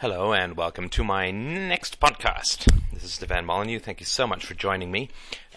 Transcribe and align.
Hello, 0.00 0.32
and 0.32 0.56
welcome 0.56 0.88
to 0.90 1.02
my 1.02 1.32
next 1.32 1.98
podcast. 1.98 2.72
This 2.92 3.02
is 3.02 3.14
Stefan 3.14 3.44
Molyneux. 3.44 3.80
Thank 3.80 3.98
you 3.98 4.06
so 4.06 4.28
much 4.28 4.46
for 4.46 4.54
joining 4.54 4.92
me 4.92 5.10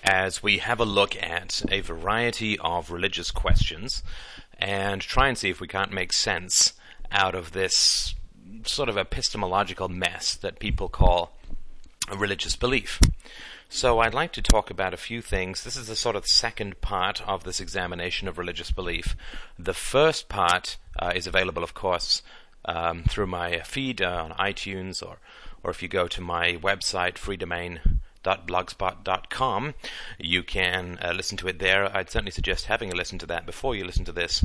as 0.03 0.41
we 0.41 0.57
have 0.57 0.79
a 0.79 0.83
look 0.83 1.15
at 1.21 1.61
a 1.69 1.81
variety 1.81 2.57
of 2.57 2.89
religious 2.89 3.29
questions 3.29 4.01
and 4.57 4.99
try 4.99 5.27
and 5.27 5.37
see 5.37 5.51
if 5.51 5.61
we 5.61 5.67
can't 5.67 5.93
make 5.93 6.11
sense 6.11 6.73
out 7.11 7.35
of 7.35 7.51
this 7.51 8.15
sort 8.65 8.89
of 8.89 8.97
epistemological 8.97 9.89
mess 9.89 10.33
that 10.33 10.57
people 10.57 10.89
call 10.89 11.33
a 12.09 12.17
religious 12.17 12.55
belief. 12.55 12.99
So 13.69 13.99
I'd 13.99 14.15
like 14.15 14.31
to 14.33 14.41
talk 14.41 14.71
about 14.71 14.95
a 14.95 14.97
few 14.97 15.21
things. 15.21 15.63
This 15.63 15.77
is 15.77 15.85
the 15.85 15.95
sort 15.95 16.15
of 16.15 16.25
second 16.25 16.81
part 16.81 17.21
of 17.27 17.43
this 17.43 17.59
examination 17.59 18.27
of 18.27 18.39
religious 18.39 18.71
belief. 18.71 19.15
The 19.59 19.75
first 19.75 20.29
part 20.29 20.77
uh, 20.97 21.11
is 21.15 21.27
available, 21.27 21.63
of 21.63 21.75
course, 21.75 22.23
um, 22.65 23.03
through 23.03 23.27
my 23.27 23.59
feed 23.59 24.01
uh, 24.01 24.29
on 24.29 24.31
iTunes, 24.31 25.05
or 25.05 25.17
or 25.63 25.71
if 25.71 25.81
you 25.81 25.87
go 25.87 26.07
to 26.07 26.21
my 26.21 26.53
website, 26.53 27.15
freedomain.blogspot.com, 27.15 29.73
you 30.17 30.43
can 30.43 30.99
uh, 31.03 31.13
listen 31.15 31.37
to 31.37 31.47
it 31.47 31.59
there. 31.59 31.95
I'd 31.95 32.09
certainly 32.09 32.31
suggest 32.31 32.65
having 32.65 32.91
a 32.91 32.95
listen 32.95 33.19
to 33.19 33.27
that 33.27 33.45
before 33.45 33.75
you 33.75 33.85
listen 33.85 34.05
to 34.05 34.11
this. 34.11 34.43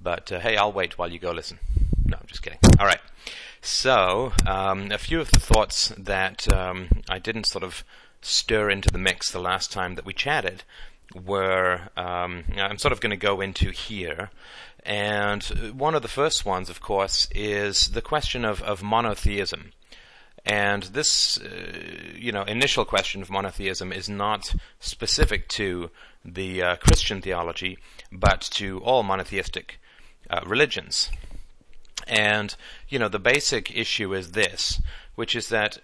But 0.00 0.30
uh, 0.30 0.38
hey, 0.40 0.56
I'll 0.56 0.72
wait 0.72 0.98
while 0.98 1.10
you 1.10 1.18
go 1.18 1.32
listen. 1.32 1.58
No, 2.04 2.18
I'm 2.20 2.26
just 2.26 2.42
kidding. 2.42 2.58
All 2.78 2.86
right. 2.86 3.00
So, 3.62 4.32
um, 4.46 4.90
a 4.90 4.98
few 4.98 5.20
of 5.20 5.30
the 5.30 5.38
thoughts 5.38 5.92
that 5.96 6.52
um, 6.52 6.88
I 7.08 7.18
didn't 7.18 7.46
sort 7.46 7.62
of 7.62 7.84
stir 8.20 8.70
into 8.70 8.90
the 8.90 8.98
mix 8.98 9.30
the 9.30 9.40
last 9.40 9.72
time 9.72 9.94
that 9.94 10.04
we 10.04 10.12
chatted 10.12 10.64
were 11.14 11.88
um, 11.96 12.44
I'm 12.56 12.78
sort 12.78 12.92
of 12.92 13.00
going 13.00 13.10
to 13.10 13.16
go 13.16 13.40
into 13.40 13.70
here. 13.70 14.30
And 14.84 15.42
one 15.74 15.94
of 15.94 16.02
the 16.02 16.08
first 16.08 16.44
ones, 16.44 16.68
of 16.68 16.80
course, 16.80 17.28
is 17.34 17.88
the 17.90 18.02
question 18.02 18.44
of, 18.44 18.62
of 18.62 18.82
monotheism. 18.82 19.72
And 20.44 20.82
this, 20.84 21.38
uh, 21.38 21.48
you 22.16 22.32
know, 22.32 22.42
initial 22.42 22.84
question 22.84 23.22
of 23.22 23.30
monotheism 23.30 23.92
is 23.92 24.08
not 24.08 24.54
specific 24.80 25.48
to 25.50 25.90
the 26.24 26.62
uh, 26.62 26.76
Christian 26.76 27.22
theology, 27.22 27.78
but 28.10 28.40
to 28.52 28.80
all 28.80 29.04
monotheistic 29.04 29.78
uh, 30.28 30.40
religions. 30.44 31.10
And, 32.08 32.56
you 32.88 32.98
know, 32.98 33.08
the 33.08 33.20
basic 33.20 33.76
issue 33.76 34.12
is 34.12 34.32
this, 34.32 34.82
which 35.14 35.36
is 35.36 35.48
that 35.50 35.78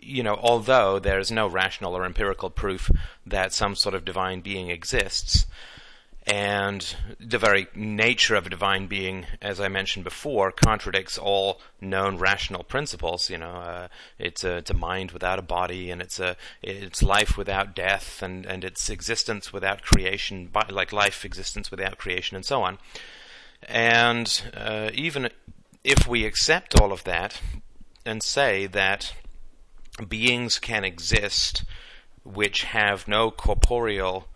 you 0.00 0.22
know, 0.22 0.38
although 0.40 0.98
there 0.98 1.18
is 1.18 1.30
no 1.30 1.46
rational 1.46 1.96
or 1.96 2.04
empirical 2.04 2.50
proof 2.50 2.90
that 3.26 3.52
some 3.52 3.74
sort 3.74 3.94
of 3.94 4.04
divine 4.04 4.40
being 4.40 4.70
exists, 4.70 5.46
and 6.28 6.94
the 7.18 7.38
very 7.38 7.68
nature 7.74 8.34
of 8.34 8.46
a 8.46 8.50
divine 8.50 8.86
being, 8.86 9.24
as 9.40 9.60
I 9.60 9.68
mentioned 9.68 10.04
before, 10.04 10.52
contradicts 10.52 11.16
all 11.16 11.58
known 11.80 12.18
rational 12.18 12.62
principles. 12.62 13.30
You 13.30 13.38
know, 13.38 13.54
uh, 13.54 13.88
it's, 14.18 14.44
a, 14.44 14.58
it's 14.58 14.70
a 14.70 14.74
mind 14.74 15.12
without 15.12 15.38
a 15.38 15.42
body, 15.42 15.90
and 15.90 16.02
it's 16.02 16.20
a 16.20 16.36
it's 16.62 17.02
life 17.02 17.38
without 17.38 17.74
death, 17.74 18.22
and 18.22 18.44
and 18.44 18.62
it's 18.62 18.90
existence 18.90 19.54
without 19.54 19.80
creation, 19.80 20.50
like 20.68 20.92
life 20.92 21.24
existence 21.24 21.70
without 21.70 21.96
creation, 21.96 22.36
and 22.36 22.44
so 22.44 22.62
on. 22.62 22.76
And 23.62 24.42
uh, 24.54 24.90
even 24.92 25.30
if 25.82 26.06
we 26.06 26.26
accept 26.26 26.78
all 26.78 26.92
of 26.92 27.04
that 27.04 27.40
and 28.04 28.22
say 28.22 28.66
that 28.66 29.14
beings 30.06 30.58
can 30.58 30.84
exist 30.84 31.64
which 32.22 32.64
have 32.64 33.08
no 33.08 33.30
corporeal 33.30 34.28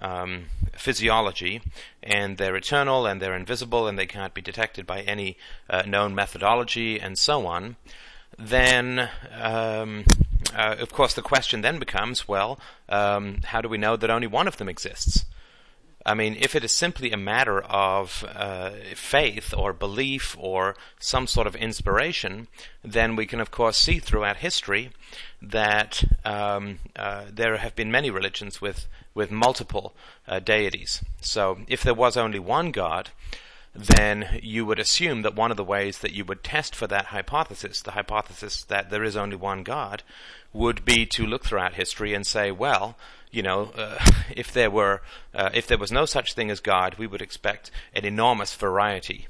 um, 0.00 0.46
physiology, 0.78 1.60
and 2.02 2.38
they're 2.38 2.56
eternal 2.56 3.06
and 3.06 3.20
they're 3.20 3.36
invisible 3.36 3.86
and 3.86 3.98
they 3.98 4.06
can't 4.06 4.34
be 4.34 4.40
detected 4.40 4.86
by 4.86 5.00
any 5.02 5.36
uh, 5.68 5.82
known 5.86 6.14
methodology 6.14 6.98
and 7.00 7.18
so 7.18 7.46
on, 7.46 7.76
then 8.38 9.10
um, 9.40 10.04
uh, 10.54 10.76
of 10.78 10.92
course 10.92 11.14
the 11.14 11.22
question 11.22 11.60
then 11.60 11.78
becomes 11.78 12.28
well, 12.28 12.58
um, 12.88 13.38
how 13.44 13.60
do 13.60 13.68
we 13.68 13.78
know 13.78 13.96
that 13.96 14.10
only 14.10 14.26
one 14.26 14.48
of 14.48 14.56
them 14.56 14.68
exists? 14.68 15.24
I 16.06 16.14
mean, 16.14 16.36
if 16.40 16.54
it 16.54 16.64
is 16.64 16.72
simply 16.72 17.10
a 17.10 17.18
matter 17.18 17.60
of 17.60 18.24
uh, 18.34 18.70
faith 18.94 19.52
or 19.54 19.74
belief 19.74 20.36
or 20.38 20.74
some 20.98 21.26
sort 21.26 21.46
of 21.46 21.54
inspiration, 21.54 22.48
then 22.82 23.14
we 23.14 23.26
can, 23.26 23.40
of 23.40 23.50
course, 23.50 23.76
see 23.76 23.98
throughout 23.98 24.38
history 24.38 24.90
that 25.40 26.04
um, 26.24 26.78
uh, 26.96 27.26
there 27.32 27.56
have 27.58 27.76
been 27.76 27.90
many 27.90 28.10
religions 28.10 28.60
with 28.60 28.86
with 29.14 29.30
multiple 29.30 29.94
uh, 30.28 30.38
deities. 30.38 31.02
So, 31.20 31.58
if 31.66 31.82
there 31.82 31.94
was 31.94 32.16
only 32.16 32.38
one 32.38 32.70
God, 32.70 33.10
then 33.74 34.40
you 34.42 34.64
would 34.64 34.78
assume 34.78 35.22
that 35.22 35.34
one 35.34 35.50
of 35.50 35.56
the 35.56 35.64
ways 35.64 35.98
that 35.98 36.12
you 36.12 36.24
would 36.24 36.42
test 36.42 36.74
for 36.74 36.86
that 36.86 37.06
hypothesis, 37.06 37.82
the 37.82 37.92
hypothesis 37.92 38.64
that 38.64 38.90
there 38.90 39.04
is 39.04 39.16
only 39.16 39.36
one 39.36 39.62
God, 39.62 40.02
would 40.52 40.84
be 40.84 41.06
to 41.06 41.26
look 41.26 41.44
throughout 41.44 41.74
history 41.74 42.14
and 42.14 42.26
say, 42.26 42.50
well, 42.50 42.96
you 43.30 43.42
know, 43.42 43.72
uh, 43.76 43.98
if 44.36 44.52
there 44.52 44.70
were, 44.70 45.02
uh, 45.34 45.50
if 45.52 45.66
there 45.66 45.78
was 45.78 45.92
no 45.92 46.04
such 46.04 46.34
thing 46.34 46.50
as 46.50 46.60
God, 46.60 46.96
we 46.96 47.06
would 47.06 47.22
expect 47.22 47.70
an 47.92 48.04
enormous 48.04 48.54
variety 48.54 49.26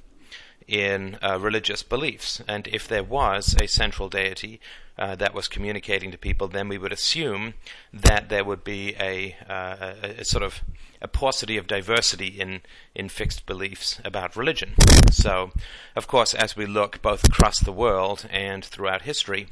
in 0.69 1.19
uh, 1.23 1.39
religious 1.41 1.83
beliefs. 1.83 2.43
And 2.47 2.69
if 2.69 2.87
there 2.87 3.03
was 3.03 3.57
a 3.61 3.67
central 3.67 4.09
deity 4.09 4.61
uh, 4.99 5.17
that 5.17 5.35
was 5.35 5.49
communicating 5.49 6.11
to 6.11 6.19
people, 6.19 6.49
then 6.49 6.69
we 6.69 6.79
would 6.79 6.93
assume 6.93 7.55
that 7.93 8.29
there 8.29 8.45
would 8.45 8.63
be 8.63 8.95
a, 9.01 9.37
uh, 9.49 9.95
a, 10.03 10.21
a, 10.21 10.25
sort 10.25 10.43
of 10.43 10.63
a 11.01 11.09
paucity 11.09 11.57
of 11.57 11.67
diversity 11.67 12.27
in, 12.27 12.61
in 12.95 13.09
fixed 13.09 13.47
beliefs 13.47 14.01
about 14.05 14.37
religion. 14.37 14.75
So, 15.11 15.53
of 15.97 16.07
course, 16.07 16.35
as 16.35 16.57
we 16.57 16.67
look 16.67 17.01
both 17.01 17.25
across 17.25 17.61
the 17.61 17.73
world 17.73 18.27
and 18.31 18.65
throughout 18.65 19.03
history, 19.03 19.47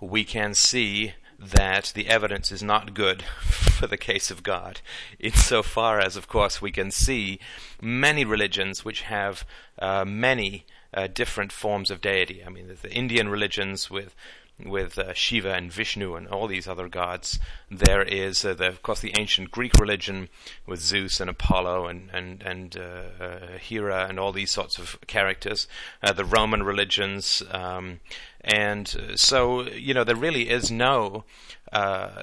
we 0.00 0.24
can 0.24 0.54
see 0.54 1.14
that 1.38 1.92
the 1.94 2.08
evidence 2.08 2.50
is 2.52 2.62
not 2.62 2.94
good 2.94 3.22
for 3.40 3.86
the 3.86 3.96
case 3.96 4.30
of 4.30 4.42
God, 4.42 4.80
insofar 5.18 6.00
as, 6.00 6.16
of 6.16 6.28
course, 6.28 6.62
we 6.62 6.70
can 6.70 6.90
see 6.90 7.38
many 7.80 8.24
religions 8.24 8.84
which 8.84 9.02
have 9.02 9.44
uh, 9.78 10.04
many 10.04 10.64
uh, 10.92 11.08
different 11.08 11.52
forms 11.52 11.90
of 11.90 12.00
deity. 12.00 12.42
I 12.44 12.48
mean, 12.48 12.76
the 12.80 12.92
Indian 12.92 13.28
religions 13.28 13.90
with 13.90 14.14
with 14.62 14.98
uh, 14.98 15.12
Shiva 15.12 15.52
and 15.52 15.72
Vishnu 15.72 16.14
and 16.14 16.28
all 16.28 16.46
these 16.46 16.68
other 16.68 16.88
gods. 16.88 17.40
There 17.70 18.02
is, 18.02 18.44
uh, 18.44 18.54
the, 18.54 18.68
of 18.68 18.82
course, 18.82 19.00
the 19.00 19.14
ancient 19.18 19.50
Greek 19.50 19.74
religion 19.74 20.28
with 20.64 20.80
Zeus 20.80 21.20
and 21.20 21.28
Apollo 21.28 21.88
and 21.88 22.08
and 22.12 22.42
and 22.42 22.76
uh, 22.76 23.24
uh 23.24 23.58
Hera 23.58 24.06
and 24.08 24.20
all 24.20 24.32
these 24.32 24.52
sorts 24.52 24.78
of 24.78 24.98
characters. 25.06 25.66
The 26.00 26.24
Roman 26.24 26.62
religions, 26.62 27.42
um, 27.50 28.00
and 28.44 28.94
uh, 28.96 29.16
so 29.16 29.62
you 29.68 29.94
know 29.94 30.04
there 30.04 30.16
really 30.16 30.48
is 30.48 30.70
no. 30.70 31.24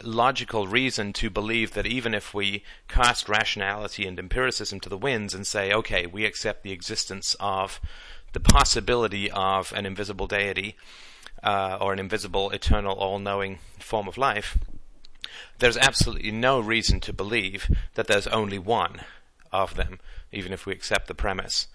logical 0.04 0.66
reason 0.66 1.12
to 1.12 1.30
believe 1.30 1.74
that 1.74 1.86
even 1.86 2.14
if 2.14 2.34
we 2.34 2.64
cast 2.88 3.28
rationality 3.28 4.08
and 4.08 4.18
empiricism 4.18 4.80
to 4.80 4.88
the 4.88 4.98
winds 4.98 5.34
and 5.34 5.46
say, 5.46 5.74
okay, 5.74 6.06
we 6.06 6.24
accept 6.26 6.64
the 6.64 6.72
existence 6.72 7.36
of 7.40 7.82
the 8.34 8.40
possibility 8.40 9.30
of 9.32 9.74
an 9.74 9.86
invisible 9.86 10.28
deity, 10.28 10.78
uh, 11.44 11.78
or 11.82 11.94
an 11.94 12.00
invisible, 12.00 12.50
eternal, 12.52 12.94
all 12.94 13.20
knowing 13.20 13.59
form 13.80 14.08
of 14.08 14.18
life, 14.18 14.58
there's 15.59 15.78
absolutely 15.78 16.32
no 16.32 16.59
reason 16.59 17.00
to 17.02 17.14
believe 17.14 17.70
that 17.96 18.08
there's 18.08 18.28
only 18.28 18.59
one 18.59 19.02
of 19.52 19.76
them, 19.76 20.00
even 20.32 20.53
if 20.53 20.66
we 20.66 20.74
accept 20.74 21.08
the 21.08 21.14
premise. 21.14 21.68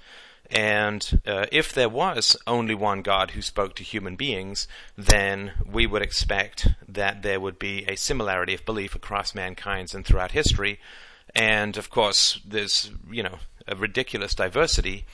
And 0.51 1.21
uh, 1.27 1.47
if 1.51 1.73
there 1.73 1.89
was 1.89 2.37
only 2.47 2.75
one 2.75 3.03
God 3.03 3.33
who 3.33 3.43
spoke 3.43 3.75
to 3.77 3.83
human 3.83 4.17
beings, 4.17 4.69
then 4.97 5.53
we 5.71 5.87
would 5.87 6.03
expect 6.03 6.69
that 6.89 7.23
there 7.23 7.41
would 7.41 7.59
be 7.59 7.85
a 7.89 7.97
similarity 7.97 8.55
of 8.55 8.65
belief 8.65 8.95
across 8.95 9.35
mankind 9.35 9.95
and 9.95 10.05
throughout 10.05 10.33
history. 10.33 10.79
And 11.35 11.77
of 11.77 11.91
course, 11.91 12.41
there's 12.47 12.91
you 13.11 13.23
know 13.23 13.39
a 13.67 13.75
ridiculous 13.75 14.35
diversity 14.35 15.05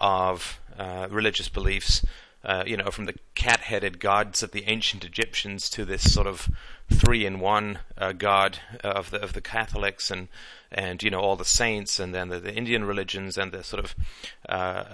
of 0.00 0.60
uh, 0.78 1.08
religious 1.10 1.48
beliefs 1.48 2.04
uh, 2.44 2.64
you 2.66 2.76
know, 2.76 2.90
from 2.90 3.04
the 3.04 3.14
cat-headed 3.34 4.00
gods 4.00 4.42
of 4.42 4.50
the 4.50 4.64
ancient 4.66 5.04
Egyptians 5.04 5.70
to 5.70 5.84
this 5.84 6.12
sort 6.12 6.26
of 6.26 6.50
three-in-one 6.92 7.78
uh, 7.96 8.12
god 8.12 8.58
of 8.82 9.10
the 9.10 9.22
of 9.22 9.32
the 9.32 9.40
Catholics 9.40 10.10
and 10.10 10.28
and 10.72 11.02
you 11.02 11.10
know 11.10 11.20
all 11.20 11.36
the 11.36 11.44
saints 11.44 12.00
and 12.00 12.14
then 12.14 12.28
the, 12.28 12.40
the 12.40 12.54
Indian 12.54 12.84
religions 12.84 13.38
and 13.38 13.52
the 13.52 13.62
sort 13.62 13.84
of 13.84 13.94
uh, 14.48 14.84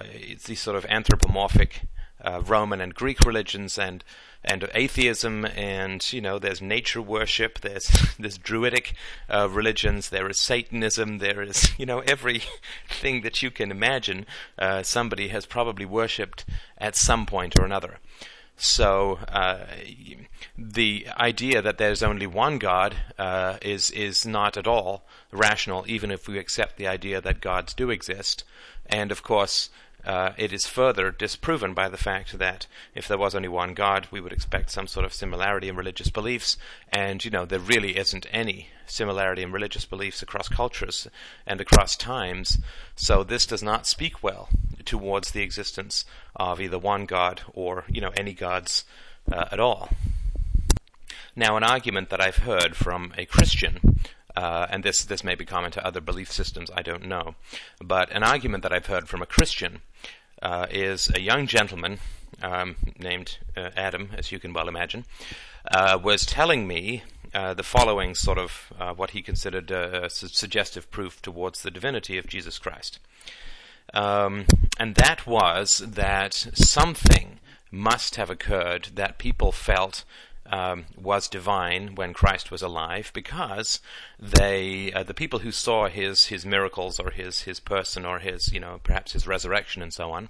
these 0.45 0.59
sort 0.59 0.75
of 0.75 0.85
anthropomorphic 0.85 1.81
uh, 2.23 2.41
Roman 2.45 2.81
and 2.81 2.93
Greek 2.93 3.21
religions 3.21 3.77
and 3.77 4.03
and 4.43 4.69
atheism 4.73 5.45
and 5.45 6.13
you 6.13 6.21
know 6.21 6.39
there's 6.39 6.61
nature 6.61 7.01
worship 7.01 7.59
there's 7.59 7.91
there's 8.19 8.37
druidic 8.37 8.93
uh, 9.29 9.49
religions 9.49 10.09
there 10.09 10.29
is 10.29 10.39
satanism 10.39 11.17
there 11.17 11.41
is 11.41 11.71
you 11.77 11.85
know 11.85 11.99
everything 11.99 13.21
that 13.23 13.41
you 13.41 13.51
can 13.51 13.71
imagine 13.71 14.25
uh, 14.57 14.81
somebody 14.81 15.27
has 15.27 15.45
probably 15.45 15.85
worshipped 15.85 16.45
at 16.77 16.95
some 16.95 17.25
point 17.25 17.59
or 17.59 17.65
another 17.65 17.97
so 18.59 19.19
uh, 19.29 19.65
the 20.57 21.07
idea 21.17 21.61
that 21.61 21.77
there's 21.77 22.03
only 22.03 22.27
one 22.27 22.59
God 22.59 22.95
uh, 23.17 23.57
is 23.61 23.89
is 23.91 24.25
not 24.25 24.57
at 24.57 24.67
all 24.67 25.05
rational, 25.31 25.85
even 25.87 26.11
if 26.11 26.27
we 26.27 26.37
accept 26.37 26.77
the 26.77 26.87
idea 26.87 27.21
that 27.21 27.41
gods 27.41 27.73
do 27.73 27.89
exist. 27.89 28.43
And 28.85 29.11
of 29.11 29.23
course, 29.23 29.69
uh, 30.05 30.31
it 30.37 30.53
is 30.53 30.65
further 30.65 31.11
disproven 31.11 31.73
by 31.73 31.89
the 31.89 31.97
fact 31.97 32.37
that 32.37 32.67
if 32.95 33.07
there 33.07 33.17
was 33.17 33.35
only 33.35 33.49
one 33.49 33.73
God, 33.73 34.07
we 34.11 34.21
would 34.21 34.31
expect 34.31 34.71
some 34.71 34.87
sort 34.87 35.05
of 35.05 35.13
similarity 35.13 35.67
in 35.67 35.75
religious 35.75 36.09
beliefs, 36.09 36.57
and 36.91 37.23
you 37.23 37.31
know 37.31 37.45
there 37.45 37.59
really 37.59 37.97
isn't 37.97 38.25
any 38.31 38.69
similarity 38.85 39.43
in 39.43 39.51
religious 39.51 39.85
beliefs 39.85 40.21
across 40.21 40.47
cultures 40.47 41.07
and 41.45 41.59
across 41.59 41.95
times. 41.95 42.59
So 42.95 43.23
this 43.23 43.45
does 43.45 43.61
not 43.61 43.87
speak 43.87 44.23
well 44.23 44.49
towards 44.85 45.31
the 45.31 45.43
existence 45.43 46.05
of 46.35 46.61
either 46.61 46.79
one 46.79 47.05
God 47.05 47.41
or 47.53 47.83
you 47.89 48.01
know 48.01 48.11
any 48.15 48.33
gods 48.33 48.85
uh, 49.31 49.45
at 49.51 49.59
all. 49.59 49.89
Now, 51.35 51.55
an 51.57 51.63
argument 51.63 52.09
that 52.09 52.21
I've 52.21 52.37
heard 52.37 52.75
from 52.75 53.13
a 53.17 53.25
Christian 53.25 53.99
uh, 54.39 54.67
and 54.69 54.83
this 54.83 55.03
this 55.03 55.21
may 55.21 55.35
be 55.35 55.43
common 55.43 55.69
to 55.69 55.85
other 55.85 55.99
belief 55.99 56.31
systems. 56.31 56.71
I 56.73 56.81
don't 56.81 57.05
know, 57.05 57.35
but 57.83 58.09
an 58.11 58.23
argument 58.23 58.63
that 58.63 58.71
I've 58.71 58.85
heard 58.85 59.09
from 59.09 59.21
a 59.21 59.25
Christian 59.25 59.81
uh, 60.41 60.67
is 60.71 61.11
a 61.13 61.19
young 61.19 61.45
gentleman 61.45 61.99
um, 62.41 62.77
named 62.97 63.37
uh, 63.57 63.71
Adam, 63.75 64.11
as 64.17 64.31
you 64.31 64.39
can 64.39 64.53
well 64.53 64.69
imagine, 64.69 65.03
uh, 65.69 65.99
was 66.01 66.25
telling 66.25 66.65
me 66.65 67.03
uh, 67.33 67.53
the 67.53 67.63
following 67.63 68.15
sort 68.15 68.37
of 68.37 68.71
uh, 68.79 68.93
what 68.93 69.09
he 69.11 69.21
considered 69.21 69.69
su- 70.09 70.29
suggestive 70.29 70.89
proof 70.89 71.21
towards 71.21 71.61
the 71.61 71.71
divinity 71.71 72.17
of 72.17 72.25
Jesus 72.25 72.57
Christ, 72.57 72.97
um, 73.93 74.45
and 74.79 74.95
that 74.95 75.27
was 75.27 75.79
that 75.79 76.33
something 76.53 77.39
must 77.71 78.15
have 78.15 78.29
occurred 78.29 78.91
that 78.95 79.17
people 79.17 79.51
felt 79.51 80.05
um, 80.49 80.85
was 80.97 81.27
divine 81.27 81.95
when 81.95 82.13
Christ 82.13 82.51
was 82.51 82.61
alive 82.61 83.11
because 83.13 83.79
they, 84.19 84.91
uh, 84.93 85.03
the 85.03 85.13
people 85.13 85.39
who 85.39 85.51
saw 85.51 85.87
his 85.87 86.27
his 86.27 86.45
miracles 86.45 86.99
or 86.99 87.11
his 87.11 87.41
his 87.41 87.59
person 87.59 88.05
or 88.05 88.19
his 88.19 88.51
you 88.51 88.59
know 88.59 88.79
perhaps 88.83 89.13
his 89.13 89.27
resurrection 89.27 89.81
and 89.81 89.93
so 89.93 90.11
on, 90.11 90.29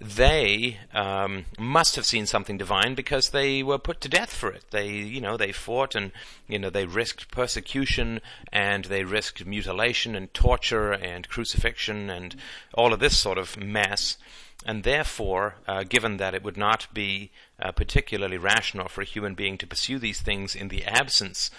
they 0.00 0.78
um, 0.92 1.46
must 1.58 1.96
have 1.96 2.04
seen 2.04 2.26
something 2.26 2.58
divine 2.58 2.94
because 2.94 3.30
they 3.30 3.62
were 3.62 3.78
put 3.78 4.00
to 4.02 4.08
death 4.08 4.32
for 4.32 4.50
it. 4.50 4.64
They 4.70 4.88
you 4.90 5.20
know 5.20 5.36
they 5.36 5.52
fought 5.52 5.94
and 5.94 6.12
you 6.46 6.58
know 6.58 6.70
they 6.70 6.84
risked 6.84 7.30
persecution 7.30 8.20
and 8.52 8.84
they 8.86 9.04
risked 9.04 9.46
mutilation 9.46 10.14
and 10.14 10.32
torture 10.34 10.92
and 10.92 11.28
crucifixion 11.28 12.10
and 12.10 12.36
all 12.74 12.92
of 12.92 13.00
this 13.00 13.18
sort 13.18 13.38
of 13.38 13.56
mess 13.56 14.18
and 14.64 14.82
therefore, 14.82 15.56
uh, 15.68 15.84
given 15.84 16.16
that 16.16 16.34
it 16.34 16.42
would 16.42 16.56
not 16.56 16.86
be 16.92 17.30
uh, 17.60 17.72
particularly 17.72 18.38
rational 18.38 18.88
for 18.88 19.02
a 19.02 19.04
human 19.04 19.34
being 19.34 19.58
to 19.58 19.66
pursue 19.66 19.98
these 19.98 20.20
things 20.20 20.56
in 20.56 20.68
the 20.68 20.84
absence 20.84 21.50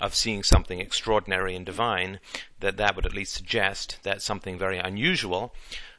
of 0.00 0.14
seeing 0.14 0.42
something 0.42 0.80
extraordinary 0.80 1.54
and 1.54 1.64
divine, 1.64 2.18
that 2.60 2.76
that 2.76 2.96
would 2.96 3.06
at 3.06 3.14
least 3.14 3.34
suggest 3.34 3.98
that 4.02 4.22
something 4.22 4.58
very 4.58 4.78
unusual 4.78 5.54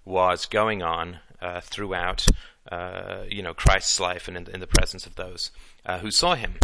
was 0.06 0.46
going 0.46 0.82
on 0.82 1.20
uh, 1.42 1.62
throughout, 1.62 2.28
uh, 2.72 3.24
you 3.30 3.42
know, 3.42 3.54
Christ's 3.54 4.00
life 4.00 4.28
and 4.28 4.38
in, 4.38 4.48
in 4.54 4.60
the 4.60 4.68
presence 4.68 5.06
of 5.06 5.16
those 5.16 5.52
uh, 5.86 6.00
who 6.00 6.12
saw 6.12 6.36
him. 6.36 6.56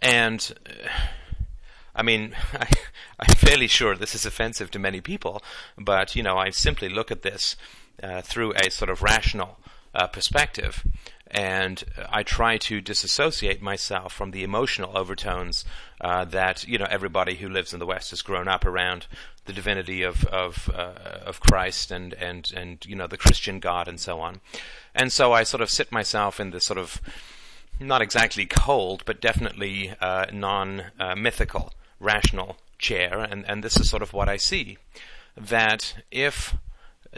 And 0.00 0.52
uh, 0.66 0.88
I 1.94 2.02
mean, 2.02 2.34
I, 2.52 2.66
am 3.28 3.34
fairly 3.36 3.66
sure 3.66 3.94
this 3.94 4.14
is 4.14 4.26
offensive 4.26 4.70
to 4.72 4.78
many 4.78 5.00
people, 5.00 5.42
but 5.78 6.16
you 6.16 6.22
know, 6.22 6.38
I 6.38 6.50
simply 6.50 6.88
look 6.88 7.10
at 7.10 7.22
this 7.22 7.56
uh, 8.02 8.22
through 8.22 8.52
a 8.54 8.70
sort 8.70 8.90
of 8.90 9.02
rational 9.02 9.58
uh, 9.94 10.06
perspective. 10.06 10.84
And 11.30 11.82
I 12.10 12.22
try 12.22 12.58
to 12.58 12.82
disassociate 12.82 13.62
myself 13.62 14.12
from 14.12 14.32
the 14.32 14.44
emotional 14.44 14.96
overtones 14.96 15.64
uh, 16.00 16.26
that 16.26 16.68
you 16.68 16.76
know 16.76 16.86
everybody 16.90 17.36
who 17.36 17.48
lives 17.48 17.72
in 17.72 17.78
the 17.78 17.86
West 17.86 18.10
has 18.10 18.20
grown 18.20 18.48
up 18.48 18.66
around 18.66 19.06
the 19.46 19.52
divinity 19.54 20.02
of 20.02 20.26
of, 20.26 20.70
uh, 20.74 20.92
of 21.24 21.40
Christ 21.40 21.90
and 21.90 22.12
and 22.14 22.52
and 22.54 22.84
you 22.84 22.94
know 22.94 23.06
the 23.06 23.16
Christian 23.16 23.60
God 23.60 23.88
and 23.88 23.98
so 23.98 24.20
on. 24.20 24.40
And 24.94 25.10
so 25.10 25.32
I 25.32 25.42
sort 25.42 25.62
of 25.62 25.70
sit 25.70 25.90
myself 25.90 26.38
in 26.38 26.50
this 26.50 26.64
sort 26.64 26.78
of 26.78 27.00
not 27.80 28.02
exactly 28.02 28.44
cold, 28.44 29.02
but 29.06 29.22
definitely 29.22 29.94
uh, 30.02 30.26
non 30.30 30.84
mythical, 31.16 31.72
rational 31.98 32.58
chair, 32.82 33.20
and, 33.20 33.48
and 33.48 33.64
this 33.64 33.78
is 33.80 33.88
sort 33.88 34.02
of 34.02 34.12
what 34.12 34.28
I 34.28 34.36
see. 34.36 34.76
That 35.34 35.94
if 36.10 36.54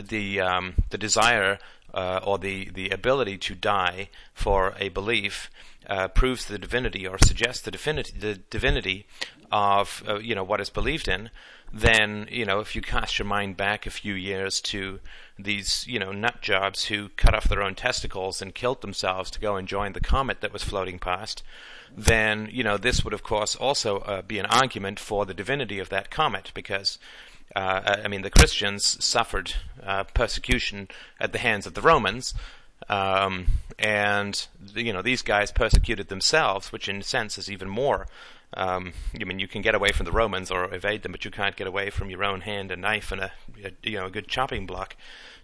the 0.00 0.40
um, 0.40 0.74
the 0.90 0.98
desire 0.98 1.58
uh, 1.92 2.20
or 2.24 2.38
the 2.38 2.70
the 2.70 2.90
ability 2.90 3.38
to 3.38 3.54
die 3.54 4.08
for 4.32 4.74
a 4.78 4.88
belief 4.88 5.50
uh, 5.88 6.08
proves 6.08 6.46
the 6.46 6.58
divinity 6.58 7.06
or 7.06 7.18
suggests 7.18 7.62
the 7.62 7.70
divinity 7.70 8.12
the 8.18 8.34
divinity 8.34 9.06
of 9.52 10.02
uh, 10.08 10.18
you 10.18 10.34
know 10.34 10.44
what 10.44 10.60
is 10.60 10.70
believed 10.70 11.06
in, 11.06 11.30
then 11.72 12.26
you 12.30 12.44
know 12.44 12.60
if 12.60 12.74
you 12.74 12.82
cast 12.82 13.18
your 13.18 13.26
mind 13.26 13.56
back 13.56 13.86
a 13.86 13.90
few 13.90 14.14
years 14.14 14.60
to 14.60 14.98
these 15.38 15.86
you 15.86 15.98
know 15.98 16.12
nut 16.12 16.40
jobs 16.40 16.86
who 16.86 17.08
cut 17.10 17.34
off 17.34 17.48
their 17.48 17.62
own 17.62 17.74
testicles 17.74 18.40
and 18.42 18.54
killed 18.54 18.80
themselves 18.80 19.30
to 19.30 19.40
go 19.40 19.56
and 19.56 19.68
join 19.68 19.92
the 19.92 20.00
comet 20.00 20.40
that 20.40 20.52
was 20.52 20.64
floating 20.64 20.98
past, 20.98 21.42
then 21.96 22.48
you 22.50 22.64
know 22.64 22.76
this 22.76 23.04
would 23.04 23.14
of 23.14 23.22
course 23.22 23.54
also 23.54 23.98
uh, 23.98 24.22
be 24.22 24.38
an 24.38 24.46
argument 24.46 24.98
for 24.98 25.24
the 25.26 25.34
divinity 25.34 25.78
of 25.78 25.88
that 25.88 26.10
comet 26.10 26.50
because 26.54 26.98
uh, 27.54 27.96
I 28.04 28.08
mean, 28.08 28.22
the 28.22 28.30
Christians 28.30 29.02
suffered 29.04 29.54
uh, 29.82 30.04
persecution 30.04 30.88
at 31.20 31.32
the 31.32 31.38
hands 31.38 31.66
of 31.66 31.74
the 31.74 31.82
Romans, 31.82 32.34
um, 32.88 33.46
and 33.78 34.46
you 34.74 34.92
know 34.92 35.02
these 35.02 35.22
guys 35.22 35.52
persecuted 35.52 36.08
themselves, 36.08 36.72
which 36.72 36.88
in 36.88 36.96
a 36.98 37.02
sense 37.02 37.38
is 37.38 37.50
even 37.50 37.68
more. 37.68 38.06
Um, 38.56 38.92
I 39.20 39.24
mean, 39.24 39.40
you 39.40 39.48
can 39.48 39.62
get 39.62 39.74
away 39.74 39.90
from 39.90 40.06
the 40.06 40.12
Romans 40.12 40.50
or 40.50 40.72
evade 40.72 41.02
them, 41.02 41.10
but 41.10 41.24
you 41.24 41.30
can't 41.30 41.56
get 41.56 41.66
away 41.66 41.90
from 41.90 42.08
your 42.08 42.22
own 42.22 42.42
hand, 42.42 42.70
a 42.70 42.76
knife, 42.76 43.10
and 43.10 43.20
a, 43.20 43.32
a 43.64 43.72
you 43.82 43.98
know 43.98 44.06
a 44.06 44.10
good 44.10 44.28
chopping 44.28 44.66
block. 44.66 44.96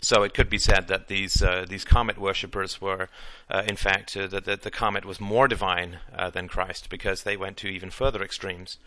So 0.02 0.22
it 0.22 0.32
could 0.32 0.48
be 0.48 0.58
said 0.58 0.88
that 0.88 1.08
these 1.08 1.42
uh, 1.42 1.66
these 1.68 1.84
comet 1.84 2.18
worshippers 2.18 2.80
were, 2.80 3.08
uh, 3.50 3.64
in 3.68 3.76
fact, 3.76 4.16
uh, 4.16 4.28
that, 4.28 4.44
that, 4.44 4.62
the 4.62 4.70
comet 4.70 5.04
was 5.04 5.20
more 5.20 5.48
divine 5.48 5.98
uh, 6.16 6.30
than 6.30 6.48
Christ 6.48 6.88
because 6.88 7.22
they 7.22 7.36
went 7.36 7.56
to 7.58 7.68
even 7.68 7.90
further 7.90 8.22
extremes. 8.22 8.78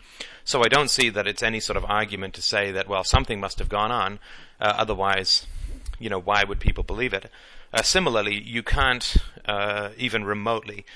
So 0.44 0.64
I 0.64 0.68
don't 0.68 0.90
see 0.90 1.10
that 1.10 1.26
it's 1.26 1.42
any 1.42 1.60
sort 1.60 1.76
of 1.76 1.84
argument 1.84 2.34
to 2.34 2.42
say 2.42 2.72
that 2.72 2.88
well 2.88 3.04
something 3.04 3.38
must 3.38 3.58
have 3.58 3.68
gone 3.68 3.92
on, 3.92 4.18
uh, 4.60 4.74
otherwise, 4.76 5.46
you 6.00 6.08
know, 6.08 6.20
why 6.20 6.44
would 6.44 6.60
people 6.60 6.82
believe 6.82 7.12
it? 7.12 7.30
Uh, 7.74 7.82
similarly, 7.82 8.40
you 8.40 8.62
can't 8.62 9.16
even 9.98 10.24
remotely 10.24 10.86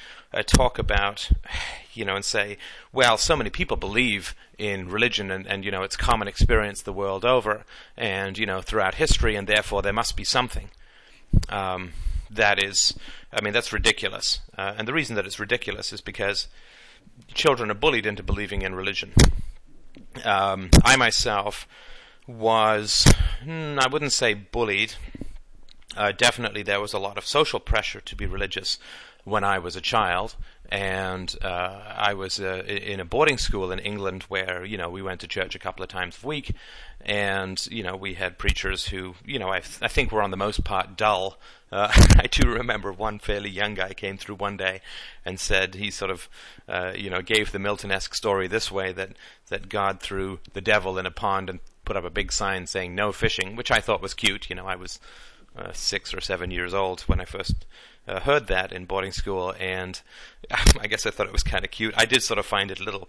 talk 0.47 0.79
about, 0.79 1.31
you 1.93 2.05
know, 2.05 2.15
and 2.15 2.25
say, 2.25 2.57
well, 2.93 3.19
so 3.19 3.37
many 3.37 3.51
people 3.51 3.77
believe 3.77 4.35
in 4.59 4.89
religion 4.89 5.31
and, 5.31 5.47
and, 5.47 5.65
you 5.65 5.71
know, 5.71 5.83
it's 5.83 5.97
common 5.97 6.29
experience 6.29 6.83
the 6.83 6.93
world 6.93 7.25
over 7.25 7.65
and, 7.97 8.39
you 8.39 8.47
know, 8.47 8.61
throughout 8.61 8.95
history 8.95 9.35
and 9.35 9.49
therefore 9.49 9.83
there 9.83 9.93
must 9.93 10.17
be 10.17 10.25
something. 10.25 10.71
Um, 11.49 11.93
that 12.31 12.63
is, 12.63 12.97
I 13.33 13.41
mean, 13.41 13.53
that's 13.53 13.73
ridiculous. 13.73 14.41
Uh, 14.57 14.75
and 14.77 14.87
the 14.87 14.93
reason 14.93 15.17
that 15.17 15.27
it's 15.27 15.41
ridiculous 15.41 15.93
is 15.93 16.01
because 16.01 16.49
children 17.35 17.71
are 17.71 17.75
bullied 17.75 18.07
into 18.07 18.23
believing 18.23 18.63
in 18.63 18.75
religion. 18.75 19.13
Um, 20.25 20.71
I 20.85 20.97
myself 20.97 21.67
was, 22.27 23.07
hmm, 23.43 23.79
I 23.81 23.89
wouldn't 23.89 24.13
say 24.13 24.35
bullied. 24.35 24.95
Uh, 25.99 26.13
definitely, 26.13 26.63
there 26.63 26.81
was 26.81 26.93
a 26.93 26.99
lot 26.99 27.19
of 27.19 27.27
social 27.27 27.59
pressure 27.59 28.01
to 28.01 28.15
be 28.15 28.25
religious 28.25 28.79
when 29.25 29.43
I 29.43 29.59
was 29.59 29.75
a 29.75 29.81
child, 29.81 30.37
and 30.71 31.35
uh, 31.43 31.81
I 31.97 32.15
was 32.15 32.39
uh, 32.39 32.63
in 32.67 33.01
a 33.01 33.05
boarding 33.05 33.37
school 33.37 33.73
in 33.73 33.81
England 33.81 34.23
where 34.25 34.65
you 34.65 34.79
know 34.79 34.89
we 34.89 35.03
went 35.03 35.21
to 35.23 35.27
church 35.27 35.57
a 35.57 35.59
couple 35.59 35.83
of 35.83 35.89
times 35.89 36.17
a 36.23 36.27
week, 36.27 36.55
and 37.01 37.67
you 37.67 37.83
know 37.83 37.97
we 37.97 38.15
had 38.15 38.39
preachers 38.39 38.87
who 38.87 39.17
you 39.27 39.41
know 39.41 39.49
I, 39.49 39.59
th- 39.59 39.83
I 39.83 39.89
think 39.89 40.13
were 40.13 40.23
on 40.23 40.31
the 40.31 40.37
most 40.37 40.63
part 40.63 40.97
dull. 40.97 41.37
Uh, 41.73 41.89
I 42.17 42.29
do 42.31 42.49
remember 42.49 42.93
one 42.93 43.19
fairly 43.19 43.51
young 43.51 43.75
guy 43.75 43.93
came 43.93 44.19
through 44.19 44.37
one 44.37 44.57
day 44.57 44.81
and 45.25 45.41
said 45.41 45.75
he 45.75 45.91
sort 45.91 46.13
of 46.13 46.29
uh, 46.69 46.93
you 46.97 47.11
know 47.11 47.23
gave 47.23 47.51
the 47.51 47.59
Milton-esque 47.59 48.15
story 48.15 48.47
this 48.47 48.71
way 48.71 48.93
that 48.93 49.11
that 49.49 49.69
God 49.69 49.99
threw 49.99 50.39
the 50.53 50.61
devil 50.61 50.97
in 50.97 51.07
a 51.07 51.11
pond 51.11 51.51
and 51.51 51.59
put 51.85 51.97
up 51.97 52.05
a 52.05 52.11
big 52.11 52.31
sign 52.31 52.69
saying 52.69 52.95
no 52.95 53.11
fishing, 53.11 53.57
which 53.57 53.73
I 53.73 53.81
thought 53.81 54.01
was 54.01 54.15
cute. 54.15 54.49
You 54.49 54.55
know 54.55 54.67
I 54.67 54.77
was 54.77 55.01
uh, 55.59 55.73
six 55.73 56.15
or 56.15 56.21
seven 56.21 56.51
years 56.51 56.73
old 56.73 57.03
when 57.03 57.21
I 57.21 57.25
first 57.25 57.67
uh, 58.07 58.21
heard 58.21 58.47
that 58.47 58.73
in 58.73 58.85
boarding 58.85 59.13
school, 59.13 59.55
and 59.59 60.01
I 60.81 60.87
guess 60.87 61.07
I 61.07 61.11
thought 61.11 61.27
it 61.27 61.33
was 61.33 61.43
kind 61.43 61.65
of 61.65 61.71
cute. 61.71 61.95
I 61.97 62.07
did 62.07 62.23
sort 62.23 62.39
of 62.39 62.47
find 62.47 62.71
it 62.71 62.81
a 62.81 62.85
little 62.85 63.09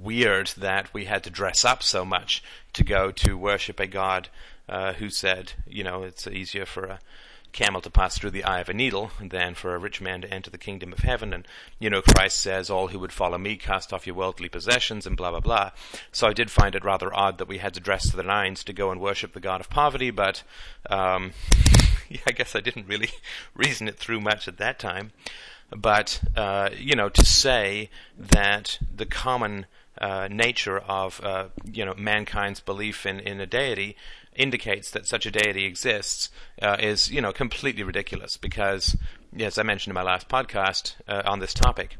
weird 0.00 0.48
that 0.58 0.92
we 0.92 1.06
had 1.06 1.24
to 1.24 1.30
dress 1.30 1.64
up 1.64 1.82
so 1.82 2.04
much 2.04 2.42
to 2.74 2.84
go 2.84 3.10
to 3.10 3.36
worship 3.36 3.80
a 3.80 3.86
god 3.86 4.28
uh, 4.68 4.92
who 4.94 5.10
said, 5.10 5.54
you 5.66 5.82
know, 5.82 6.02
it's 6.02 6.26
easier 6.26 6.66
for 6.66 6.84
a 6.84 6.98
camel 7.52 7.80
to 7.80 7.90
pass 7.90 8.18
through 8.18 8.30
the 8.30 8.44
eye 8.44 8.60
of 8.60 8.68
a 8.68 8.74
needle 8.74 9.10
than 9.20 9.54
for 9.54 9.74
a 9.74 9.78
rich 9.78 10.00
man 10.00 10.22
to 10.22 10.32
enter 10.32 10.50
the 10.50 10.58
kingdom 10.58 10.92
of 10.92 11.00
heaven. 11.00 11.32
And, 11.32 11.46
you 11.78 11.90
know, 11.90 12.02
Christ 12.02 12.40
says, 12.40 12.70
all 12.70 12.88
who 12.88 12.98
would 12.98 13.12
follow 13.12 13.38
me 13.38 13.56
cast 13.56 13.92
off 13.92 14.06
your 14.06 14.16
worldly 14.16 14.48
possessions 14.48 15.06
and 15.06 15.16
blah, 15.16 15.30
blah, 15.30 15.40
blah. 15.40 15.70
So 16.12 16.28
I 16.28 16.32
did 16.32 16.50
find 16.50 16.74
it 16.74 16.84
rather 16.84 17.14
odd 17.14 17.38
that 17.38 17.48
we 17.48 17.58
had 17.58 17.74
to 17.74 17.80
dress 17.80 18.10
to 18.10 18.16
the 18.16 18.22
nines 18.22 18.64
to 18.64 18.72
go 18.72 18.90
and 18.90 19.00
worship 19.00 19.32
the 19.32 19.40
God 19.40 19.60
of 19.60 19.70
poverty, 19.70 20.10
but, 20.10 20.42
um, 20.88 21.32
yeah, 22.08 22.20
I 22.26 22.32
guess 22.32 22.56
I 22.56 22.60
didn't 22.60 22.88
really 22.88 23.10
reason 23.54 23.88
it 23.88 23.96
through 23.96 24.20
much 24.20 24.48
at 24.48 24.58
that 24.58 24.78
time. 24.78 25.12
But, 25.70 26.20
uh, 26.36 26.70
you 26.76 26.96
know, 26.96 27.08
to 27.10 27.24
say 27.24 27.90
that 28.18 28.78
the 28.94 29.06
common 29.06 29.66
uh, 30.00 30.28
nature 30.30 30.78
of, 30.78 31.20
uh, 31.22 31.48
you 31.64 31.84
know, 31.84 31.94
mankind's 31.96 32.60
belief 32.60 33.06
in, 33.06 33.20
in 33.20 33.40
a 33.40 33.46
deity 33.46 33.96
indicates 34.40 34.90
that 34.92 35.06
such 35.06 35.26
a 35.26 35.30
deity 35.30 35.64
exists 35.64 36.30
uh, 36.62 36.76
is, 36.80 37.10
you 37.10 37.20
know, 37.20 37.32
completely 37.32 37.82
ridiculous 37.82 38.36
because, 38.36 38.96
as 39.38 39.58
I 39.58 39.62
mentioned 39.62 39.92
in 39.92 39.94
my 39.94 40.02
last 40.02 40.28
podcast 40.28 40.94
uh, 41.06 41.22
on 41.26 41.40
this 41.40 41.52
topic, 41.52 41.96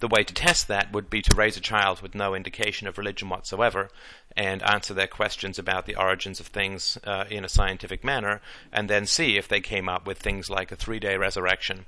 the 0.00 0.08
way 0.08 0.22
to 0.22 0.34
test 0.34 0.68
that 0.68 0.92
would 0.92 1.08
be 1.08 1.22
to 1.22 1.36
raise 1.36 1.56
a 1.56 1.60
child 1.60 2.00
with 2.00 2.14
no 2.14 2.34
indication 2.34 2.88
of 2.88 2.98
religion 2.98 3.28
whatsoever 3.28 3.88
and 4.36 4.62
answer 4.62 4.94
their 4.94 5.06
questions 5.06 5.58
about 5.58 5.86
the 5.86 5.96
origins 5.96 6.40
of 6.40 6.46
things 6.46 6.98
uh, 7.04 7.24
in 7.30 7.44
a 7.44 7.48
scientific 7.48 8.02
manner, 8.04 8.40
and 8.72 8.88
then 8.88 9.06
see 9.06 9.36
if 9.36 9.48
they 9.48 9.60
came 9.60 9.88
up 9.88 10.06
with 10.06 10.18
things 10.18 10.48
like 10.48 10.72
a 10.72 10.76
three-day 10.76 11.16
resurrection 11.16 11.86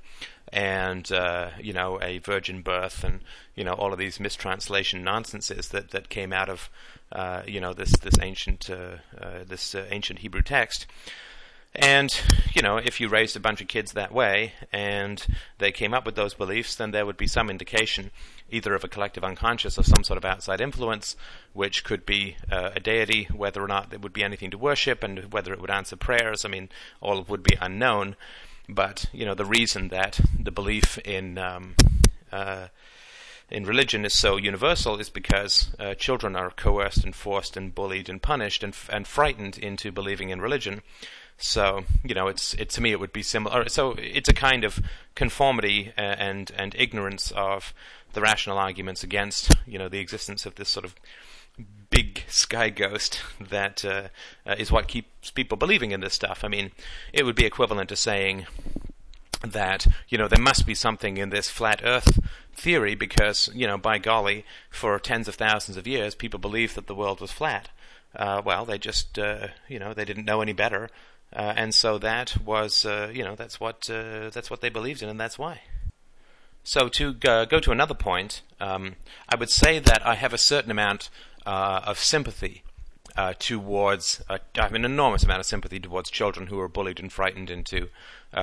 and 0.51 1.11
uh, 1.11 1.49
you 1.59 1.73
know 1.73 1.99
a 2.01 2.19
virgin 2.19 2.61
birth 2.61 3.03
and 3.03 3.21
you 3.55 3.63
know 3.63 3.73
all 3.73 3.91
of 3.91 3.97
these 3.97 4.19
mistranslation 4.19 5.03
nonsenses 5.03 5.69
that 5.69 5.89
that 5.91 6.09
came 6.09 6.31
out 6.31 6.47
of 6.47 6.69
uh, 7.11 7.41
you 7.47 7.59
know 7.59 7.73
this 7.73 7.91
this 7.99 8.19
ancient 8.21 8.69
uh, 8.69 8.97
uh, 9.19 9.43
this 9.47 9.73
uh, 9.73 9.85
ancient 9.89 10.19
Hebrew 10.19 10.41
text. 10.43 10.85
And, 11.75 12.15
you 12.53 12.61
know, 12.61 12.77
if 12.77 13.01
you 13.01 13.09
raised 13.09 13.35
a 13.35 13.39
bunch 13.39 13.59
of 13.59 13.67
kids 13.67 13.93
that 13.93 14.11
way 14.11 14.53
and 14.71 15.25
they 15.57 15.71
came 15.71 15.93
up 15.93 16.05
with 16.05 16.15
those 16.15 16.35
beliefs, 16.35 16.75
then 16.75 16.91
there 16.91 17.05
would 17.05 17.17
be 17.17 17.25
some 17.25 17.49
indication 17.49 18.11
either 18.49 18.75
of 18.75 18.83
a 18.83 18.87
collective 18.87 19.23
unconscious 19.23 19.79
or 19.79 19.83
some 19.83 20.03
sort 20.03 20.17
of 20.17 20.25
outside 20.25 20.61
influence, 20.61 21.15
which 21.53 21.83
could 21.83 22.05
be 22.05 22.37
uh, 22.51 22.69
a 22.75 22.79
deity, 22.79 23.27
whether 23.33 23.63
or 23.63 23.67
not 23.67 23.89
there 23.89 23.97
would 23.97 24.13
be 24.13 24.23
anything 24.23 24.51
to 24.51 24.57
worship 24.57 25.03
and 25.03 25.33
whether 25.33 25.51
it 25.51 25.59
would 25.59 25.71
answer 25.71 25.95
prayers. 25.95 26.45
I 26.45 26.49
mean, 26.49 26.69
all 27.01 27.23
would 27.23 27.41
be 27.41 27.57
unknown. 27.59 28.15
But, 28.69 29.05
you 29.11 29.25
know, 29.25 29.33
the 29.33 29.45
reason 29.45 29.87
that 29.87 30.19
the 30.39 30.51
belief 30.51 30.99
in. 30.99 31.37
Um, 31.37 31.75
uh, 32.31 32.67
in 33.51 33.65
religion 33.65 34.03
is 34.03 34.17
so 34.17 34.35
universal 34.37 34.99
is 34.99 35.09
because 35.09 35.75
uh, 35.77 35.93
children 35.93 36.35
are 36.35 36.49
coerced 36.49 37.03
and 37.03 37.15
forced 37.15 37.55
and 37.55 37.75
bullied 37.75 38.09
and 38.09 38.19
punished 38.19 38.63
and, 38.63 38.73
f- 38.73 38.89
and 38.91 39.05
frightened 39.05 39.59
into 39.59 39.91
believing 39.91 40.29
in 40.29 40.41
religion. 40.41 40.81
So 41.37 41.83
you 42.03 42.13
know, 42.15 42.27
it's 42.27 42.53
it 42.55 42.69
to 42.71 42.81
me 42.81 42.91
it 42.91 42.99
would 42.99 43.13
be 43.13 43.23
similar. 43.23 43.69
So 43.69 43.95
it's 43.97 44.29
a 44.29 44.33
kind 44.33 44.63
of 44.63 44.79
conformity 45.15 45.91
uh, 45.97 46.01
and 46.01 46.51
and 46.55 46.75
ignorance 46.75 47.31
of 47.31 47.73
the 48.13 48.21
rational 48.21 48.57
arguments 48.57 49.03
against 49.03 49.55
you 49.65 49.77
know 49.77 49.89
the 49.89 49.99
existence 49.99 50.45
of 50.45 50.55
this 50.55 50.69
sort 50.69 50.85
of 50.85 50.95
big 51.89 52.23
sky 52.27 52.69
ghost 52.69 53.21
that 53.39 53.85
uh, 53.85 54.07
uh, 54.47 54.55
is 54.57 54.71
what 54.71 54.87
keeps 54.87 55.29
people 55.31 55.57
believing 55.57 55.91
in 55.91 55.99
this 55.99 56.13
stuff. 56.13 56.43
I 56.43 56.47
mean, 56.47 56.71
it 57.11 57.23
would 57.23 57.35
be 57.35 57.45
equivalent 57.45 57.89
to 57.89 57.95
saying 57.95 58.47
that 59.41 59.85
you 60.07 60.17
know 60.17 60.27
there 60.27 60.41
must 60.41 60.65
be 60.65 60.73
something 60.73 61.17
in 61.17 61.29
this 61.29 61.49
flat 61.49 61.81
Earth 61.83 62.19
theory 62.53 62.95
because 62.95 63.49
you 63.53 63.67
know 63.67 63.77
by 63.77 63.97
golly, 63.97 64.45
for 64.69 64.97
tens 64.99 65.27
of 65.27 65.35
thousands 65.35 65.77
of 65.77 65.87
years 65.87 66.15
people 66.15 66.39
believed 66.39 66.75
that 66.75 66.87
the 66.87 66.95
world 66.95 67.19
was 67.19 67.31
flat. 67.31 67.69
Uh, 68.15 68.41
well, 68.45 68.63
they 68.63 68.77
just 68.77 69.19
uh, 69.19 69.47
you 69.67 69.79
know 69.79 69.93
they 69.93 70.05
didn't 70.05 70.25
know 70.25 70.41
any 70.41 70.53
better, 70.53 70.89
uh, 71.35 71.53
and 71.55 71.73
so 71.73 71.97
that 71.97 72.37
was, 72.45 72.85
uh, 72.85 73.11
you 73.13 73.23
know, 73.23 73.35
that's 73.35 73.59
what 73.59 73.89
uh, 73.89 74.29
that's 74.29 74.49
what 74.49 74.61
they 74.61 74.69
believed 74.69 75.01
in, 75.01 75.09
and 75.09 75.19
that's 75.19 75.39
why. 75.39 75.61
So 76.63 76.87
to 76.89 77.13
go, 77.13 77.45
go 77.45 77.59
to 77.59 77.71
another 77.71 77.93
point, 77.93 78.41
um, 78.59 78.95
I 79.27 79.35
would 79.35 79.49
say 79.49 79.79
that 79.79 80.05
I 80.05 80.15
have 80.15 80.33
a 80.33 80.37
certain 80.37 80.71
amount 80.71 81.09
uh, 81.45 81.81
of 81.85 81.99
sympathy 81.99 82.63
uh, 83.17 83.33
towards, 83.37 84.23
uh, 84.29 84.37
I 84.57 84.61
have 84.61 84.73
an 84.73 84.85
enormous 84.85 85.23
amount 85.23 85.41
of 85.41 85.45
sympathy 85.45 85.79
towards 85.79 86.09
children 86.09 86.47
who 86.47 86.59
are 86.59 86.69
bullied 86.69 86.99
and 87.01 87.11
frightened 87.11 87.49
into 87.49 87.89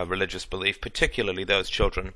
religious 0.06 0.44
belief, 0.44 0.80
particularly 0.80 1.44
those 1.44 1.68
children 1.68 2.12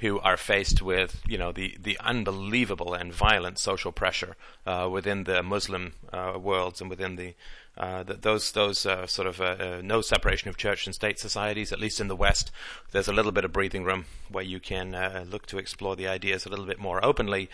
who 0.00 0.20
are 0.20 0.36
faced 0.36 0.80
with, 0.80 1.20
you 1.26 1.36
know, 1.36 1.50
the, 1.50 1.76
the 1.80 1.98
unbelievable 2.00 2.94
and 2.94 3.12
violent 3.12 3.58
social 3.58 3.90
pressure 3.90 4.36
uh, 4.66 4.88
within 4.90 5.24
the 5.24 5.42
Muslim 5.42 5.94
uh, 6.12 6.38
worlds 6.40 6.80
and 6.80 6.88
within 6.88 7.16
the, 7.16 7.34
uh, 7.76 8.02
those 8.06 8.52
those 8.52 8.84
uh, 8.86 9.06
sort 9.06 9.28
of 9.28 9.40
uh, 9.40 9.56
uh, 9.58 9.80
no 9.84 10.00
separation 10.00 10.48
of 10.48 10.56
church 10.56 10.86
and 10.86 10.94
state 10.94 11.18
societies. 11.18 11.72
At 11.72 11.80
least 11.80 12.00
in 12.00 12.08
the 12.08 12.16
West, 12.16 12.50
there's 12.90 13.08
a 13.08 13.12
little 13.12 13.32
bit 13.32 13.44
of 13.44 13.52
breathing 13.52 13.84
room 13.84 14.06
where 14.28 14.44
you 14.44 14.58
can 14.58 14.96
look 15.30 15.46
to 15.46 15.58
explore 15.58 15.94
the 15.94 16.08
ideas 16.08 16.44
a 16.44 16.48
little 16.48 16.66
bit 16.66 16.80
more 16.80 17.04
openly. 17.04 17.48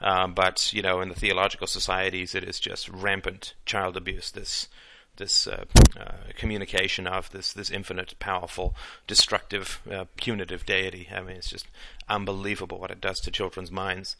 but 0.00 0.72
you 0.72 0.82
know, 0.82 1.00
in 1.00 1.10
the 1.10 1.14
theological 1.14 1.66
societies, 1.66 2.34
it 2.34 2.44
is 2.44 2.58
just 2.58 2.88
rampant 2.88 3.54
child 3.66 3.96
abuse. 3.96 4.30
This 4.30 4.68
this 5.16 5.46
uh, 5.46 5.64
uh, 5.98 6.12
communication 6.36 7.06
of 7.06 7.30
this 7.30 7.52
this 7.52 7.70
infinite, 7.70 8.14
powerful, 8.18 8.74
destructive, 9.06 9.80
uh, 9.90 10.04
punitive 10.16 10.66
deity. 10.66 11.08
I 11.14 11.20
mean, 11.22 11.36
it's 11.36 11.50
just 11.50 11.66
unbelievable 12.08 12.78
what 12.78 12.90
it 12.90 13.00
does 13.00 13.20
to 13.20 13.30
children's 13.30 13.70
minds. 13.70 14.16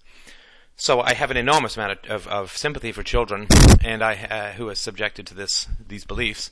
So 0.76 1.00
I 1.00 1.15
have 1.15 1.31
an 1.31 1.38
enormous 1.38 1.76
amount 1.76 2.07
of, 2.07 2.26
of, 2.29 2.55
sympathy 2.55 2.93
for 2.93 3.03
children, 3.03 3.47
and 3.83 4.03
I 4.03 4.15
uh, 4.15 4.53
who 4.53 4.69
are 4.69 4.75
subjected 4.75 5.26
to 5.29 5.35
this 5.35 5.69
these 5.88 6.05
beliefs. 6.05 6.50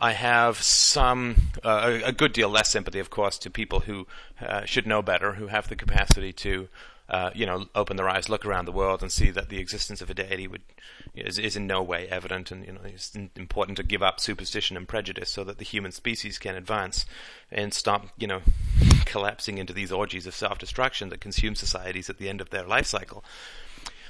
I 0.00 0.12
have 0.12 0.60
some, 0.60 1.36
uh, 1.62 2.00
a, 2.02 2.08
a, 2.08 2.12
good 2.12 2.32
deal 2.32 2.48
less 2.48 2.70
sympathy, 2.70 2.98
of 2.98 3.08
course, 3.08 3.38
to 3.38 3.50
people 3.50 3.80
who 3.80 4.08
uh, 4.40 4.64
should 4.64 4.84
know 4.84 5.00
better, 5.00 5.34
who 5.34 5.46
have 5.46 5.68
the 5.68 5.76
capacity 5.76 6.32
to 6.32 6.68
uh, 7.12 7.30
you 7.34 7.44
know, 7.44 7.66
open 7.74 7.98
their 7.98 8.08
eyes, 8.08 8.30
look 8.30 8.46
around 8.46 8.64
the 8.64 8.72
world, 8.72 9.02
and 9.02 9.12
see 9.12 9.30
that 9.30 9.50
the 9.50 9.58
existence 9.58 10.00
of 10.00 10.08
a 10.08 10.14
deity 10.14 10.48
would, 10.48 10.62
is, 11.14 11.38
is 11.38 11.56
in 11.56 11.66
no 11.66 11.82
way 11.82 12.08
evident, 12.08 12.50
and 12.50 12.64
you 12.64 12.72
know, 12.72 12.80
it's 12.84 13.14
important 13.36 13.76
to 13.76 13.82
give 13.82 14.02
up 14.02 14.18
superstition 14.18 14.78
and 14.78 14.88
prejudice 14.88 15.28
so 15.28 15.44
that 15.44 15.58
the 15.58 15.64
human 15.64 15.92
species 15.92 16.38
can 16.38 16.56
advance 16.56 17.04
and 17.50 17.74
stop, 17.74 18.08
you 18.16 18.26
know, 18.26 18.40
collapsing 19.04 19.58
into 19.58 19.74
these 19.74 19.92
orgies 19.92 20.26
of 20.26 20.34
self-destruction 20.34 21.10
that 21.10 21.20
consume 21.20 21.54
societies 21.54 22.08
at 22.08 22.16
the 22.16 22.30
end 22.30 22.40
of 22.40 22.48
their 22.48 22.64
life 22.64 22.86
cycle. 22.86 23.22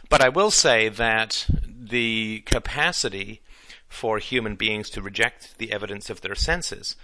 But 0.08 0.20
I 0.20 0.28
will 0.28 0.52
say 0.52 0.88
that 0.88 1.46
the 1.66 2.44
capacity 2.46 3.40
for 3.88 4.18
human 4.18 4.54
beings 4.54 4.88
to 4.90 5.02
reject 5.02 5.58
the 5.58 5.72
evidence 5.72 6.08
of 6.08 6.20
their 6.20 6.36
senses 6.36 6.94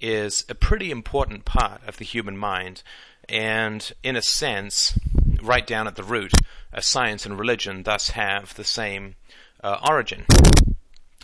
is 0.00 0.44
a 0.48 0.54
pretty 0.54 0.92
important 0.92 1.44
part 1.44 1.80
of 1.84 1.96
the 1.96 2.04
human 2.04 2.36
mind, 2.36 2.84
and 3.28 3.92
in 4.04 4.14
a 4.14 4.22
sense, 4.22 4.96
right 5.42 5.66
down 5.66 5.86
at 5.86 5.96
the 5.96 6.02
root, 6.02 6.32
uh, 6.72 6.80
science 6.80 7.26
and 7.26 7.38
religion 7.38 7.82
thus 7.82 8.10
have 8.10 8.54
the 8.54 8.64
same 8.64 9.16
uh, 9.62 9.78
origin. 9.88 10.24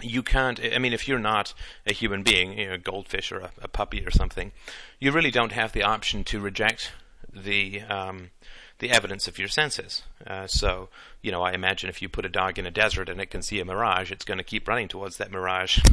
You 0.02 0.22
can't, 0.22 0.60
I 0.60 0.78
mean, 0.78 0.92
if 0.92 1.06
you're 1.06 1.18
not 1.18 1.54
a 1.86 1.92
human 1.92 2.22
being, 2.22 2.58
you 2.58 2.66
know, 2.66 2.74
a 2.74 2.78
goldfish 2.78 3.30
or 3.30 3.38
a, 3.38 3.50
a 3.62 3.68
puppy 3.68 4.04
or 4.04 4.10
something, 4.10 4.52
you 4.98 5.12
really 5.12 5.30
don't 5.30 5.52
have 5.52 5.72
the 5.72 5.84
option 5.84 6.24
to 6.24 6.40
reject 6.40 6.92
the 7.32 7.80
um, 7.82 8.30
the 8.78 8.90
evidence 8.90 9.28
of 9.28 9.38
your 9.38 9.48
senses. 9.48 10.02
Uh, 10.26 10.46
so, 10.46 10.88
you 11.22 11.30
know, 11.30 11.42
I 11.42 11.52
imagine 11.52 11.88
if 11.88 12.02
you 12.02 12.08
put 12.08 12.26
a 12.26 12.28
dog 12.28 12.58
in 12.58 12.66
a 12.66 12.70
desert 12.70 13.08
and 13.08 13.20
it 13.20 13.30
can 13.30 13.42
see 13.42 13.60
a 13.60 13.64
mirage, 13.64 14.10
it's 14.10 14.24
going 14.24 14.38
to 14.38 14.44
keep 14.44 14.66
running 14.66 14.88
towards 14.88 15.16
that 15.18 15.30
mirage. 15.30 15.78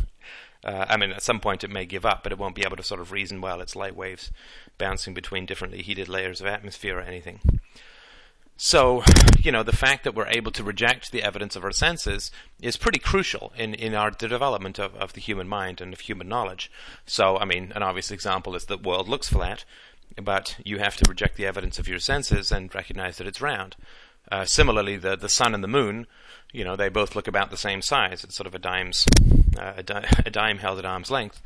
Uh, 0.64 0.86
I 0.88 0.96
mean, 0.96 1.12
at 1.12 1.24
some 1.24 1.40
point 1.40 1.64
it 1.64 1.72
may 1.72 1.88
give 1.88 2.06
up, 2.06 2.22
but 2.22 2.32
it 2.32 2.38
won't 2.38 2.54
be 2.54 2.62
able 2.64 2.78
to 2.78 2.84
sort 2.84 3.02
of 3.02 3.12
reason 3.12 3.42
well. 3.42 3.62
It's 3.62 3.76
light 3.76 3.96
waves 3.96 4.32
bouncing 4.78 5.16
between 5.16 5.48
differently 5.48 5.82
heated 5.82 6.08
layers 6.08 6.40
of 6.40 6.46
atmosphere 6.46 7.00
or 7.00 7.02
anything. 7.02 7.40
So, 8.64 9.02
you 9.40 9.52
know, 9.52 9.64
the 9.64 9.76
fact 9.76 10.04
that 10.04 10.14
we're 10.14 10.28
able 10.28 10.52
to 10.52 10.64
reject 10.64 11.12
the 11.12 11.24
evidence 11.24 11.56
of 11.56 11.64
our 11.64 11.72
senses 11.72 12.30
is 12.62 12.78
pretty 12.78 13.00
crucial 13.00 13.52
in, 13.58 13.74
in 13.74 13.96
our 13.96 14.12
the 14.12 14.28
development 14.28 14.78
of, 14.78 14.94
of 14.94 15.14
the 15.14 15.20
human 15.20 15.48
mind 15.48 15.82
and 15.82 15.92
of 15.92 16.02
human 16.02 16.30
knowledge. 16.30 16.72
So, 17.08 17.40
I 17.40 17.46
mean, 17.46 17.72
an 17.74 17.82
obvious 17.82 18.12
example 18.12 18.56
is 18.56 18.66
that 18.66 18.84
the 18.84 18.88
world 18.88 19.10
looks 19.10 19.30
flat, 19.30 19.66
but 20.16 20.58
you 20.64 20.78
have 20.78 20.96
to 20.98 21.10
reject 21.10 21.38
the 21.38 21.46
evidence 21.48 21.80
of 21.80 21.88
your 21.88 21.98
senses 21.98 22.52
and 22.52 22.74
recognize 22.76 23.18
that 23.18 23.26
it's 23.26 23.42
round. 23.42 23.78
Uh, 24.32 24.46
similarly, 24.46 24.96
the 24.96 25.16
the 25.16 25.28
sun 25.28 25.56
and 25.56 25.64
the 25.64 25.68
moon, 25.68 26.06
you 26.54 26.64
know, 26.64 26.76
they 26.76 26.88
both 26.88 27.16
look 27.16 27.28
about 27.28 27.50
the 27.50 27.58
same 27.58 27.82
size. 27.82 28.24
It's 28.24 28.36
sort 28.36 28.46
of 28.46 28.54
a 28.54 28.60
dime's 28.60 29.08
uh, 29.58 29.74
a, 29.78 29.82
di- 29.82 30.08
a 30.28 30.30
dime 30.30 30.60
held 30.60 30.78
at 30.78 30.86
arm's 30.86 31.10
length. 31.10 31.42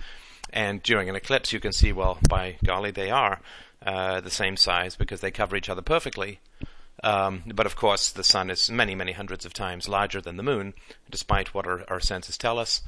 And 0.49 0.83
during 0.83 1.07
an 1.07 1.15
eclipse, 1.15 1.53
you 1.53 1.61
can 1.61 1.71
see, 1.71 1.93
well, 1.93 2.17
by 2.27 2.57
golly, 2.65 2.91
they 2.91 3.09
are 3.09 3.39
uh, 3.85 4.19
the 4.19 4.29
same 4.29 4.57
size 4.57 4.97
because 4.97 5.21
they 5.21 5.31
cover 5.31 5.55
each 5.55 5.69
other 5.69 5.81
perfectly. 5.81 6.41
Um, 7.03 7.43
but 7.53 7.65
of 7.65 7.75
course, 7.75 8.11
the 8.11 8.23
sun 8.23 8.49
is 8.49 8.71
many, 8.71 8.95
many 8.95 9.11
hundreds 9.11 9.45
of 9.45 9.53
times 9.53 9.87
larger 9.87 10.21
than 10.21 10.37
the 10.37 10.43
moon, 10.43 10.73
despite 11.09 11.53
what 11.53 11.67
our, 11.67 11.83
our 11.89 11.99
senses 11.99 12.37
tell 12.37 12.57
us. 12.57 12.81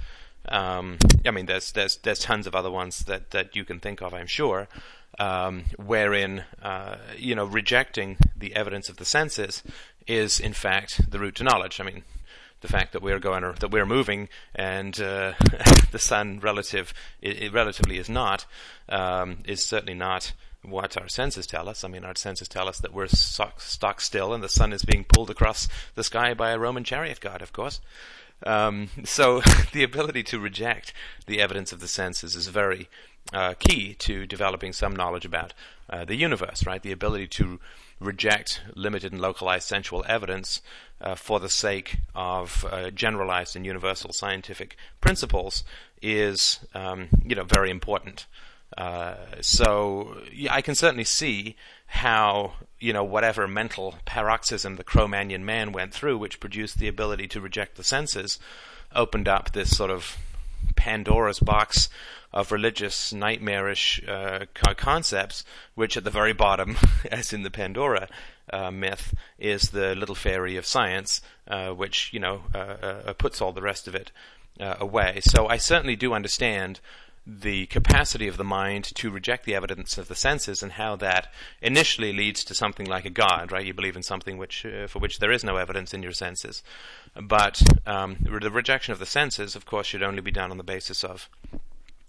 Um, 0.50 0.98
I 1.26 1.32
mean, 1.32 1.46
there's 1.46 1.72
there's 1.74 1.98
there's 1.98 2.20
tons 2.20 2.48
of 2.48 2.56
other 2.56 2.72
ones 2.72 3.00
that, 3.06 3.32
that 3.32 3.56
you 3.56 3.66
can 3.66 3.80
think 3.80 4.02
of, 4.02 4.14
I'm 4.14 4.28
sure, 4.28 4.68
um, 5.20 5.66
wherein 5.78 6.46
uh, 6.62 6.98
you 7.18 7.36
know 7.36 7.46
rejecting 7.46 8.18
the 8.36 8.56
evidence 8.56 8.88
of 8.90 8.98
the 8.98 9.06
senses 9.06 9.64
is 10.08 10.40
in 10.40 10.54
fact 10.54 11.12
the 11.12 11.20
route 11.20 11.36
to 11.36 11.44
knowledge. 11.44 11.82
I 11.82 11.84
mean, 11.84 12.04
the 12.62 12.68
fact 12.68 12.94
that 12.94 13.02
we're 13.02 13.20
going 13.20 13.44
or 13.44 13.54
that 13.54 13.72
we're 13.72 13.86
moving 13.86 14.30
and 14.56 15.00
uh, 15.00 15.34
the 15.92 16.00
sun 16.00 16.40
relative 16.40 16.94
it, 17.22 17.42
it 17.44 17.54
relatively 17.54 17.98
is 17.98 18.10
not 18.10 18.46
um, 18.90 19.40
is 19.46 19.64
certainly 19.64 19.94
not 19.94 20.34
what 20.64 20.98
our 20.98 21.08
senses 21.08 21.48
tell 21.48 21.70
us. 21.70 21.84
I 21.84 21.88
mean, 21.88 22.04
our 22.04 22.16
senses 22.16 22.48
tell 22.48 22.68
us 22.68 22.80
that 22.80 22.94
we're 22.94 23.08
stock 23.08 24.02
still 24.02 24.34
and 24.34 24.44
the 24.44 24.50
sun 24.50 24.74
is 24.74 24.84
being 24.84 25.04
pulled 25.04 25.30
across 25.30 25.68
the 25.96 26.04
sky 26.04 26.34
by 26.34 26.52
a 26.52 26.60
Roman 26.60 26.84
chariot 26.84 27.20
god, 27.20 27.42
of 27.42 27.54
course. 27.54 27.80
Um, 28.46 28.90
so 29.04 29.42
the 29.74 29.84
ability 29.84 30.24
to 30.24 30.40
reject 30.40 30.94
the 31.26 31.42
evidence 31.42 31.72
of 31.72 31.80
the 31.80 31.88
senses 31.88 32.36
is 32.36 32.48
very 32.48 32.90
uh, 33.34 33.54
key 33.60 33.94
to 33.96 34.26
developing 34.26 34.74
some 34.74 34.96
knowledge 34.96 35.26
about 35.26 35.54
uh, 35.90 36.06
the 36.06 36.16
universe, 36.16 36.66
right? 36.66 36.82
The 36.82 36.92
ability 36.92 37.28
to 37.28 37.60
reject 38.00 38.62
limited 38.76 39.12
and 39.12 39.22
localized 39.22 39.68
sensual 39.68 40.06
evidence 40.08 40.62
uh, 41.02 41.16
for 41.16 41.40
the 41.40 41.50
sake 41.50 41.98
of 42.16 42.66
uh, 42.72 42.90
generalized 42.92 43.56
and 43.56 43.66
universal 43.66 44.14
scientific 44.14 44.76
principles 45.02 45.64
is, 46.02 46.60
um, 46.74 47.08
you 47.26 47.36
know, 47.36 47.44
very 47.44 47.70
important. 47.70 48.28
Uh, 48.76 49.16
so 49.42 50.18
yeah, 50.34 50.54
I 50.54 50.62
can 50.62 50.76
certainly 50.76 51.04
see 51.04 51.56
how 51.88 52.54
you 52.80 52.92
know 52.94 53.04
whatever 53.04 53.48
mental 53.48 53.96
paroxysm 54.06 54.76
the 54.76 54.84
Cro-Magnon 54.84 55.46
man 55.46 55.72
went 55.72 55.94
through, 55.94 56.18
which 56.18 56.40
produced 56.40 56.80
the 56.80 56.88
ability 56.88 57.28
to 57.30 57.42
reject 57.42 57.78
the 57.78 57.84
senses, 57.84 58.40
opened 58.94 59.28
up 59.28 59.52
this 59.52 59.76
sort 59.76 59.92
of 59.92 60.18
Pandora's 60.76 61.40
box 61.40 61.90
of 62.34 62.52
religious 62.52 63.14
nightmarish 63.14 64.02
uh, 64.08 64.46
concepts, 64.76 65.44
which 65.76 65.98
at 65.98 66.04
the 66.04 66.12
very 66.12 66.34
bottom, 66.34 66.78
as 67.12 67.34
in 67.34 67.44
the 67.44 67.50
Pandora 67.50 68.08
uh, 68.52 68.70
myth, 68.70 69.14
is 69.40 69.72
the 69.72 69.96
little 69.96 70.16
fairy 70.16 70.58
of 70.58 70.66
science, 70.66 71.22
uh, 71.48 71.70
which 71.70 72.12
you 72.14 72.20
know 72.20 72.44
uh, 72.54 72.58
uh, 72.58 73.14
puts 73.14 73.42
all 73.42 73.54
the 73.54 73.62
rest 73.62 73.88
of 73.88 73.96
it 73.96 74.12
away. 74.60 75.20
So 75.22 75.48
I 75.48 75.58
certainly 75.58 75.96
do 75.96 76.14
understand 76.14 76.80
the 77.30 77.66
capacity 77.66 78.30
of 78.30 78.38
the 78.38 78.44
mind 78.46 78.86
to 78.96 79.12
reject 79.12 79.44
the 79.44 79.54
evidence 79.54 79.98
of 79.98 80.08
the 80.08 80.16
senses 80.16 80.64
and 80.64 80.72
how 80.74 80.96
that 80.96 81.28
initially 81.62 82.14
leads 82.14 82.42
to 82.46 82.56
something 82.56 82.86
like 82.86 83.04
a 83.04 83.10
god, 83.10 83.52
right? 83.52 83.66
You 83.66 83.74
believe 83.74 83.98
in 83.98 84.04
something 84.04 84.38
which, 84.38 84.66
uh, 84.66 84.88
for 84.88 85.00
which 85.00 85.20
there 85.20 85.32
is 85.32 85.44
no 85.44 85.58
evidence 85.58 85.94
in 85.94 86.02
your 86.02 86.14
senses. 86.14 86.64
But 87.22 87.62
um, 87.86 88.16
the 88.22 88.32
rejection 88.50 88.94
of 88.94 89.00
the 89.00 89.06
senses, 89.06 89.58
of 89.58 89.66
course, 89.66 89.88
should 89.88 90.04
only 90.04 90.22
be 90.22 90.32
done 90.32 90.52
on 90.52 90.58
the 90.58 90.64
basis 90.64 91.04
of 91.04 91.30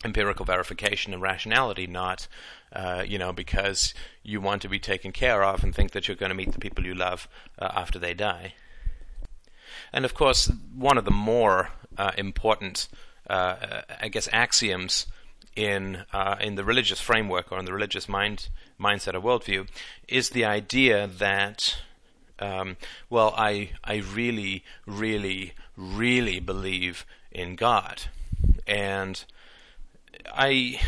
empirical 0.04 0.44
verification 0.44 1.12
and 1.12 1.20
rationality, 1.20 1.88
not, 1.88 2.28
uh, 2.72 3.02
you 3.04 3.18
know, 3.18 3.32
because 3.32 3.94
you 4.22 4.40
want 4.40 4.62
to 4.62 4.68
be 4.68 4.78
taken 4.78 5.10
care 5.10 5.42
of 5.42 5.64
and 5.64 5.74
think 5.74 5.90
that 5.90 6.06
you're 6.06 6.16
going 6.16 6.30
to 6.30 6.36
meet 6.36 6.52
the 6.52 6.60
people 6.60 6.86
you 6.86 6.94
love 6.94 7.26
uh, 7.58 7.68
after 7.74 7.98
they 7.98 8.14
die. 8.14 8.54
And 9.92 10.04
of 10.04 10.14
course, 10.14 10.48
one 10.72 10.96
of 10.96 11.04
the 11.04 11.10
more 11.10 11.70
uh, 11.96 12.12
important 12.16 12.88
uh, 13.28 13.82
I 14.00 14.08
guess, 14.08 14.28
axioms 14.32 15.06
in 15.56 16.04
uh, 16.12 16.36
in 16.40 16.54
the 16.54 16.64
religious 16.64 17.00
framework 17.00 17.50
or 17.50 17.58
in 17.58 17.64
the 17.64 17.72
religious 17.72 18.08
mind 18.08 18.48
mindset 18.80 19.14
or 19.14 19.20
worldview 19.20 19.68
is 20.06 20.30
the 20.30 20.44
idea 20.44 21.06
that 21.06 21.78
um, 22.38 22.76
well, 23.10 23.34
I 23.36 23.70
I 23.84 23.96
really, 23.96 24.64
really, 24.86 25.54
really 25.76 26.40
believe 26.40 27.04
in 27.32 27.56
God, 27.56 28.02
and 28.66 29.24
I 30.26 30.80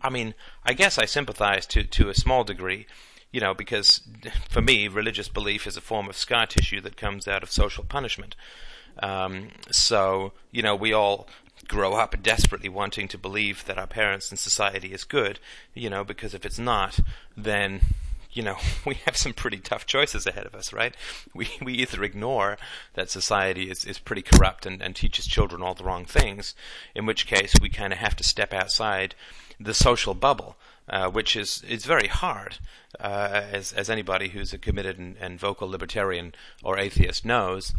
I 0.00 0.10
mean 0.10 0.34
I 0.64 0.72
guess 0.72 0.98
I 0.98 1.04
sympathize 1.04 1.66
to 1.66 1.82
to 1.84 2.08
a 2.08 2.14
small 2.14 2.44
degree. 2.44 2.86
You 3.32 3.40
know, 3.40 3.54
because 3.54 4.02
for 4.50 4.60
me, 4.60 4.88
religious 4.88 5.28
belief 5.28 5.66
is 5.66 5.78
a 5.78 5.80
form 5.80 6.06
of 6.08 6.16
scar 6.16 6.46
tissue 6.46 6.82
that 6.82 6.98
comes 6.98 7.26
out 7.26 7.42
of 7.42 7.50
social 7.50 7.82
punishment. 7.82 8.36
Um, 8.98 9.48
so, 9.70 10.34
you 10.50 10.60
know, 10.62 10.76
we 10.76 10.92
all 10.92 11.26
grow 11.68 11.94
up 11.94 12.22
desperately 12.22 12.68
wanting 12.68 13.08
to 13.08 13.18
believe 13.18 13.64
that 13.66 13.78
our 13.78 13.86
parents 13.86 14.30
and 14.30 14.38
society 14.38 14.92
is 14.92 15.04
good, 15.04 15.38
you 15.74 15.88
know, 15.88 16.04
because 16.04 16.34
if 16.34 16.44
it's 16.44 16.58
not, 16.58 17.00
then 17.36 17.80
you 18.32 18.42
know, 18.42 18.56
we 18.86 18.94
have 19.06 19.16
some 19.16 19.32
pretty 19.32 19.58
tough 19.58 19.86
choices 19.86 20.26
ahead 20.26 20.46
of 20.46 20.54
us, 20.54 20.72
right? 20.72 20.94
We 21.34 21.48
we 21.62 21.74
either 21.74 22.02
ignore 22.02 22.58
that 22.94 23.10
society 23.10 23.70
is, 23.70 23.84
is 23.84 23.98
pretty 23.98 24.22
corrupt 24.22 24.66
and, 24.66 24.82
and 24.82 24.96
teaches 24.96 25.26
children 25.26 25.62
all 25.62 25.74
the 25.74 25.84
wrong 25.84 26.04
things, 26.04 26.54
in 26.94 27.06
which 27.06 27.26
case 27.26 27.54
we 27.60 27.68
kind 27.68 27.92
of 27.92 27.98
have 27.98 28.16
to 28.16 28.24
step 28.24 28.52
outside 28.52 29.14
the 29.60 29.74
social 29.74 30.14
bubble, 30.14 30.56
uh, 30.88 31.08
which 31.10 31.36
is 31.36 31.62
is 31.68 31.84
very 31.84 32.08
hard, 32.08 32.58
uh, 32.98 33.42
as 33.52 33.72
as 33.72 33.90
anybody 33.90 34.30
who's 34.30 34.52
a 34.52 34.58
committed 34.58 34.98
and, 34.98 35.16
and 35.20 35.38
vocal 35.38 35.68
libertarian 35.68 36.34
or 36.62 36.78
atheist 36.78 37.24
knows. 37.24 37.72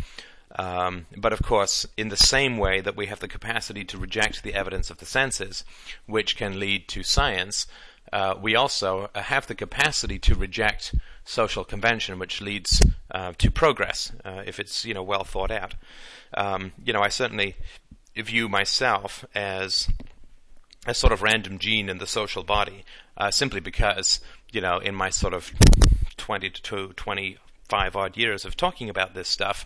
Um, 0.55 1.07
but 1.17 1.33
of 1.33 1.41
course, 1.41 1.87
in 1.97 2.09
the 2.09 2.17
same 2.17 2.57
way 2.57 2.79
that 2.81 2.95
we 2.95 3.07
have 3.07 3.19
the 3.19 3.27
capacity 3.27 3.83
to 3.85 3.97
reject 3.97 4.43
the 4.43 4.53
evidence 4.53 4.89
of 4.89 4.99
the 4.99 5.05
senses, 5.05 5.63
which 6.05 6.37
can 6.37 6.59
lead 6.59 6.87
to 6.89 7.01
science, 7.01 7.65
uh, 8.11 8.35
we 8.39 8.55
also 8.55 9.09
have 9.15 9.47
the 9.47 9.55
capacity 9.55 10.19
to 10.19 10.35
reject 10.35 10.93
social 11.25 11.63
convention, 11.63 12.19
which 12.19 12.41
leads 12.41 12.81
uh, 13.11 13.33
to 13.37 13.49
progress 13.49 14.11
uh, 14.23 14.43
if 14.45 14.59
it's 14.59 14.85
you 14.85 14.93
know 14.93 15.03
well 15.03 15.23
thought 15.23 15.51
out. 15.51 15.75
Um, 16.35 16.73
you 16.83 16.93
know, 16.93 17.01
I 17.01 17.09
certainly 17.09 17.55
view 18.15 18.47
myself 18.47 19.25
as 19.33 19.87
a 20.85 20.93
sort 20.93 21.13
of 21.13 21.23
random 21.23 21.57
gene 21.57 21.89
in 21.89 21.97
the 21.97 22.05
social 22.05 22.43
body, 22.43 22.83
uh, 23.17 23.31
simply 23.31 23.59
because 23.59 24.19
you 24.51 24.61
know 24.61 24.77
in 24.77 24.93
my 24.93 25.09
sort 25.09 25.33
of 25.33 25.51
twenty 26.15 26.51
to 26.51 26.93
twenty 26.93 27.37
five 27.73 27.95
odd 27.95 28.15
years 28.15 28.45
of 28.45 28.55
talking 28.55 28.87
about 28.87 29.15
this 29.15 29.27
stuff, 29.27 29.65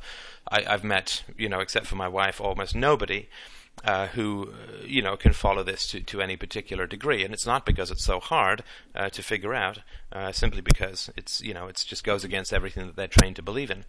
I, 0.49 0.61
have 0.61 0.81
met, 0.81 1.23
you 1.37 1.49
know, 1.49 1.59
except 1.59 1.87
for 1.87 1.97
my 1.97 2.07
wife, 2.07 2.39
almost 2.39 2.73
nobody 2.73 3.27
uh, 3.83 4.07
who, 4.07 4.53
uh, 4.53 4.85
you 4.85 5.01
know, 5.01 5.17
can 5.17 5.33
follow 5.33 5.61
this 5.61 5.87
to, 5.87 5.99
to 5.99 6.21
any 6.21 6.37
particular 6.37 6.87
degree. 6.87 7.25
And 7.25 7.33
it's 7.33 7.45
not 7.45 7.65
because 7.65 7.91
it's 7.91 8.05
so 8.05 8.21
hard 8.21 8.63
uh, 8.95 9.09
to 9.09 9.21
figure 9.21 9.53
out, 9.53 9.79
uh, 10.13 10.31
simply 10.31 10.61
because 10.61 11.11
it's, 11.17 11.41
you 11.41 11.53
know, 11.53 11.67
it 11.67 11.83
just 11.85 12.05
goes 12.05 12.23
against 12.23 12.53
everything 12.53 12.87
that 12.87 12.95
they're 12.95 13.09
trained 13.09 13.35
to 13.35 13.41
believe 13.41 13.69
in. 13.69 13.83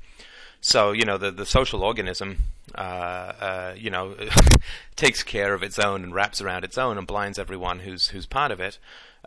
So, 0.60 0.92
you 0.92 1.04
know, 1.04 1.18
the, 1.18 1.30
the 1.30 1.46
social 1.46 1.82
organism, 1.82 2.42
uh, 2.74 2.80
uh, 2.80 3.74
you 3.76 3.90
know, 3.90 4.14
takes 4.96 5.22
care 5.22 5.54
of 5.54 5.62
its 5.62 5.78
own 5.78 6.02
and 6.02 6.14
wraps 6.14 6.40
around 6.40 6.64
its 6.64 6.76
own 6.76 6.98
and 6.98 7.06
blinds 7.06 7.38
everyone 7.38 7.80
who's, 7.80 8.08
who's 8.08 8.26
part 8.26 8.50
of 8.50 8.60
it. 8.60 8.78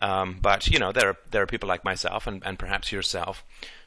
Um, 0.02 0.40
but, 0.42 0.68
you 0.68 0.80
know, 0.80 0.92
there 0.92 1.10
are, 1.10 1.18
there 1.30 1.42
are 1.42 1.48
people 1.48 1.70
like 1.70 1.86
myself 1.86 2.28
and, 2.28 2.42
and 2.46 2.60
perhaps 2.60 2.92
yourself 2.92 3.44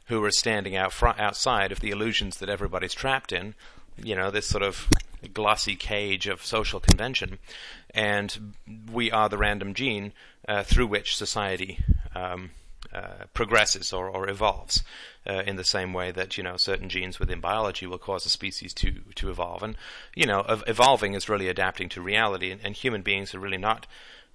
who 0.07 0.22
are 0.24 0.30
standing 0.30 0.76
out 0.76 0.92
fr- 0.92 1.09
outside 1.18 1.72
of 1.72 1.80
the 1.80 1.90
illusions 1.90 2.38
that 2.38 2.48
everybody's 2.48 2.94
trapped 2.94 3.33
in. 3.33 3.54
You 4.02 4.14
know, 4.14 4.30
this 4.30 4.46
sort 4.46 4.62
of 4.62 4.88
glossy 5.33 5.76
cage 5.76 6.26
of 6.26 6.44
social 6.44 6.80
convention, 6.80 7.38
and 7.94 8.54
we 8.92 9.11
are 9.11 9.28
the 9.28 9.38
random 9.38 9.72
gene 9.72 10.12
uh, 10.48 10.62
through 10.62 10.87
which 10.88 11.16
society 11.16 11.78
um, 12.14 12.50
uh, 12.94 13.24
progresses 13.35 13.92
or, 13.92 14.09
or 14.09 14.28
evolves. 14.28 14.83
Uh, 15.26 15.42
in 15.46 15.57
the 15.57 15.64
same 15.64 15.94
way 15.94 16.11
that 16.11 16.37
you 16.37 16.44
know 16.44 16.59
certain 16.59 16.87
genes 16.87 17.18
within 17.18 17.40
biology 17.40 17.87
will 17.87 17.96
cause 17.96 18.26
a 18.26 18.28
species 18.28 18.74
to 18.74 19.00
to 19.14 19.30
evolve, 19.30 19.62
and 19.62 19.74
you 20.14 20.26
know 20.26 20.44
evolving 20.66 21.14
is 21.14 21.30
really 21.30 21.48
adapting 21.48 21.88
to 21.88 22.02
reality, 22.02 22.50
and, 22.50 22.61
and 22.62 22.76
human 22.76 23.00
beings 23.00 23.35
are 23.35 23.40
really 23.40 23.57
not 23.57 23.87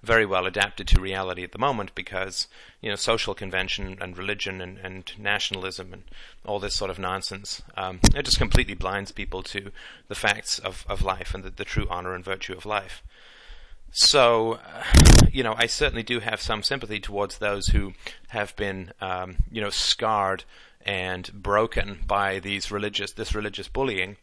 very 0.02 0.24
well 0.24 0.46
adapted 0.46 0.88
to 0.88 1.00
reality 1.00 1.44
at 1.44 1.52
the 1.52 1.58
moment 1.58 1.94
because 1.94 2.48
you 2.80 2.88
know 2.88 2.96
social 2.96 3.34
convention 3.34 3.98
and 4.00 4.16
religion 4.16 4.60
and, 4.60 4.78
and 4.78 5.12
nationalism 5.18 5.92
and 5.92 6.02
all 6.44 6.58
this 6.58 6.74
sort 6.74 6.90
of 6.90 6.98
nonsense 6.98 7.62
um, 7.76 8.00
it 8.14 8.24
just 8.24 8.38
completely 8.38 8.74
blinds 8.74 9.12
people 9.12 9.42
to 9.42 9.70
the 10.08 10.14
facts 10.14 10.58
of, 10.58 10.84
of 10.88 11.02
life 11.02 11.34
and 11.34 11.44
the, 11.44 11.50
the 11.50 11.64
true 11.64 11.86
honor 11.90 12.14
and 12.14 12.24
virtue 12.24 12.54
of 12.54 12.66
life. 12.66 13.02
So, 13.92 14.58
you 15.32 15.42
know, 15.42 15.54
I 15.56 15.66
certainly 15.66 16.02
do 16.02 16.20
have 16.20 16.40
some 16.40 16.62
sympathy 16.62 17.00
towards 17.00 17.38
those 17.38 17.68
who 17.68 17.92
have 18.28 18.54
been, 18.56 18.92
um, 19.00 19.36
you 19.50 19.60
know, 19.60 19.70
scarred 19.70 20.44
and 20.84 21.30
broken 21.32 22.00
by 22.06 22.38
these 22.38 22.70
religious 22.70 23.12
this 23.12 23.34
religious 23.34 23.68
bullying. 23.68 24.16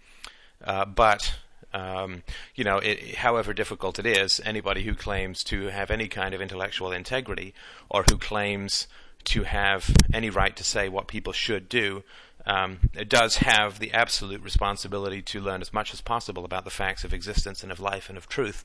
Uh, 0.63 0.85
but 0.85 1.35
um, 1.73 2.23
you 2.55 2.63
know, 2.63 2.77
it, 2.77 3.15
however 3.15 3.53
difficult 3.53 3.99
it 3.99 4.05
is, 4.05 4.41
anybody 4.43 4.83
who 4.83 4.95
claims 4.95 5.43
to 5.45 5.67
have 5.67 5.91
any 5.91 6.07
kind 6.07 6.33
of 6.33 6.41
intellectual 6.41 6.91
integrity 6.91 7.53
or 7.89 8.03
who 8.09 8.17
claims 8.17 8.87
to 9.25 9.43
have 9.43 9.93
any 10.13 10.29
right 10.29 10.55
to 10.55 10.63
say 10.63 10.87
what 10.87 11.07
people 11.07 11.33
should 11.33 11.67
do 11.67 12.03
um, 12.47 12.79
does 13.09 13.37
have 13.37 13.77
the 13.77 13.91
absolute 13.91 14.41
responsibility 14.41 15.21
to 15.21 15.41
learn 15.41 15.61
as 15.61 15.73
much 15.73 15.93
as 15.93 15.99
possible 15.99 16.45
about 16.45 16.63
the 16.63 16.71
facts 16.71 17.03
of 17.03 17.13
existence 17.13 17.61
and 17.61 17.73
of 17.73 17.79
life 17.81 18.07
and 18.07 18.17
of 18.17 18.29
truth. 18.29 18.63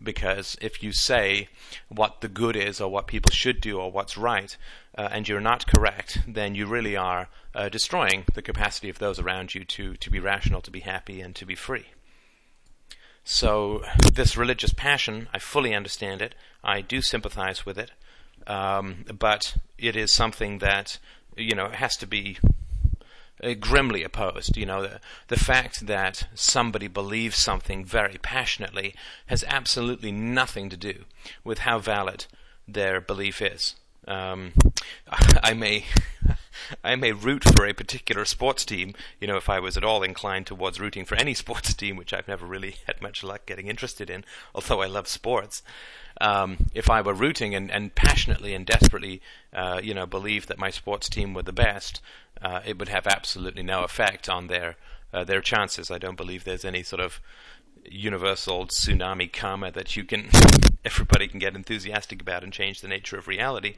Because 0.00 0.56
if 0.60 0.80
you 0.80 0.92
say 0.92 1.48
what 1.88 2.20
the 2.20 2.28
good 2.28 2.54
is 2.54 2.80
or 2.80 2.88
what 2.88 3.08
people 3.08 3.32
should 3.32 3.60
do 3.60 3.80
or 3.80 3.90
what's 3.90 4.16
right, 4.16 4.56
uh, 4.96 5.08
and 5.10 5.28
you're 5.28 5.40
not 5.40 5.66
correct, 5.66 6.20
then 6.28 6.54
you 6.54 6.66
really 6.66 6.96
are 6.96 7.28
uh, 7.52 7.68
destroying 7.68 8.24
the 8.34 8.42
capacity 8.42 8.88
of 8.88 9.00
those 9.00 9.18
around 9.18 9.56
you 9.56 9.64
to, 9.64 9.96
to 9.96 10.08
be 10.08 10.20
rational, 10.20 10.60
to 10.60 10.70
be 10.70 10.80
happy, 10.80 11.20
and 11.20 11.34
to 11.34 11.44
be 11.44 11.56
free. 11.56 11.86
So, 13.24 13.82
this 14.12 14.36
religious 14.36 14.72
passion, 14.72 15.28
I 15.34 15.40
fully 15.40 15.74
understand 15.74 16.22
it. 16.22 16.36
I 16.62 16.80
do 16.80 17.02
sympathize 17.02 17.66
with 17.66 17.76
it. 17.76 17.90
Um, 18.46 19.04
but 19.18 19.56
it 19.78 19.96
is 19.96 20.12
something 20.12 20.58
that, 20.58 21.00
you 21.36 21.56
know, 21.56 21.70
has 21.70 21.96
to 21.96 22.06
be 22.06 22.38
uh, 23.42 23.54
grimly 23.54 24.02
opposed. 24.02 24.56
You 24.56 24.66
know, 24.66 24.82
the, 24.82 25.00
the 25.28 25.38
fact 25.38 25.86
that 25.86 26.28
somebody 26.34 26.88
believes 26.88 27.36
something 27.36 27.84
very 27.84 28.18
passionately 28.22 28.94
has 29.26 29.44
absolutely 29.48 30.12
nothing 30.12 30.68
to 30.70 30.76
do 30.76 31.04
with 31.44 31.60
how 31.60 31.78
valid 31.78 32.26
their 32.66 33.00
belief 33.00 33.40
is. 33.40 33.74
Um, 34.06 34.52
I 35.42 35.54
may. 35.54 35.84
I 36.82 36.96
may 36.96 37.12
root 37.12 37.44
for 37.44 37.64
a 37.64 37.74
particular 37.74 38.24
sports 38.24 38.64
team, 38.64 38.94
you 39.20 39.28
know, 39.28 39.36
if 39.36 39.48
I 39.48 39.60
was 39.60 39.76
at 39.76 39.84
all 39.84 40.02
inclined 40.02 40.46
towards 40.46 40.80
rooting 40.80 41.04
for 41.04 41.14
any 41.14 41.32
sports 41.34 41.72
team, 41.74 41.96
which 41.96 42.12
I've 42.12 42.26
never 42.26 42.44
really 42.44 42.76
had 42.86 43.00
much 43.00 43.22
luck 43.22 43.46
getting 43.46 43.68
interested 43.68 44.10
in, 44.10 44.24
although 44.54 44.82
I 44.82 44.86
love 44.86 45.06
sports. 45.06 45.62
Um, 46.20 46.66
if 46.74 46.90
I 46.90 47.02
were 47.02 47.14
rooting 47.14 47.54
and, 47.54 47.70
and 47.70 47.94
passionately 47.94 48.54
and 48.54 48.66
desperately, 48.66 49.20
uh, 49.52 49.80
you 49.82 49.94
know, 49.94 50.06
believed 50.06 50.48
that 50.48 50.58
my 50.58 50.70
sports 50.70 51.08
team 51.08 51.34
were 51.34 51.42
the 51.42 51.52
best, 51.52 52.00
uh, 52.42 52.60
it 52.66 52.78
would 52.78 52.88
have 52.88 53.06
absolutely 53.06 53.62
no 53.62 53.84
effect 53.84 54.28
on 54.28 54.46
their 54.46 54.76
uh, 55.12 55.24
their 55.24 55.40
chances. 55.40 55.90
I 55.90 55.98
don't 55.98 56.16
believe 56.16 56.44
there's 56.44 56.64
any 56.64 56.82
sort 56.82 57.00
of 57.00 57.20
universal 57.90 58.66
tsunami 58.66 59.32
karma 59.32 59.70
that 59.70 59.96
you 59.96 60.04
can 60.04 60.28
everybody 60.84 61.28
can 61.28 61.38
get 61.38 61.54
enthusiastic 61.54 62.20
about 62.20 62.44
and 62.44 62.52
change 62.52 62.80
the 62.80 62.88
nature 62.88 63.18
of 63.18 63.28
reality. 63.28 63.74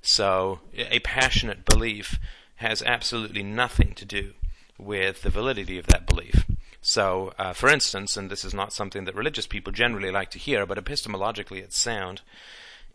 So 0.00 0.60
a 0.74 0.98
passionate 1.00 1.64
belief 1.64 2.18
has 2.56 2.82
absolutely 2.82 3.42
nothing 3.42 3.94
to 3.94 4.04
do 4.04 4.32
with 4.78 5.22
the 5.22 5.30
validity 5.30 5.78
of 5.78 5.86
that 5.86 6.06
belief. 6.06 6.44
So, 6.80 7.32
uh, 7.38 7.52
for 7.52 7.68
instance, 7.68 8.16
and 8.16 8.28
this 8.28 8.44
is 8.44 8.52
not 8.52 8.72
something 8.72 9.04
that 9.04 9.14
religious 9.14 9.46
people 9.46 9.72
generally 9.72 10.10
like 10.10 10.30
to 10.30 10.38
hear, 10.38 10.66
but 10.66 10.82
epistemologically 10.82 11.58
it's 11.58 11.78
sound. 11.78 12.22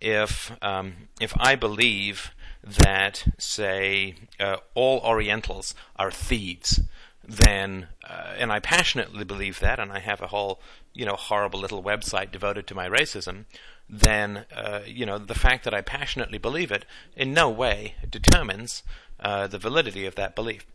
If 0.01 0.51
um, 0.61 1.07
if 1.21 1.33
I 1.39 1.55
believe 1.55 2.31
that, 2.63 3.25
say, 3.37 4.15
uh, 4.39 4.57
all 4.73 4.99
Orientals 4.99 5.73
are 5.95 6.11
thieves, 6.11 6.81
then, 7.27 7.87
uh, 8.07 8.35
and 8.37 8.51
I 8.51 8.59
passionately 8.59 9.25
believe 9.25 9.59
that, 9.59 9.79
and 9.79 9.91
I 9.91 9.99
have 9.99 10.21
a 10.21 10.27
whole, 10.27 10.61
you 10.93 11.05
know, 11.05 11.15
horrible 11.15 11.59
little 11.59 11.83
website 11.83 12.31
devoted 12.31 12.67
to 12.67 12.75
my 12.75 12.87
racism, 12.87 13.45
then, 13.89 14.45
uh, 14.55 14.81
you 14.85 15.05
know, 15.05 15.17
the 15.17 15.35
fact 15.35 15.65
that 15.65 15.73
I 15.73 15.81
passionately 15.81 16.37
believe 16.37 16.71
it 16.71 16.85
in 17.15 17.33
no 17.33 17.49
way 17.49 17.95
determines 18.09 18.83
uh, 19.19 19.47
the 19.47 19.57
validity 19.57 20.05
of 20.05 20.15
that 20.15 20.35
belief. 20.35 20.65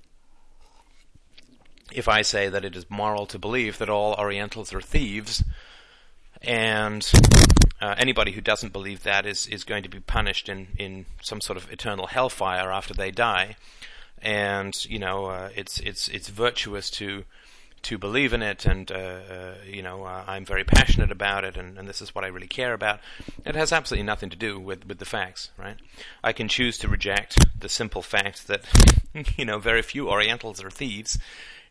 If 1.90 2.08
I 2.08 2.22
say 2.22 2.48
that 2.48 2.64
it 2.64 2.76
is 2.76 2.90
moral 2.90 3.26
to 3.26 3.38
believe 3.38 3.78
that 3.78 3.90
all 3.90 4.14
Orientals 4.14 4.72
are 4.74 4.80
thieves, 4.80 5.42
and 6.42 7.10
uh, 7.80 7.94
anybody 7.98 8.32
who 8.32 8.40
doesn't 8.40 8.72
believe 8.72 9.04
that 9.04 9.24
is, 9.26 9.46
is 9.46 9.64
going 9.64 9.82
to 9.82 9.88
be 9.88 10.00
punished 10.00 10.48
in, 10.48 10.68
in 10.78 11.06
some 11.22 11.40
sort 11.40 11.56
of 11.56 11.70
eternal 11.70 12.08
hellfire 12.08 12.72
after 12.72 12.92
they 12.92 13.10
die, 13.10 13.56
and 14.22 14.84
you 14.86 14.98
know 14.98 15.26
uh, 15.26 15.50
it's 15.54 15.78
it's 15.80 16.08
it's 16.08 16.28
virtuous 16.28 16.90
to 16.90 17.24
to 17.82 17.98
believe 17.98 18.32
in 18.32 18.42
it, 18.42 18.64
and 18.64 18.90
uh, 18.92 18.94
uh, 18.94 19.54
you 19.66 19.82
know 19.82 20.04
uh, 20.04 20.24
I'm 20.26 20.44
very 20.44 20.64
passionate 20.64 21.10
about 21.10 21.44
it, 21.44 21.56
and, 21.56 21.76
and, 21.76 21.88
this 21.88 22.00
is 22.00 22.14
what 22.14 22.24
I 22.24 22.28
really 22.28 22.46
care 22.46 22.74
about. 22.74 23.00
It 23.44 23.56
has 23.56 23.72
absolutely 23.72 24.04
nothing 24.06 24.30
to 24.30 24.36
do 24.36 24.58
with 24.58 24.86
with 24.86 24.98
the 24.98 25.04
facts, 25.04 25.50
right? 25.58 25.76
I 26.22 26.32
can 26.32 26.48
choose 26.48 26.78
to 26.78 26.88
reject 26.88 27.38
the 27.58 27.68
simple 27.68 28.02
fact 28.02 28.46
that 28.46 28.64
you 29.36 29.44
know 29.44 29.58
very 29.58 29.82
few 29.82 30.08
Orientals 30.08 30.62
are 30.62 30.70
thieves, 30.70 31.18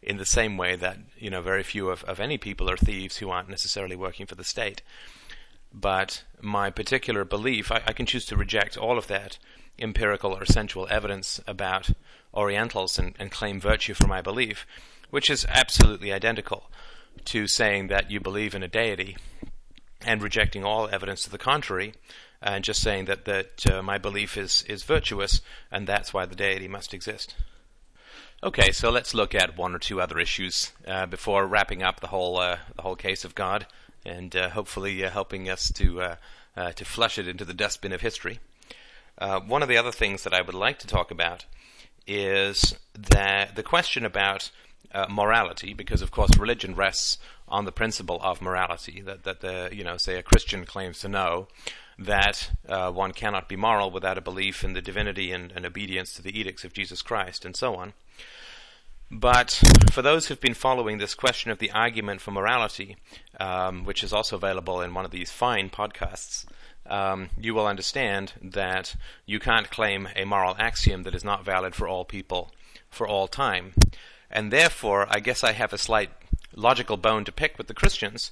in 0.01 0.17
the 0.17 0.25
same 0.25 0.57
way 0.57 0.75
that 0.75 0.97
you 1.17 1.29
know 1.29 1.41
very 1.41 1.63
few 1.63 1.89
of, 1.89 2.03
of 2.03 2.19
any 2.19 2.37
people 2.37 2.69
are 2.69 2.77
thieves 2.77 3.17
who 3.17 3.29
aren't 3.29 3.49
necessarily 3.49 3.95
working 3.95 4.25
for 4.25 4.35
the 4.35 4.43
state. 4.43 4.81
But 5.73 6.23
my 6.41 6.69
particular 6.69 7.23
belief, 7.23 7.71
I, 7.71 7.81
I 7.87 7.93
can 7.93 8.05
choose 8.05 8.25
to 8.25 8.35
reject 8.35 8.77
all 8.77 8.97
of 8.97 9.07
that 9.07 9.37
empirical 9.79 10.33
or 10.33 10.45
sensual 10.45 10.87
evidence 10.89 11.39
about 11.47 11.91
Orientals 12.33 12.97
and, 12.97 13.15
and 13.19 13.31
claim 13.31 13.59
virtue 13.59 13.93
for 13.93 14.07
my 14.07 14.21
belief, 14.21 14.65
which 15.09 15.29
is 15.29 15.45
absolutely 15.49 16.13
identical 16.13 16.69
to 17.25 17.47
saying 17.47 17.87
that 17.87 18.09
you 18.09 18.19
believe 18.19 18.55
in 18.55 18.63
a 18.63 18.67
deity 18.67 19.17
and 20.05 20.23
rejecting 20.23 20.63
all 20.63 20.89
evidence 20.89 21.23
to 21.23 21.29
the 21.29 21.37
contrary, 21.37 21.93
and 22.41 22.63
just 22.63 22.81
saying 22.81 23.05
that 23.05 23.25
that 23.25 23.71
uh, 23.71 23.81
my 23.81 23.97
belief 23.97 24.37
is 24.37 24.63
is 24.67 24.83
virtuous, 24.83 25.41
and 25.71 25.85
that's 25.85 26.13
why 26.13 26.25
the 26.25 26.35
deity 26.35 26.67
must 26.67 26.93
exist. 26.93 27.35
Okay, 28.43 28.71
so 28.71 28.89
let's 28.89 29.13
look 29.13 29.35
at 29.35 29.55
one 29.55 29.75
or 29.75 29.79
two 29.79 30.01
other 30.01 30.17
issues 30.17 30.71
uh, 30.87 31.05
before 31.05 31.45
wrapping 31.45 31.83
up 31.83 31.99
the 31.99 32.07
whole 32.07 32.39
uh, 32.39 32.57
the 32.75 32.81
whole 32.81 32.95
case 32.95 33.23
of 33.23 33.35
God, 33.35 33.67
and 34.03 34.35
uh, 34.35 34.49
hopefully 34.49 35.05
uh, 35.05 35.11
helping 35.11 35.47
us 35.47 35.71
to 35.73 36.01
uh, 36.01 36.15
to 36.73 36.83
flush 36.83 37.19
it 37.19 37.27
into 37.27 37.45
the 37.45 37.53
dustbin 37.53 37.93
of 37.93 38.01
history. 38.01 38.39
one 39.45 39.61
of 39.61 39.69
the 39.69 39.77
other 39.77 39.91
things 39.91 40.23
that 40.23 40.33
I 40.33 40.41
would 40.41 40.55
like 40.55 40.79
to 40.79 40.87
talk 40.87 41.11
about 41.11 41.45
is 42.07 42.75
that 42.93 43.55
the 43.55 43.63
question 43.63 44.05
about 44.05 44.51
uh, 44.93 45.07
morality, 45.09 45.73
because 45.73 46.01
of 46.01 46.11
course 46.11 46.37
religion 46.37 46.75
rests 46.75 47.17
on 47.47 47.65
the 47.65 47.71
principle 47.71 48.19
of 48.21 48.41
morality. 48.41 49.01
That 49.01 49.23
that 49.23 49.41
the 49.41 49.69
you 49.71 49.83
know 49.83 49.97
say 49.97 50.17
a 50.17 50.23
Christian 50.23 50.65
claims 50.65 50.99
to 50.99 51.09
know 51.09 51.47
that 51.97 52.51
uh, 52.67 52.91
one 52.91 53.11
cannot 53.11 53.47
be 53.47 53.55
moral 53.55 53.91
without 53.91 54.17
a 54.17 54.21
belief 54.21 54.63
in 54.63 54.73
the 54.73 54.81
divinity 54.81 55.31
and, 55.31 55.51
and 55.55 55.65
obedience 55.65 56.13
to 56.13 56.21
the 56.21 56.37
edicts 56.37 56.63
of 56.63 56.73
Jesus 56.73 57.01
Christ, 57.01 57.45
and 57.45 57.55
so 57.55 57.75
on. 57.75 57.93
But 59.13 59.61
for 59.91 60.01
those 60.01 60.27
who've 60.27 60.39
been 60.39 60.53
following 60.53 60.97
this 60.97 61.15
question 61.15 61.51
of 61.51 61.59
the 61.59 61.71
argument 61.71 62.21
for 62.21 62.31
morality, 62.31 62.95
um, 63.41 63.83
which 63.83 64.03
is 64.03 64.13
also 64.13 64.37
available 64.37 64.81
in 64.81 64.93
one 64.93 65.03
of 65.03 65.11
these 65.11 65.31
fine 65.31 65.69
podcasts, 65.69 66.45
um, 66.85 67.29
you 67.39 67.53
will 67.53 67.67
understand 67.67 68.33
that 68.41 68.95
you 69.25 69.39
can't 69.39 69.69
claim 69.69 70.07
a 70.15 70.25
moral 70.25 70.55
axiom 70.57 71.03
that 71.03 71.15
is 71.15 71.23
not 71.23 71.45
valid 71.45 71.75
for 71.75 71.87
all 71.87 72.05
people 72.05 72.51
for 72.89 73.07
all 73.07 73.27
time. 73.27 73.73
And 74.29 74.51
therefore, 74.51 75.07
I 75.09 75.19
guess 75.19 75.43
I 75.43 75.53
have 75.53 75.73
a 75.73 75.77
slight 75.77 76.09
logical 76.55 76.97
bone 76.97 77.23
to 77.25 77.31
pick 77.31 77.57
with 77.57 77.67
the 77.67 77.73
Christians 77.73 78.31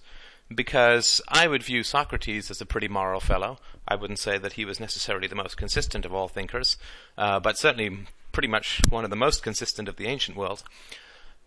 because 0.53 1.21
I 1.27 1.47
would 1.47 1.63
view 1.63 1.83
Socrates 1.83 2.49
as 2.49 2.59
a 2.59 2.65
pretty 2.65 2.87
moral 2.87 3.19
fellow. 3.19 3.59
I 3.87 3.95
wouldn't 3.95 4.19
say 4.19 4.37
that 4.37 4.53
he 4.53 4.65
was 4.65 4.79
necessarily 4.79 5.27
the 5.27 5.35
most 5.35 5.57
consistent 5.57 6.05
of 6.05 6.13
all 6.13 6.27
thinkers, 6.27 6.77
uh, 7.17 7.39
but 7.39 7.57
certainly 7.57 8.07
pretty 8.31 8.47
much 8.47 8.81
one 8.89 9.03
of 9.03 9.09
the 9.09 9.15
most 9.15 9.43
consistent 9.43 9.87
of 9.87 9.97
the 9.97 10.07
ancient 10.07 10.37
world. 10.37 10.63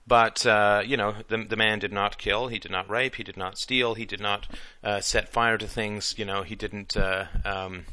But 0.07 0.45
uh, 0.45 0.83
you 0.85 0.97
know, 0.97 1.15
the 1.29 1.45
the 1.45 1.57
man 1.57 1.79
did 1.79 1.93
not 1.93 2.19
kill. 2.19 2.49
He 2.49 2.59
did 2.59 2.73
not 2.73 2.91
rape. 2.91 3.17
He 3.17 3.23
did 3.23 3.37
not 3.37 3.59
steal. 3.59 3.95
He 3.95 4.05
did 4.05 4.21
not 4.21 4.49
uh, 4.83 5.01
set 5.01 5.29
fire 5.29 5.59
to 5.59 5.67
things. 5.67 6.15
You 6.19 6.25
know, 6.25 6.43
he 6.43 6.55
didn't. 6.55 6.97
Uh, 6.97 7.27
um, 7.45 7.85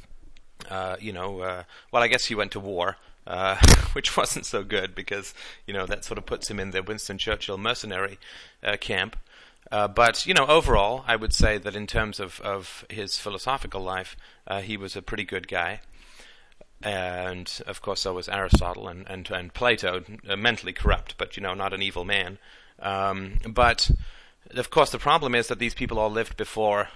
uh, 0.70 0.98
you 1.00 1.14
know, 1.14 1.42
uh, 1.42 1.64
well, 1.92 2.04
I 2.04 2.08
guess 2.08 2.26
he 2.26 2.36
went 2.36 2.52
to 2.52 2.60
war, 2.60 2.98
uh, 3.26 3.56
which 3.94 4.18
wasn't 4.18 4.46
so 4.46 4.64
good 4.64 4.94
because 4.96 5.34
you 5.68 5.74
know 5.74 5.86
that 5.86 6.04
sort 6.04 6.18
of 6.18 6.26
puts 6.26 6.50
him 6.50 6.60
in 6.60 6.72
the 6.72 6.84
Winston 6.84 7.18
Churchill 7.18 7.58
mercenary 7.58 8.18
camp. 8.80 9.16
but 9.70 10.26
you 10.26 10.34
know, 10.34 10.48
overall, 10.48 11.04
I 11.08 11.16
would 11.16 11.34
say 11.34 11.60
that 11.60 11.76
in 11.76 11.86
terms 11.86 12.20
of, 12.20 12.42
of 12.42 12.86
his 12.90 13.18
philosophical 13.18 13.82
life, 13.82 14.18
he 14.64 14.78
was 14.78 14.96
a 14.96 15.02
pretty 15.02 15.24
good 15.24 15.48
guy 15.48 15.82
and 16.82 17.62
of 17.68 17.82
course 17.82 18.02
so 18.02 18.14
was 18.14 18.30
Aristotle 18.30 18.88
and 18.88 19.08
and, 19.10 19.30
and 19.32 19.54
Plato, 19.54 20.04
uh, 20.28 20.36
mentally 20.36 20.74
corrupt, 20.74 21.16
but 21.18 21.36
you 21.36 21.44
know 21.44 21.54
not 21.54 21.74
an 21.74 21.82
evil 21.82 22.06
man. 22.06 22.38
Um, 22.82 23.38
but 23.48 23.92
of 24.52 24.70
course 24.70 24.92
the 24.92 25.00
problem 25.00 25.36
is 25.36 25.48
that 25.48 25.60
these 25.60 25.74
people 25.74 26.00
all 26.00 26.10
lived 26.10 26.38
before 26.38 26.90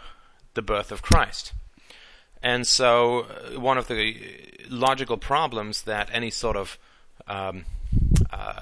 the 0.54 0.62
birth 0.62 0.91
of 0.91 1.02
Christ, 1.02 1.54
and 2.41 2.65
so 2.65 3.22
uh, 3.22 3.60
one 3.60 3.78
of 3.78 3.88
the 3.88 4.17
logical 4.69 5.17
problems 5.17 5.84
that 5.84 6.10
any 6.13 6.30
sort 6.30 6.56
of 6.56 6.78
um, 7.28 7.65
uh, 8.32 8.62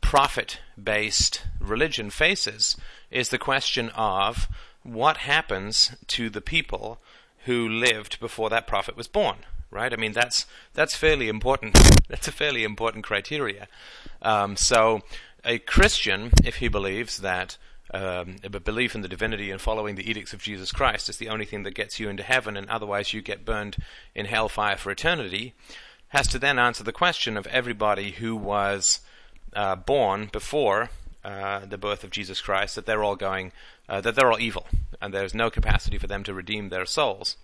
prophet-based 0.00 1.42
religion 1.60 2.10
faces 2.10 2.76
is 3.10 3.28
the 3.28 3.38
question 3.38 3.90
of 3.90 4.48
what 4.82 5.18
happens 5.18 5.94
to 6.06 6.30
the 6.30 6.40
people 6.40 6.98
who 7.44 7.68
lived 7.68 8.18
before 8.20 8.48
that 8.50 8.66
prophet 8.66 8.96
was 8.96 9.08
born 9.08 9.36
right? 9.70 9.92
I 9.92 9.96
mean, 9.96 10.12
that's 10.12 10.46
that's 10.74 10.94
fairly 10.94 11.28
important. 11.28 11.74
that's 12.08 12.28
a 12.28 12.32
fairly 12.32 12.64
important 12.64 13.04
criteria. 13.04 13.68
Um, 14.22 14.56
so, 14.56 15.02
a 15.44 15.58
Christian, 15.58 16.30
if 16.44 16.56
he 16.56 16.68
believes 16.68 17.18
that 17.18 17.56
um, 17.92 18.36
a 18.44 18.48
belief 18.48 18.94
in 18.94 19.00
the 19.00 19.08
divinity 19.08 19.50
and 19.50 19.60
following 19.60 19.96
the 19.96 20.08
edicts 20.08 20.32
of 20.32 20.42
Jesus 20.42 20.70
Christ 20.70 21.08
is 21.08 21.16
the 21.16 21.28
only 21.28 21.44
thing 21.44 21.64
that 21.64 21.74
gets 21.74 21.98
you 21.98 22.08
into 22.08 22.22
heaven, 22.22 22.56
and 22.56 22.68
otherwise 22.68 23.12
you 23.12 23.20
get 23.20 23.44
burned 23.44 23.76
in 24.14 24.26
hellfire 24.26 24.76
for 24.76 24.90
eternity, 24.90 25.54
has 26.08 26.26
to 26.28 26.38
then 26.38 26.58
answer 26.58 26.84
the 26.84 26.92
question 26.92 27.36
of 27.36 27.46
everybody 27.48 28.12
who 28.12 28.36
was 28.36 29.00
uh, 29.54 29.76
born 29.76 30.28
before 30.32 30.90
uh, 31.24 31.66
the 31.66 31.78
birth 31.78 32.04
of 32.04 32.10
Jesus 32.10 32.40
Christ 32.40 32.76
that 32.76 32.86
they're 32.86 33.04
all 33.04 33.16
going, 33.16 33.52
uh, 33.88 34.00
that 34.00 34.14
they're 34.14 34.30
all 34.30 34.40
evil, 34.40 34.66
and 35.00 35.14
there's 35.14 35.34
no 35.34 35.50
capacity 35.50 35.98
for 35.98 36.06
them 36.06 36.22
to 36.24 36.34
redeem 36.34 36.68
their 36.68 36.86
souls. 36.86 37.36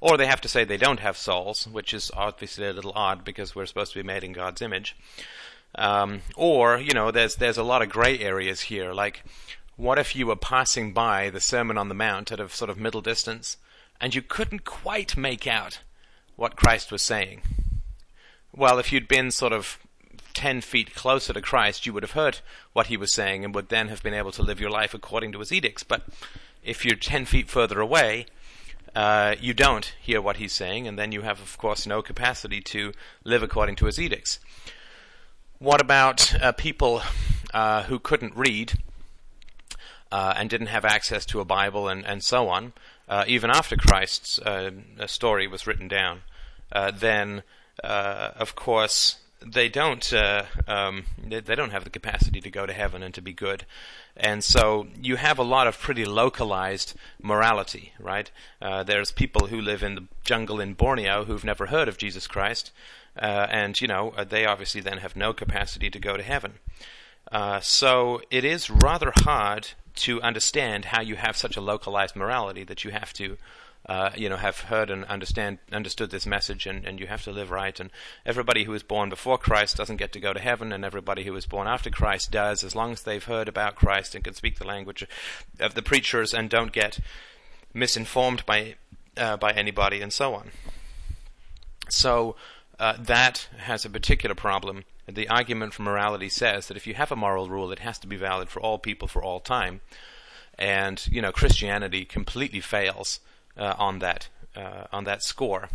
Or 0.00 0.16
they 0.16 0.26
have 0.26 0.40
to 0.42 0.48
say 0.48 0.64
they 0.64 0.76
don't 0.76 1.00
have 1.00 1.16
souls, 1.16 1.66
which 1.66 1.92
is 1.92 2.10
obviously 2.16 2.66
a 2.66 2.72
little 2.72 2.92
odd 2.94 3.24
because 3.24 3.54
we're 3.54 3.66
supposed 3.66 3.92
to 3.92 3.98
be 3.98 4.06
made 4.06 4.24
in 4.24 4.32
God's 4.32 4.62
image. 4.62 4.96
Um, 5.74 6.20
or, 6.36 6.78
you 6.78 6.92
know, 6.92 7.10
there's, 7.10 7.36
there's 7.36 7.58
a 7.58 7.62
lot 7.62 7.82
of 7.82 7.88
gray 7.88 8.18
areas 8.18 8.62
here, 8.62 8.92
like, 8.92 9.24
what 9.76 9.98
if 9.98 10.14
you 10.14 10.26
were 10.26 10.36
passing 10.36 10.92
by 10.92 11.30
the 11.30 11.40
Sermon 11.40 11.78
on 11.78 11.88
the 11.88 11.94
Mount 11.94 12.30
at 12.30 12.40
a 12.40 12.48
sort 12.48 12.70
of 12.70 12.78
middle 12.78 13.00
distance, 13.00 13.56
and 14.00 14.14
you 14.14 14.20
couldn't 14.20 14.64
quite 14.64 15.16
make 15.16 15.46
out 15.46 15.80
what 16.36 16.56
Christ 16.56 16.92
was 16.92 17.02
saying? 17.02 17.40
Well, 18.54 18.78
if 18.78 18.92
you'd 18.92 19.08
been 19.08 19.30
sort 19.30 19.52
of 19.52 19.78
10 20.34 20.60
feet 20.60 20.94
closer 20.94 21.32
to 21.32 21.40
Christ, 21.40 21.86
you 21.86 21.92
would 21.92 22.02
have 22.02 22.12
heard 22.12 22.40
what 22.72 22.88
he 22.88 22.96
was 22.96 23.14
saying 23.14 23.44
and 23.44 23.54
would 23.54 23.70
then 23.70 23.88
have 23.88 24.02
been 24.02 24.14
able 24.14 24.32
to 24.32 24.42
live 24.42 24.60
your 24.60 24.70
life 24.70 24.92
according 24.94 25.32
to 25.32 25.38
his 25.38 25.52
edicts. 25.52 25.82
But 25.82 26.02
if 26.62 26.84
you're 26.84 26.96
10 26.96 27.24
feet 27.24 27.48
further 27.48 27.80
away, 27.80 28.26
uh, 28.94 29.34
you 29.40 29.54
don't 29.54 29.94
hear 30.00 30.20
what 30.20 30.36
he's 30.36 30.52
saying, 30.52 30.86
and 30.86 30.98
then 30.98 31.12
you 31.12 31.22
have, 31.22 31.40
of 31.40 31.56
course, 31.58 31.86
no 31.86 32.02
capacity 32.02 32.60
to 32.60 32.92
live 33.24 33.42
according 33.42 33.76
to 33.76 33.86
his 33.86 33.98
edicts. 33.98 34.38
What 35.58 35.80
about 35.80 36.34
uh, 36.42 36.52
people 36.52 37.02
uh, 37.54 37.84
who 37.84 37.98
couldn't 37.98 38.36
read 38.36 38.74
uh, 40.10 40.34
and 40.36 40.50
didn't 40.50 40.66
have 40.66 40.84
access 40.84 41.24
to 41.26 41.40
a 41.40 41.44
Bible 41.44 41.88
and, 41.88 42.04
and 42.04 42.22
so 42.22 42.48
on, 42.48 42.74
uh, 43.08 43.24
even 43.26 43.50
after 43.50 43.76
Christ's 43.76 44.38
uh, 44.40 44.72
story 45.06 45.46
was 45.46 45.66
written 45.66 45.88
down? 45.88 46.22
then, 46.94 47.42
of 47.82 48.54
course, 48.54 49.21
they 49.46 49.68
don't 49.68 50.12
uh, 50.12 50.44
um, 50.66 51.04
they, 51.22 51.40
they, 51.40 51.54
don't 51.54 51.70
have 51.70 51.84
the 51.84 51.90
capacity 51.90 52.40
to 52.40 52.50
go 52.50 52.66
to 52.66 52.72
heaven 52.72 53.02
and 53.02 53.14
to 53.14 53.22
be 53.22 53.32
good, 53.32 53.64
and 54.16 54.42
so 54.42 54.86
you 55.00 55.16
have 55.16 55.38
a 55.38 55.42
lot 55.42 55.66
of 55.66 55.78
pretty 55.78 56.04
localized 56.04 56.94
morality, 57.20 57.92
right? 57.98 58.30
Uh, 58.60 58.82
there's 58.82 59.10
people 59.10 59.48
who 59.48 59.60
live 59.60 59.82
in 59.82 59.94
the 59.94 60.04
jungle 60.24 60.60
in 60.60 60.74
Borneo 60.74 61.24
who've 61.24 61.44
never 61.44 61.66
heard 61.66 61.88
of 61.88 61.98
Jesus 61.98 62.26
Christ, 62.26 62.70
uh, 63.16 63.46
and 63.50 63.80
you 63.80 63.88
know 63.88 64.12
uh, 64.16 64.24
they 64.24 64.46
obviously 64.46 64.80
then 64.80 64.98
have 64.98 65.16
no 65.16 65.32
capacity 65.32 65.90
to 65.90 65.98
go 65.98 66.16
to 66.16 66.22
heaven. 66.22 66.54
Uh, 67.30 67.60
so 67.60 68.20
it 68.30 68.44
is 68.44 68.68
rather 68.68 69.12
hard 69.16 69.68
to 69.94 70.20
understand 70.22 70.86
how 70.86 71.00
you 71.00 71.16
have 71.16 71.36
such 71.36 71.56
a 71.56 71.60
localized 71.60 72.16
morality 72.16 72.64
that 72.64 72.84
you 72.84 72.90
have 72.90 73.12
to 73.12 73.36
uh, 73.86 74.10
you 74.16 74.28
know, 74.28 74.36
have 74.36 74.60
heard 74.60 74.90
and 74.90 75.04
understand 75.06 75.58
understood 75.72 76.10
this 76.10 76.26
message, 76.26 76.66
and, 76.66 76.84
and 76.86 77.00
you 77.00 77.08
have 77.08 77.24
to 77.24 77.32
live 77.32 77.50
right. 77.50 77.78
And 77.80 77.90
everybody 78.24 78.64
who 78.64 78.72
was 78.72 78.84
born 78.84 79.08
before 79.08 79.38
Christ 79.38 79.76
doesn't 79.76 79.96
get 79.96 80.12
to 80.12 80.20
go 80.20 80.32
to 80.32 80.40
heaven, 80.40 80.72
and 80.72 80.84
everybody 80.84 81.24
who 81.24 81.32
was 81.32 81.46
born 81.46 81.66
after 81.66 81.90
Christ 81.90 82.30
does, 82.30 82.62
as 82.62 82.76
long 82.76 82.92
as 82.92 83.02
they've 83.02 83.24
heard 83.24 83.48
about 83.48 83.74
Christ 83.74 84.14
and 84.14 84.22
can 84.22 84.34
speak 84.34 84.58
the 84.58 84.66
language 84.66 85.04
of 85.58 85.74
the 85.74 85.82
preachers 85.82 86.32
and 86.32 86.48
don't 86.48 86.72
get 86.72 87.00
misinformed 87.74 88.46
by 88.46 88.76
uh, 89.16 89.36
by 89.36 89.50
anybody, 89.52 90.00
and 90.00 90.12
so 90.12 90.34
on. 90.34 90.50
So 91.88 92.36
uh, 92.78 92.94
that 92.98 93.48
has 93.58 93.84
a 93.84 93.90
particular 93.90 94.36
problem. 94.36 94.84
The 95.08 95.28
argument 95.28 95.74
for 95.74 95.82
morality 95.82 96.28
says 96.28 96.68
that 96.68 96.76
if 96.76 96.86
you 96.86 96.94
have 96.94 97.10
a 97.10 97.16
moral 97.16 97.48
rule, 97.48 97.72
it 97.72 97.80
has 97.80 97.98
to 97.98 98.06
be 98.06 98.16
valid 98.16 98.48
for 98.48 98.60
all 98.60 98.78
people 98.78 99.08
for 99.08 99.22
all 99.22 99.40
time. 99.40 99.80
And 100.56 101.04
you 101.10 101.20
know, 101.20 101.32
Christianity 101.32 102.04
completely 102.04 102.60
fails 102.60 103.18
uh, 103.56 103.74
on 103.78 103.98
that 104.00 104.28
uh, 104.56 104.84
on 104.92 105.04
that 105.04 105.22
score. 105.22 105.68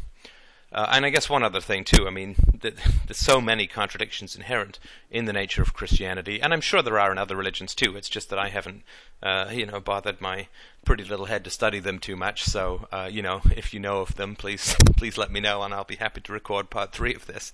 Uh, 0.70 0.86
and 0.92 1.06
I 1.06 1.10
guess 1.10 1.30
one 1.30 1.44
other 1.44 1.62
thing 1.62 1.86
too. 1.86 2.08
I 2.08 2.10
mean, 2.10 2.36
th- 2.62 2.76
there's 3.08 3.18
so 3.18 3.40
many 3.40 3.68
contradictions 3.68 4.36
inherent 4.36 4.80
in 5.10 5.24
the 5.24 5.34
nature 5.34 5.62
of 5.62 5.74
Christianity, 5.74 6.42
and 6.42 6.54
I'm 6.54 6.62
sure 6.62 6.82
there 6.82 7.00
are 7.00 7.12
in 7.12 7.18
other 7.18 7.38
religions 7.38 7.74
too. 7.74 7.96
It's 7.96 8.10
just 8.10 8.30
that 8.30 8.40
I 8.40 8.50
haven't, 8.50 8.84
uh, 9.24 9.50
you 9.52 9.66
know, 9.66 9.80
bothered 9.80 10.20
my 10.20 10.48
pretty 10.84 11.06
little 11.06 11.28
head 11.28 11.46
to 11.46 11.50
study 11.50 11.80
them 11.80 12.00
too 12.00 12.18
much. 12.18 12.44
So, 12.44 12.88
uh, 12.92 13.10
you 13.10 13.22
know, 13.22 13.42
if 13.56 13.74
you 13.74 13.80
know 13.80 14.02
of 14.02 14.16
them, 14.16 14.36
please 14.36 14.76
please 14.98 15.18
let 15.18 15.32
me 15.32 15.40
know, 15.40 15.64
and 15.64 15.74
I'll 15.74 15.86
be 15.86 15.96
happy 15.96 16.20
to 16.22 16.34
record 16.34 16.70
part 16.70 16.92
three 16.92 17.16
of 17.16 17.28
this. 17.28 17.54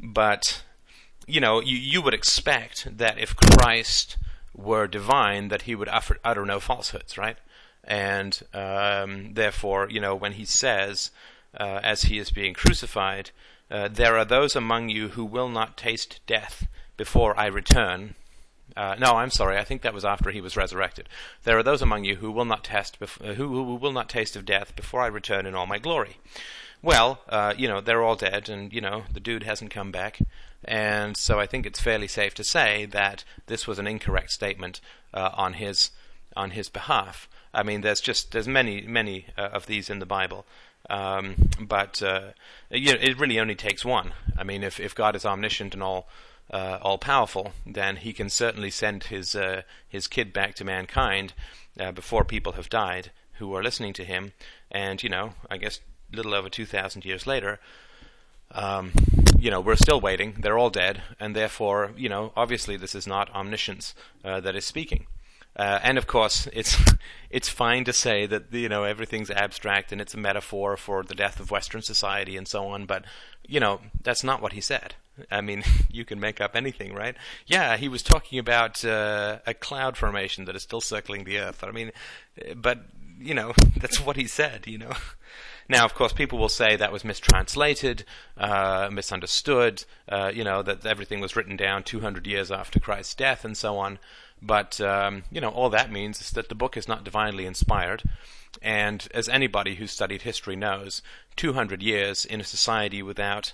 But 0.00 0.62
you 1.26 1.40
know, 1.40 1.60
you 1.60 1.76
you 1.76 2.00
would 2.00 2.14
expect 2.14 2.96
that 2.96 3.18
if 3.18 3.36
Christ 3.36 4.16
were 4.54 4.86
divine, 4.86 5.48
that 5.48 5.62
he 5.62 5.74
would 5.74 5.88
utter, 5.88 6.18
utter 6.24 6.46
no 6.46 6.60
falsehoods, 6.60 7.18
right? 7.18 7.36
And 7.86 8.42
um, 8.52 9.34
therefore, 9.34 9.88
you 9.88 10.00
know, 10.00 10.14
when 10.14 10.32
he 10.32 10.44
says, 10.44 11.10
uh, 11.58 11.80
as 11.82 12.02
he 12.02 12.18
is 12.18 12.30
being 12.30 12.54
crucified, 12.54 13.30
uh, 13.70 13.88
there 13.88 14.16
are 14.16 14.24
those 14.24 14.54
among 14.54 14.88
you 14.88 15.08
who 15.08 15.24
will 15.24 15.48
not 15.48 15.76
taste 15.76 16.20
death 16.26 16.66
before 16.96 17.38
I 17.38 17.46
return. 17.46 18.14
Uh, 18.76 18.94
no, 18.98 19.12
I'm 19.12 19.30
sorry. 19.30 19.56
I 19.56 19.64
think 19.64 19.82
that 19.82 19.94
was 19.94 20.04
after 20.04 20.30
he 20.30 20.40
was 20.40 20.56
resurrected. 20.56 21.08
There 21.44 21.56
are 21.56 21.62
those 21.62 21.80
among 21.80 22.04
you 22.04 22.16
who 22.16 22.30
will 22.30 22.44
not 22.44 22.64
test, 22.64 23.00
bef- 23.00 23.26
uh, 23.26 23.34
who, 23.34 23.48
who, 23.48 23.74
will 23.76 23.92
not 23.92 24.08
taste 24.08 24.36
of 24.36 24.44
death 24.44 24.76
before 24.76 25.00
I 25.00 25.06
return 25.06 25.46
in 25.46 25.54
all 25.54 25.66
my 25.66 25.78
glory. 25.78 26.18
Well, 26.82 27.20
uh, 27.28 27.54
you 27.56 27.68
know, 27.68 27.80
they're 27.80 28.02
all 28.02 28.16
dead, 28.16 28.48
and 28.48 28.72
you 28.72 28.80
know, 28.80 29.04
the 29.12 29.20
dude 29.20 29.44
hasn't 29.44 29.70
come 29.70 29.90
back, 29.90 30.18
and 30.64 31.16
so 31.16 31.40
I 31.40 31.46
think 31.46 31.64
it's 31.64 31.80
fairly 31.80 32.06
safe 32.06 32.34
to 32.34 32.44
say 32.44 32.84
that 32.86 33.24
this 33.46 33.66
was 33.66 33.78
an 33.78 33.86
incorrect 33.86 34.30
statement 34.30 34.80
uh, 35.14 35.30
on 35.32 35.54
his 35.54 35.90
on 36.36 36.50
his 36.50 36.68
behalf. 36.68 37.28
I 37.52 37.62
mean, 37.62 37.80
there's 37.80 38.00
just 38.00 38.32
there's 38.32 38.48
many 38.48 38.82
many 38.82 39.26
uh, 39.36 39.48
of 39.52 39.66
these 39.66 39.88
in 39.88 39.98
the 39.98 40.06
Bible, 40.06 40.44
um, 40.90 41.50
but 41.60 42.02
uh, 42.02 42.32
you 42.70 42.92
know, 42.92 42.98
it 43.00 43.18
really 43.18 43.40
only 43.40 43.54
takes 43.54 43.84
one. 43.84 44.12
I 44.36 44.44
mean, 44.44 44.62
if 44.62 44.78
if 44.78 44.94
God 44.94 45.16
is 45.16 45.24
omniscient 45.24 45.74
and 45.74 45.82
all 45.82 46.08
uh, 46.52 46.78
all 46.82 46.98
powerful, 46.98 47.52
then 47.66 47.96
He 47.96 48.12
can 48.12 48.28
certainly 48.28 48.70
send 48.70 49.04
His 49.04 49.34
uh, 49.34 49.62
His 49.88 50.06
kid 50.06 50.32
back 50.32 50.54
to 50.56 50.64
mankind 50.64 51.32
uh, 51.80 51.92
before 51.92 52.24
people 52.24 52.52
have 52.52 52.68
died 52.68 53.10
who 53.38 53.54
are 53.54 53.62
listening 53.62 53.94
to 53.94 54.04
Him, 54.04 54.32
and 54.70 55.02
you 55.02 55.08
know, 55.08 55.32
I 55.50 55.56
guess 55.56 55.80
a 56.12 56.16
little 56.16 56.34
over 56.34 56.48
two 56.48 56.66
thousand 56.66 57.04
years 57.04 57.26
later. 57.26 57.58
Um, 58.52 58.92
you 59.38 59.50
know, 59.50 59.60
we're 59.60 59.76
still 59.76 60.00
waiting. 60.00 60.36
They're 60.38 60.56
all 60.56 60.70
dead, 60.70 61.02
and 61.18 61.34
therefore, 61.34 61.90
you 61.96 62.08
know, 62.08 62.32
obviously, 62.36 62.76
this 62.76 62.94
is 62.94 63.06
not 63.06 63.28
omniscience 63.34 63.94
uh, 64.24 64.40
that 64.40 64.54
is 64.54 64.64
speaking. 64.64 65.06
Uh, 65.56 65.80
and 65.82 65.96
of 65.96 66.06
course, 66.06 66.46
it's 66.52 66.76
it's 67.30 67.48
fine 67.48 67.84
to 67.84 67.92
say 67.92 68.26
that 68.26 68.52
you 68.52 68.68
know 68.68 68.84
everything's 68.84 69.30
abstract 69.30 69.90
and 69.90 70.00
it's 70.00 70.14
a 70.14 70.18
metaphor 70.18 70.76
for 70.76 71.02
the 71.02 71.14
death 71.14 71.40
of 71.40 71.50
Western 71.50 71.82
society 71.82 72.36
and 72.36 72.46
so 72.46 72.66
on. 72.68 72.84
But 72.86 73.04
you 73.46 73.58
know 73.58 73.80
that's 74.02 74.22
not 74.22 74.42
what 74.42 74.52
he 74.52 74.60
said. 74.60 74.94
I 75.30 75.40
mean, 75.40 75.62
you 75.90 76.04
can 76.04 76.20
make 76.20 76.40
up 76.40 76.54
anything, 76.54 76.94
right? 76.94 77.16
Yeah, 77.46 77.76
he 77.76 77.88
was 77.88 78.02
talking 78.02 78.38
about 78.38 78.84
uh, 78.84 79.38
a 79.46 79.54
cloud 79.54 79.96
formation 79.96 80.44
that 80.44 80.56
is 80.56 80.62
still 80.62 80.82
circling 80.82 81.24
the 81.24 81.38
Earth. 81.38 81.64
I 81.64 81.70
mean, 81.70 81.92
but 82.54 82.80
you 83.18 83.34
know 83.34 83.54
that's 83.80 84.00
what 84.00 84.16
he 84.16 84.26
said. 84.26 84.66
You 84.66 84.78
know. 84.78 84.92
Now, 85.68 85.84
of 85.84 85.94
course, 85.94 86.12
people 86.12 86.38
will 86.38 86.48
say 86.48 86.76
that 86.76 86.92
was 86.92 87.04
mistranslated, 87.04 88.04
uh, 88.36 88.88
misunderstood. 88.92 89.84
Uh, 90.08 90.30
you 90.32 90.44
know 90.44 90.62
that 90.62 90.86
everything 90.86 91.20
was 91.20 91.34
written 91.34 91.56
down 91.56 91.82
200 91.82 92.26
years 92.26 92.52
after 92.52 92.78
Christ's 92.78 93.14
death, 93.14 93.44
and 93.44 93.56
so 93.56 93.78
on. 93.78 93.98
But 94.42 94.80
um, 94.80 95.24
you 95.30 95.40
know, 95.40 95.50
all 95.50 95.70
that 95.70 95.90
means 95.90 96.20
is 96.20 96.30
that 96.30 96.48
the 96.48 96.54
book 96.54 96.76
is 96.76 96.88
not 96.88 97.04
divinely 97.04 97.46
inspired. 97.46 98.02
And 98.62 99.06
as 99.12 99.28
anybody 99.28 99.74
who's 99.74 99.90
studied 99.90 100.22
history 100.22 100.56
knows, 100.56 101.02
200 101.36 101.82
years 101.82 102.24
in 102.24 102.40
a 102.40 102.44
society 102.44 103.02
without 103.02 103.52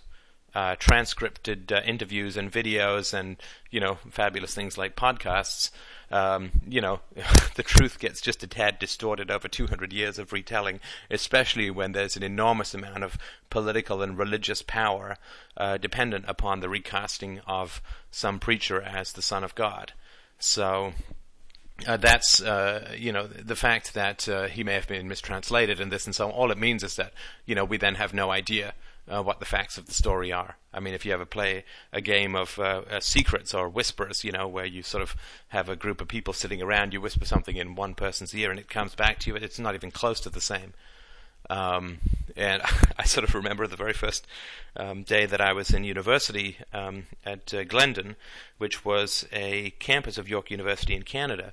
uh, 0.54 0.76
transcripted 0.78 1.72
uh, 1.72 1.80
interviews 1.84 2.36
and 2.36 2.52
videos 2.52 3.14
and 3.14 3.36
you 3.70 3.80
know 3.80 3.96
fabulous 4.10 4.54
things 4.54 4.76
like 4.76 4.96
podcasts, 4.96 5.70
um, 6.10 6.50
you 6.68 6.80
know 6.80 7.00
the 7.54 7.62
truth 7.62 7.98
gets 7.98 8.20
just 8.20 8.42
a 8.42 8.46
tad 8.46 8.78
distorted 8.78 9.30
over 9.30 9.48
200 9.48 9.92
years 9.92 10.18
of 10.18 10.32
retelling, 10.32 10.78
especially 11.10 11.70
when 11.70 11.92
there's 11.92 12.16
an 12.16 12.22
enormous 12.22 12.74
amount 12.74 13.02
of 13.02 13.16
political 13.48 14.02
and 14.02 14.18
religious 14.18 14.62
power 14.62 15.16
uh, 15.56 15.78
dependent 15.78 16.24
upon 16.28 16.60
the 16.60 16.68
recasting 16.68 17.40
of 17.46 17.80
some 18.10 18.38
preacher 18.38 18.80
as 18.80 19.12
the 19.12 19.22
Son 19.22 19.42
of 19.42 19.54
God. 19.54 19.92
So 20.42 20.92
uh, 21.86 21.96
that's 21.96 22.42
uh, 22.42 22.94
you 22.98 23.12
know 23.12 23.26
the 23.26 23.56
fact 23.56 23.94
that 23.94 24.28
uh, 24.28 24.48
he 24.48 24.64
may 24.64 24.74
have 24.74 24.88
been 24.88 25.08
mistranslated 25.08 25.80
and 25.80 25.90
this 25.90 26.04
and 26.06 26.14
so 26.14 26.26
on. 26.26 26.32
All 26.32 26.50
it 26.50 26.58
means 26.58 26.82
is 26.82 26.96
that 26.96 27.12
you 27.46 27.54
know 27.54 27.64
we 27.64 27.76
then 27.76 27.94
have 27.94 28.12
no 28.12 28.30
idea 28.30 28.74
uh, 29.08 29.22
what 29.22 29.40
the 29.40 29.46
facts 29.46 29.78
of 29.78 29.86
the 29.86 29.92
story 29.92 30.32
are. 30.32 30.56
I 30.72 30.80
mean, 30.80 30.94
if 30.94 31.04
you 31.04 31.12
ever 31.12 31.24
play 31.24 31.64
a 31.92 32.00
game 32.00 32.34
of 32.34 32.58
uh, 32.58 32.82
uh, 32.90 33.00
secrets 33.00 33.54
or 33.54 33.68
whispers, 33.68 34.24
you 34.24 34.32
know, 34.32 34.48
where 34.48 34.64
you 34.64 34.82
sort 34.82 35.02
of 35.02 35.14
have 35.48 35.68
a 35.68 35.76
group 35.76 36.00
of 36.00 36.08
people 36.08 36.32
sitting 36.32 36.62
around, 36.62 36.92
you 36.92 37.00
whisper 37.00 37.24
something 37.24 37.56
in 37.56 37.74
one 37.74 37.94
person's 37.94 38.34
ear 38.34 38.50
and 38.50 38.58
it 38.58 38.68
comes 38.68 38.94
back 38.94 39.18
to 39.20 39.30
you, 39.30 39.36
it's 39.36 39.58
not 39.58 39.74
even 39.74 39.90
close 39.90 40.20
to 40.20 40.30
the 40.30 40.40
same. 40.40 40.72
Um, 41.50 41.98
and 42.36 42.62
I 42.98 43.04
sort 43.04 43.28
of 43.28 43.34
remember 43.34 43.66
the 43.66 43.76
very 43.76 43.92
first 43.92 44.26
um, 44.76 45.02
day 45.02 45.26
that 45.26 45.40
I 45.40 45.52
was 45.52 45.70
in 45.70 45.84
university 45.84 46.58
um, 46.72 47.06
at 47.24 47.52
uh, 47.52 47.64
Glendon, 47.64 48.16
which 48.58 48.84
was 48.84 49.26
a 49.32 49.70
campus 49.78 50.18
of 50.18 50.28
York 50.28 50.50
University 50.50 50.94
in 50.94 51.02
Canada. 51.02 51.52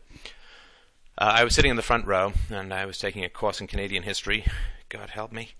Uh, 1.17 1.33
I 1.35 1.43
was 1.43 1.53
sitting 1.53 1.71
in 1.71 1.77
the 1.77 1.83
front 1.83 2.05
row, 2.05 2.33
and 2.49 2.73
I 2.73 2.85
was 2.85 2.97
taking 2.97 3.25
a 3.25 3.29
course 3.29 3.59
in 3.59 3.67
Canadian 3.67 4.03
history. 4.03 4.45
God 4.87 5.09
help 5.09 5.31
me! 5.31 5.51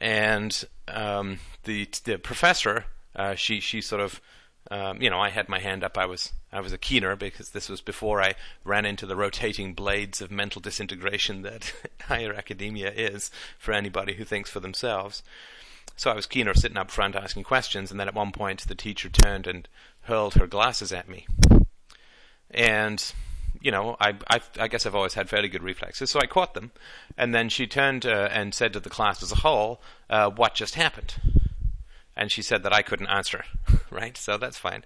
And 0.00 0.64
um, 0.86 1.38
the 1.64 1.88
the 2.04 2.18
professor, 2.18 2.84
uh, 3.16 3.34
she 3.34 3.60
she 3.60 3.80
sort 3.80 4.02
of 4.02 4.20
um, 4.70 5.00
you 5.00 5.08
know, 5.08 5.18
I 5.18 5.30
had 5.30 5.48
my 5.48 5.58
hand 5.58 5.82
up. 5.82 5.96
I 5.96 6.06
was 6.06 6.32
I 6.52 6.60
was 6.60 6.72
a 6.72 6.78
keener 6.78 7.16
because 7.16 7.50
this 7.50 7.68
was 7.68 7.80
before 7.80 8.22
I 8.22 8.34
ran 8.64 8.84
into 8.84 9.06
the 9.06 9.16
rotating 9.16 9.72
blades 9.72 10.20
of 10.20 10.30
mental 10.30 10.60
disintegration 10.60 11.42
that 11.42 11.72
higher 12.02 12.34
academia 12.34 12.90
is 12.90 13.30
for 13.58 13.72
anybody 13.72 14.14
who 14.14 14.24
thinks 14.24 14.50
for 14.50 14.60
themselves. 14.60 15.22
So 15.96 16.10
I 16.10 16.14
was 16.14 16.26
keener 16.26 16.54
sitting 16.54 16.76
up 16.76 16.90
front 16.90 17.16
asking 17.16 17.44
questions, 17.44 17.90
and 17.90 17.98
then 17.98 18.08
at 18.08 18.14
one 18.14 18.30
point 18.30 18.66
the 18.68 18.74
teacher 18.74 19.08
turned 19.08 19.46
and 19.46 19.68
hurled 20.02 20.34
her 20.34 20.46
glasses 20.46 20.92
at 20.92 21.08
me. 21.08 21.26
And 22.50 23.12
you 23.60 23.70
know, 23.70 23.96
I, 24.00 24.14
I, 24.30 24.40
I, 24.60 24.68
guess 24.68 24.86
I've 24.86 24.94
always 24.94 25.14
had 25.14 25.28
fairly 25.28 25.48
good 25.48 25.64
reflexes, 25.64 26.10
so 26.10 26.20
I 26.20 26.26
caught 26.26 26.54
them. 26.54 26.70
And 27.16 27.34
then 27.34 27.48
she 27.48 27.66
turned 27.66 28.06
uh, 28.06 28.28
and 28.30 28.54
said 28.54 28.72
to 28.74 28.80
the 28.80 28.90
class 28.90 29.22
as 29.22 29.32
a 29.32 29.36
whole, 29.36 29.80
uh, 30.08 30.30
"What 30.30 30.54
just 30.54 30.76
happened?" 30.76 31.14
And 32.18 32.32
she 32.32 32.42
said 32.42 32.64
that 32.64 32.72
I 32.72 32.82
couldn't 32.82 33.06
answer, 33.06 33.44
right? 33.90 34.16
So 34.16 34.36
that's 34.36 34.58
fine. 34.58 34.84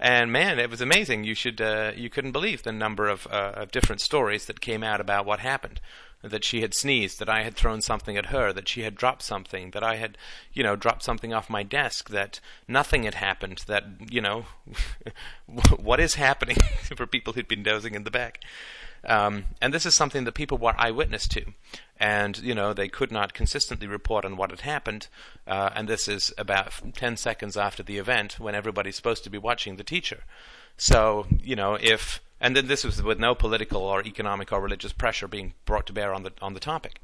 And 0.00 0.32
man, 0.32 0.58
it 0.58 0.68
was 0.68 0.80
amazing. 0.80 1.22
You 1.22 1.34
should 1.34 1.60
uh, 1.60 1.92
you 1.96 2.10
couldn't 2.10 2.32
believe 2.32 2.64
the 2.64 2.72
number 2.72 3.08
of, 3.08 3.26
uh, 3.30 3.52
of 3.54 3.70
different 3.70 4.00
stories 4.00 4.46
that 4.46 4.60
came 4.60 4.82
out 4.82 5.00
about 5.00 5.24
what 5.24 5.38
happened. 5.38 5.80
That 6.22 6.44
she 6.44 6.60
had 6.60 6.74
sneezed, 6.74 7.18
that 7.18 7.28
I 7.28 7.42
had 7.42 7.54
thrown 7.56 7.80
something 7.80 8.16
at 8.16 8.26
her, 8.26 8.52
that 8.52 8.68
she 8.68 8.82
had 8.82 8.94
dropped 8.94 9.22
something, 9.22 9.72
that 9.72 9.82
I 9.82 9.96
had, 9.96 10.16
you 10.52 10.62
know, 10.62 10.76
dropped 10.76 11.02
something 11.02 11.34
off 11.34 11.50
my 11.50 11.62
desk, 11.62 12.10
that 12.10 12.40
nothing 12.68 13.02
had 13.02 13.14
happened, 13.14 13.64
that, 13.66 13.84
you 14.10 14.20
know, 14.20 14.46
what 15.76 16.00
is 16.00 16.14
happening 16.14 16.56
for 16.96 17.06
people 17.06 17.32
who'd 17.32 17.48
been 17.48 17.62
dozing 17.62 17.94
in 17.94 18.04
the 18.04 18.10
back. 18.10 18.40
Um, 19.04 19.46
and 19.60 19.74
this 19.74 19.84
is 19.84 19.94
something 19.94 20.24
that 20.24 20.34
people 20.34 20.58
were 20.58 20.74
eyewitness 20.78 21.26
to. 21.28 21.44
And, 21.98 22.38
you 22.38 22.54
know, 22.54 22.72
they 22.72 22.88
could 22.88 23.10
not 23.10 23.34
consistently 23.34 23.86
report 23.86 24.24
on 24.24 24.36
what 24.36 24.50
had 24.50 24.60
happened. 24.60 25.08
Uh, 25.46 25.70
and 25.74 25.88
this 25.88 26.08
is 26.08 26.32
about 26.38 26.72
10 26.94 27.16
seconds 27.16 27.56
after 27.56 27.82
the 27.82 27.98
event 27.98 28.38
when 28.38 28.54
everybody's 28.54 28.96
supposed 28.96 29.24
to 29.24 29.30
be 29.30 29.38
watching 29.38 29.76
the 29.76 29.84
teacher. 29.84 30.24
So, 30.76 31.26
you 31.42 31.56
know, 31.56 31.74
if 31.74 32.20
and 32.42 32.56
then 32.56 32.66
this 32.66 32.84
was 32.84 33.00
with 33.00 33.20
no 33.20 33.34
political 33.34 33.82
or 33.82 34.02
economic 34.02 34.52
or 34.52 34.60
religious 34.60 34.92
pressure 34.92 35.28
being 35.28 35.54
brought 35.64 35.86
to 35.86 35.92
bear 35.92 36.12
on 36.12 36.24
the 36.24 36.32
on 36.42 36.52
the 36.52 36.60
topic. 36.60 37.00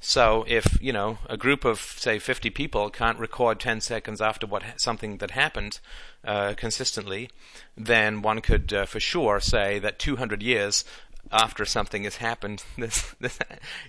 So 0.00 0.44
if 0.46 0.82
you 0.82 0.92
know 0.92 1.18
a 1.30 1.36
group 1.38 1.64
of 1.64 1.78
say 1.78 2.18
50 2.18 2.50
people 2.50 2.90
can't 2.90 3.18
record 3.18 3.60
10 3.60 3.80
seconds 3.80 4.20
after 4.20 4.46
what 4.46 4.62
something 4.76 5.18
that 5.18 5.30
happened 5.30 5.78
uh, 6.24 6.54
consistently, 6.54 7.30
then 7.76 8.20
one 8.20 8.40
could 8.40 8.72
uh, 8.72 8.84
for 8.84 9.00
sure 9.00 9.40
say 9.40 9.78
that 9.78 10.00
200 10.00 10.42
years 10.42 10.84
after 11.32 11.64
something 11.64 12.04
has 12.04 12.16
happened, 12.16 12.62
this, 12.78 13.14
this, 13.20 13.38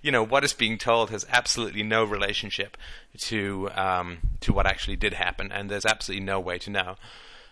you 0.04 0.12
know 0.12 0.24
what 0.24 0.44
is 0.44 0.54
being 0.54 0.78
told 0.78 1.10
has 1.10 1.26
absolutely 1.30 1.84
no 1.84 2.04
relationship 2.04 2.78
to 3.18 3.70
um, 3.76 4.20
to 4.42 4.54
what 4.54 4.68
actually 4.68 4.96
did 4.96 5.14
happen, 5.14 5.52
and 5.52 5.72
there's 5.72 5.88
absolutely 5.88 6.24
no 6.24 6.40
way 6.40 6.60
to 6.60 6.70
know 6.70 6.96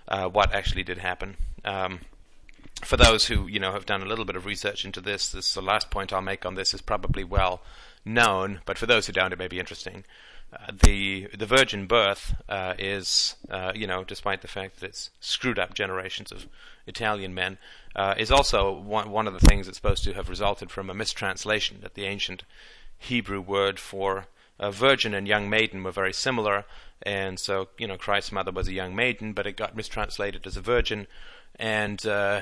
uh, 0.08 0.30
what 0.30 0.54
actually 0.54 0.84
did 0.84 1.00
happen. 1.00 1.36
Um, 1.66 2.02
for 2.84 2.98
those 2.98 3.26
who 3.26 3.48
you 3.48 3.60
know 3.60 3.72
have 3.72 3.86
done 3.86 4.02
a 4.02 4.06
little 4.06 4.26
bit 4.26 4.36
of 4.36 4.46
research 4.46 4.86
into 4.86 5.02
this, 5.02 5.30
this 5.30 5.54
the 5.54 5.62
last 5.62 5.90
point 5.90 6.12
I'll 6.12 6.22
make 6.22 6.46
on 6.46 6.56
this 6.56 6.74
is 6.74 6.82
probably 6.82 7.24
well 7.24 7.62
known, 8.04 8.62
but 8.66 8.78
for 8.78 8.86
those 8.86 9.08
who 9.08 9.14
don't, 9.14 9.34
it 9.34 9.40
may 9.40 9.48
be 9.48 9.60
interesting. 9.60 10.04
Uh, 10.54 10.72
the 10.84 11.28
the 11.36 11.46
virgin 11.46 11.88
birth 11.88 12.36
uh, 12.48 12.74
is, 12.78 13.36
uh, 13.50 13.72
you 13.74 13.88
know, 13.88 14.04
despite 14.04 14.42
the 14.42 14.48
fact 14.48 14.80
that 14.80 14.88
it's 14.88 15.10
screwed 15.20 15.60
up 15.60 15.74
generations 15.74 16.32
of 16.32 16.48
Italian 16.86 17.34
men, 17.34 17.58
uh, 17.96 18.14
is 18.18 18.32
also 18.32 18.72
one 18.72 19.10
one 19.10 19.28
of 19.28 19.34
the 19.34 19.46
things 19.48 19.66
that's 19.66 19.78
supposed 19.78 20.04
to 20.04 20.14
have 20.14 20.30
resulted 20.30 20.70
from 20.70 20.90
a 20.90 20.94
mistranslation 20.94 21.80
that 21.82 21.96
the 21.96 22.06
ancient 22.06 22.44
Hebrew 22.98 23.42
word 23.42 23.80
for 23.80 24.28
a 24.60 24.72
virgin 24.72 25.14
and 25.14 25.28
young 25.28 25.50
maiden 25.50 25.84
were 25.84 25.92
very 25.92 26.14
similar, 26.14 26.66
and 27.02 27.40
so 27.40 27.70
you 27.78 27.88
know 27.88 27.98
Christ's 27.98 28.32
mother 28.32 28.52
was 28.52 28.68
a 28.68 28.74
young 28.74 28.96
maiden, 28.96 29.34
but 29.34 29.48
it 29.48 29.58
got 29.58 29.76
mistranslated 29.76 30.46
as 30.46 30.56
a 30.56 30.62
virgin, 30.62 31.08
and 31.60 32.06
uh, 32.06 32.42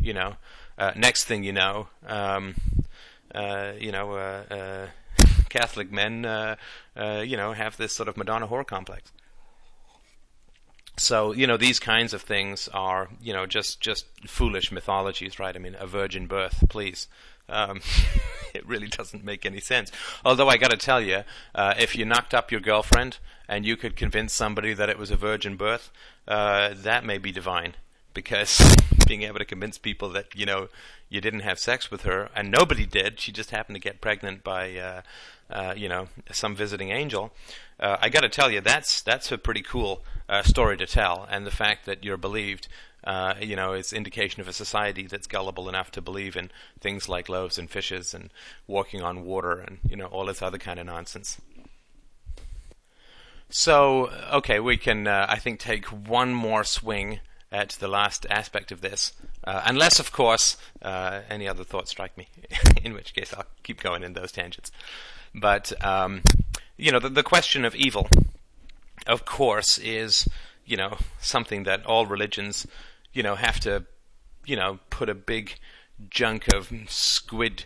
you 0.00 0.12
know, 0.12 0.36
uh, 0.78 0.92
next 0.96 1.24
thing 1.24 1.44
you 1.44 1.52
know, 1.52 1.88
um, 2.06 2.54
uh, 3.34 3.72
you 3.78 3.92
know, 3.92 4.12
uh, 4.12 4.44
uh, 4.50 4.86
Catholic 5.48 5.92
men, 5.92 6.24
uh, 6.24 6.56
you 6.96 7.36
know, 7.36 7.52
have 7.52 7.76
this 7.76 7.94
sort 7.94 8.08
of 8.08 8.16
Madonna 8.16 8.48
whore 8.48 8.66
complex. 8.66 9.12
So 10.96 11.32
you 11.32 11.46
know 11.46 11.56
these 11.56 11.80
kinds 11.80 12.12
of 12.12 12.20
things 12.20 12.68
are 12.74 13.08
you 13.22 13.32
know 13.32 13.46
just 13.46 13.80
just 13.80 14.04
foolish 14.26 14.70
mythologies, 14.70 15.38
right? 15.38 15.56
I 15.56 15.58
mean, 15.58 15.74
a 15.78 15.86
virgin 15.86 16.26
birth, 16.26 16.64
please. 16.68 17.08
Um, 17.48 17.80
it 18.54 18.66
really 18.66 18.88
doesn't 18.88 19.24
make 19.24 19.46
any 19.46 19.60
sense. 19.60 19.90
Although 20.26 20.48
I 20.48 20.58
got 20.58 20.70
to 20.72 20.76
tell 20.76 21.00
you, 21.00 21.24
uh, 21.54 21.74
if 21.78 21.96
you 21.96 22.04
knocked 22.04 22.34
up 22.34 22.52
your 22.52 22.60
girlfriend 22.60 23.18
and 23.48 23.64
you 23.64 23.76
could 23.76 23.96
convince 23.96 24.34
somebody 24.34 24.74
that 24.74 24.90
it 24.90 24.98
was 24.98 25.10
a 25.10 25.16
virgin 25.16 25.56
birth, 25.56 25.90
uh, 26.28 26.74
that 26.74 27.04
may 27.04 27.16
be 27.16 27.32
divine 27.32 27.74
because 28.14 28.60
being 29.06 29.22
able 29.22 29.38
to 29.38 29.44
convince 29.44 29.78
people 29.78 30.08
that 30.10 30.26
you 30.34 30.46
know 30.46 30.68
you 31.08 31.20
didn't 31.20 31.40
have 31.40 31.58
sex 31.58 31.90
with 31.90 32.02
her 32.02 32.30
and 32.34 32.50
nobody 32.50 32.86
did, 32.86 33.20
she 33.20 33.32
just 33.32 33.50
happened 33.50 33.76
to 33.76 33.80
get 33.80 34.00
pregnant 34.00 34.44
by 34.44 34.76
uh, 34.76 35.02
uh, 35.50 35.74
you 35.76 35.88
know 35.88 36.08
some 36.32 36.54
visiting 36.54 36.90
angel. 36.90 37.32
Uh, 37.78 37.96
I 38.00 38.08
got 38.08 38.20
to 38.20 38.28
tell 38.28 38.50
you, 38.50 38.60
that's 38.60 39.02
that's 39.02 39.32
a 39.32 39.38
pretty 39.38 39.62
cool 39.62 40.02
uh, 40.28 40.42
story 40.42 40.76
to 40.76 40.86
tell, 40.86 41.26
and 41.30 41.46
the 41.46 41.50
fact 41.50 41.86
that 41.86 42.04
you're 42.04 42.16
believed. 42.16 42.68
Uh, 43.02 43.32
you 43.40 43.56
know, 43.56 43.72
is 43.72 43.94
indication 43.94 44.42
of 44.42 44.48
a 44.48 44.52
society 44.52 45.06
that's 45.06 45.26
gullible 45.26 45.70
enough 45.70 45.90
to 45.90 46.02
believe 46.02 46.36
in 46.36 46.50
things 46.80 47.08
like 47.08 47.30
loaves 47.30 47.58
and 47.58 47.70
fishes 47.70 48.12
and 48.12 48.28
walking 48.66 49.00
on 49.00 49.24
water 49.24 49.52
and 49.52 49.78
you 49.88 49.96
know 49.96 50.04
all 50.04 50.26
this 50.26 50.42
other 50.42 50.58
kind 50.58 50.78
of 50.78 50.84
nonsense. 50.84 51.40
So, 53.48 54.10
okay, 54.32 54.60
we 54.60 54.76
can, 54.76 55.08
uh, 55.08 55.26
I 55.28 55.40
think, 55.40 55.58
take 55.58 55.86
one 55.86 56.32
more 56.32 56.62
swing 56.62 57.18
at 57.52 57.70
the 57.70 57.88
last 57.88 58.26
aspect 58.30 58.70
of 58.70 58.80
this, 58.80 59.12
uh, 59.44 59.62
unless, 59.64 59.98
of 59.98 60.12
course, 60.12 60.56
uh, 60.82 61.20
any 61.28 61.48
other 61.48 61.64
thoughts 61.64 61.90
strike 61.90 62.16
me, 62.16 62.28
in 62.84 62.94
which 62.94 63.14
case 63.14 63.34
I'll 63.36 63.46
keep 63.62 63.82
going 63.82 64.02
in 64.02 64.12
those 64.12 64.32
tangents. 64.32 64.70
But 65.34 65.72
um, 65.84 66.22
you 66.76 66.90
know, 66.90 66.98
the, 66.98 67.08
the 67.08 67.22
question 67.22 67.64
of 67.64 67.74
evil, 67.74 68.08
of 69.06 69.24
course, 69.24 69.78
is 69.78 70.28
you 70.64 70.76
know 70.76 70.98
something 71.20 71.64
that 71.64 71.84
all 71.86 72.06
religions, 72.06 72.66
you 73.12 73.22
know, 73.22 73.34
have 73.34 73.60
to, 73.60 73.84
you 74.44 74.56
know, 74.56 74.80
put 74.90 75.08
a 75.08 75.14
big 75.14 75.58
junk 76.08 76.52
of 76.52 76.72
squid 76.88 77.64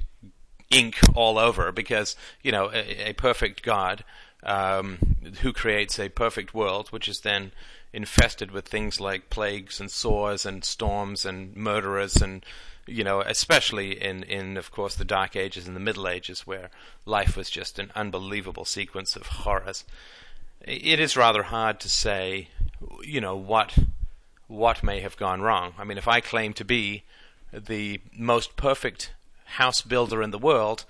ink 0.70 0.98
all 1.14 1.38
over 1.38 1.70
because 1.70 2.16
you 2.42 2.50
know 2.50 2.70
a, 2.72 3.10
a 3.10 3.12
perfect 3.12 3.62
God 3.62 4.04
um, 4.44 4.98
who 5.40 5.52
creates 5.52 5.98
a 5.98 6.08
perfect 6.08 6.54
world, 6.54 6.88
which 6.88 7.08
is 7.08 7.20
then 7.20 7.52
infested 7.92 8.50
with 8.50 8.66
things 8.66 9.00
like 9.00 9.30
plagues 9.30 9.80
and 9.80 9.90
sores 9.90 10.44
and 10.44 10.64
storms 10.64 11.24
and 11.24 11.56
murderers 11.56 12.16
and 12.16 12.44
you 12.86 13.02
know, 13.02 13.20
especially 13.22 13.92
in, 14.02 14.22
in 14.24 14.56
of 14.56 14.70
course 14.70 14.94
the 14.94 15.04
Dark 15.04 15.36
Ages 15.36 15.66
and 15.66 15.74
the 15.74 15.80
Middle 15.80 16.08
Ages, 16.08 16.46
where 16.46 16.70
life 17.06 17.36
was 17.36 17.48
just 17.50 17.78
an 17.78 17.90
unbelievable 17.94 18.64
sequence 18.64 19.16
of 19.16 19.26
horrors. 19.26 19.84
It 20.60 21.00
is 21.00 21.16
rather 21.16 21.44
hard 21.44 21.80
to 21.80 21.88
say, 21.88 22.48
you 23.02 23.20
know, 23.20 23.36
what 23.36 23.78
what 24.46 24.82
may 24.82 25.00
have 25.00 25.16
gone 25.16 25.40
wrong. 25.40 25.72
I 25.78 25.84
mean, 25.84 25.96
if 25.96 26.06
I 26.06 26.20
claim 26.20 26.52
to 26.54 26.64
be 26.64 27.02
the 27.52 28.00
most 28.14 28.56
perfect 28.56 29.12
house 29.44 29.80
builder 29.80 30.22
in 30.22 30.30
the 30.30 30.38
world, 30.38 30.84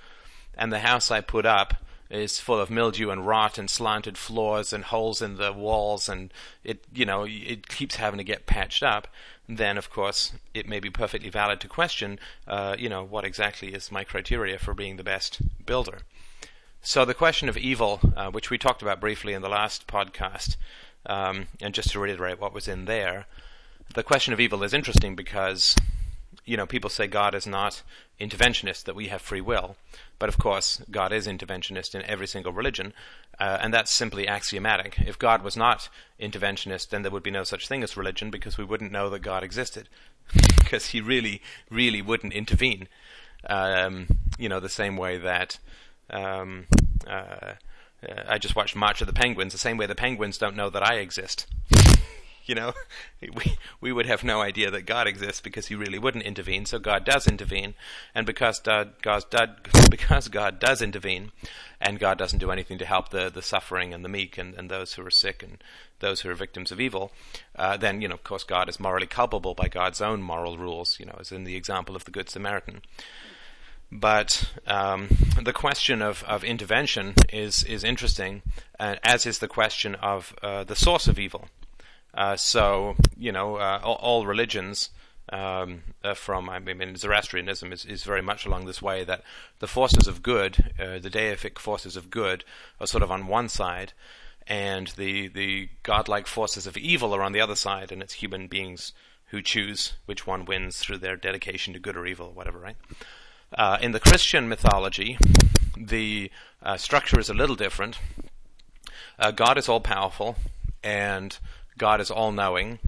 and 0.57 0.73
the 0.73 0.81
house 0.81 1.11
I 1.11 1.21
put 1.21 1.47
up 1.47 1.75
is 2.11 2.39
full 2.39 2.61
of 2.61 2.71
mildew 2.71 3.11
and 3.11 3.27
rot 3.27 3.59
and 3.59 3.71
slanted 3.71 4.17
floors 4.19 4.73
and 4.73 4.85
holes 4.85 5.23
in 5.23 5.37
the 5.37 5.53
walls 5.53 6.09
and 6.09 6.33
it 6.63 6.85
you 6.93 7.05
know 7.05 7.25
it 7.29 7.69
keeps 7.69 7.97
having 7.97 8.19
to 8.19 8.25
get 8.25 8.47
patched 8.47 8.83
up 8.83 9.09
then 9.49 9.79
of 9.79 9.91
course 9.91 10.33
it 10.53 10.69
may 10.69 10.81
be 10.81 10.91
perfectly 10.91 11.31
valid 11.31 11.61
to 11.61 11.69
question 11.69 12.19
uh, 12.47 12.77
you 12.79 12.89
know 12.89 13.03
what 13.03 13.25
exactly 13.25 13.73
is 13.73 13.91
my 13.91 14.05
criteria 14.05 14.59
for 14.59 14.75
being 14.75 14.97
the 14.97 15.05
best 15.05 15.41
builder. 15.65 16.01
So 16.83 17.07
the 17.07 17.15
question 17.15 17.49
of 17.49 17.57
evil 17.57 18.01
uh, 18.17 18.31
which 18.31 18.51
we 18.51 18.59
talked 18.59 18.83
about 18.83 19.01
briefly 19.01 19.33
in 19.33 19.43
the 19.43 19.49
last 19.49 19.87
podcast 19.87 20.57
um, 21.07 21.47
and 21.61 21.75
just 21.75 21.91
to 21.91 22.01
reiterate 22.01 22.41
what 22.41 22.55
was 22.55 22.69
in 22.69 22.85
there 22.85 23.27
the 23.95 24.03
question 24.03 24.33
of 24.33 24.41
evil 24.41 24.63
is 24.63 24.75
interesting 24.75 25.15
because 25.15 25.77
you 26.45 26.57
know, 26.57 26.67
people 26.67 26.91
say 26.91 27.07
God 27.07 27.35
is 27.35 27.47
not 27.47 27.83
interventionist, 28.21 28.85
that 28.85 28.95
we 28.95 29.09
have 29.09 29.21
free 29.21 29.41
will. 29.41 29.77
But 30.19 30.29
of 30.29 30.39
course, 30.39 30.83
God 30.91 31.13
is 31.13 31.27
interventionist 31.27 31.95
in 31.95 32.03
every 32.03 32.27
single 32.27 32.53
religion, 32.53 32.93
uh, 33.41 33.59
and 33.61 33.75
that's 33.75 33.91
simply 33.91 34.29
axiomatic. 34.29 34.99
If 35.01 35.19
God 35.19 35.43
was 35.43 35.57
not 35.57 35.89
interventionist, 36.21 36.91
then 36.91 37.03
there 37.03 37.11
would 37.11 37.23
be 37.23 37.31
no 37.31 37.45
such 37.45 37.67
thing 37.67 37.83
as 37.83 37.97
religion 37.97 38.31
because 38.31 38.57
we 38.57 38.65
wouldn't 38.65 38.93
know 38.93 39.11
that 39.11 39.21
God 39.21 39.43
existed. 39.43 39.89
because 40.59 40.87
he 40.87 41.01
really, 41.01 41.43
really 41.71 42.03
wouldn't 42.03 42.33
intervene. 42.33 42.89
Um, 43.47 44.07
you 44.39 44.49
know, 44.49 44.61
the 44.61 44.69
same 44.69 44.97
way 44.97 45.19
that. 45.19 45.59
Um, 46.11 46.67
uh, 47.07 47.55
I 48.29 48.37
just 48.37 48.55
watched 48.55 48.77
March 48.77 49.01
of 49.01 49.07
the 49.07 49.13
Penguins, 49.15 49.53
the 49.53 49.59
same 49.59 49.79
way 49.79 49.87
the 49.87 49.95
penguins 49.95 50.37
don't 50.37 50.57
know 50.57 50.69
that 50.69 50.87
I 50.87 50.97
exist. 50.97 51.47
you 52.47 52.55
know, 52.55 52.73
we 53.21 53.57
we 53.81 53.93
would 53.93 54.07
have 54.07 54.25
no 54.25 54.41
idea 54.41 54.71
that 54.71 54.87
God 54.87 55.07
exists 55.07 55.41
because 55.41 55.67
He 55.67 55.75
really 55.75 55.99
wouldn't 55.99 56.25
intervene. 56.25 56.67
So 56.67 56.79
God 56.79 57.05
does 57.05 57.27
intervene, 57.27 57.75
and 58.15 58.27
because 58.27 58.61
God, 58.61 58.95
God, 59.03 59.25
because 59.91 60.29
God 60.29 60.59
does 60.59 60.83
intervene, 60.83 61.33
and 61.81 61.99
God 61.99 62.19
doesn't 62.19 62.39
do 62.39 62.51
anything 62.51 62.79
to 62.79 62.87
help 62.87 63.11
the 63.11 63.31
the 63.31 63.43
suffering 63.43 63.95
and 63.95 64.05
the 64.05 64.09
meek 64.09 64.39
and, 64.39 64.55
and 64.55 64.71
those 64.71 64.95
who 64.95 65.07
are 65.07 65.11
sick 65.11 65.43
and 65.43 65.63
those 66.01 66.21
who 66.21 66.31
are 66.31 66.35
victims 66.35 66.71
of 66.71 66.81
evil, 66.81 67.13
uh, 67.57 67.77
then 67.77 68.01
you 68.01 68.09
know, 68.09 68.15
of 68.15 68.25
course, 68.25 68.45
God 68.45 68.69
is 68.69 68.81
morally 68.81 69.07
culpable 69.07 69.55
by 69.55 69.69
God's 69.69 70.01
own 70.01 70.23
moral 70.23 70.59
rules. 70.59 70.99
You 71.01 71.07
know, 71.07 71.17
as 71.19 71.33
in 71.33 71.45
the 71.45 71.57
example 71.57 71.97
of 71.97 72.05
the 72.05 72.11
Good 72.11 72.29
Samaritan. 72.29 72.83
But 73.93 74.53
um, 74.67 75.09
the 75.41 75.53
question 75.53 76.03
of, 76.03 76.25
of 76.25 76.43
intervention 76.43 77.15
is 77.33 77.63
is 77.63 77.85
interesting, 77.85 78.43
uh, 78.81 78.97
as 79.05 79.25
is 79.25 79.39
the 79.39 79.49
question 79.49 79.95
of 79.97 80.35
uh, 80.43 80.65
the 80.65 80.75
source 80.75 81.07
of 81.07 81.19
evil. 81.19 81.49
Uh, 82.15 82.37
so 82.37 82.97
you 83.19 83.33
know, 83.33 83.57
uh, 83.57 83.81
all, 83.83 83.97
all, 83.97 84.27
religions. 84.27 84.91
Um, 85.31 85.85
uh, 86.05 86.13
from 86.13 86.51
I 86.51 86.59
mean 86.59 86.97
Zoroastrianism 86.97 87.73
is, 87.73 87.87
is 87.87 88.05
very 88.05 88.21
much 88.21 88.45
along 88.45 88.67
this 88.67 88.83
way 88.83 89.05
that 89.05 89.23
the 89.59 89.67
forces 89.67 90.07
of 90.07 90.23
good, 90.23 90.75
uh, 90.79 90.99
the 90.99 91.09
deific 91.09 91.59
forces 91.59 91.97
of 91.97 92.11
good, 92.11 92.45
are 92.79 92.87
sort 92.87 93.03
of 93.03 93.11
on 93.11 93.27
one 93.27 93.49
side, 93.49 93.95
and 94.47 94.89
the 94.89 95.29
the 95.29 95.71
godlike 95.83 96.27
forces 96.27 96.67
of 96.67 96.77
evil 96.77 97.15
are 97.15 97.23
on 97.23 97.33
the 97.33 97.41
other 97.41 97.57
side, 97.57 97.91
and 97.91 98.03
it's 98.03 98.13
human 98.15 98.49
beings 98.49 98.93
who 99.29 99.41
choose 99.41 99.95
which 100.05 100.27
one 100.27 100.45
wins 100.45 100.77
through 100.77 100.99
their 100.99 101.17
dedication 101.17 101.73
to 101.73 101.79
good 101.79 101.97
or 101.97 102.07
evil, 102.07 102.31
whatever, 102.31 102.59
right? 102.59 102.77
Uh, 103.57 103.79
in 103.81 103.93
the 103.93 104.01
Christian 104.01 104.47
mythology, 104.47 105.17
the 105.75 106.31
structure 106.77 107.19
is 107.19 107.31
a 107.31 107.35
little 107.35 107.57
different. 107.57 107.99
God 109.35 109.57
is 109.57 109.71
all 109.71 109.81
powerful 109.81 110.37
and 110.85 111.39
God 111.79 112.01
is 112.01 112.11
all 112.11 112.33
knowing, 112.33 112.79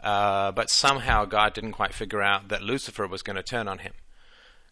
uh, 0.00 0.52
but 0.52 0.70
somehow 0.70 1.24
God 1.24 1.54
didn't 1.54 1.72
quite 1.72 1.94
figure 1.94 2.22
out 2.22 2.48
that 2.48 2.62
Lucifer 2.62 3.06
was 3.06 3.22
going 3.22 3.36
to 3.36 3.42
turn 3.42 3.68
on 3.68 3.78
him. 3.78 3.92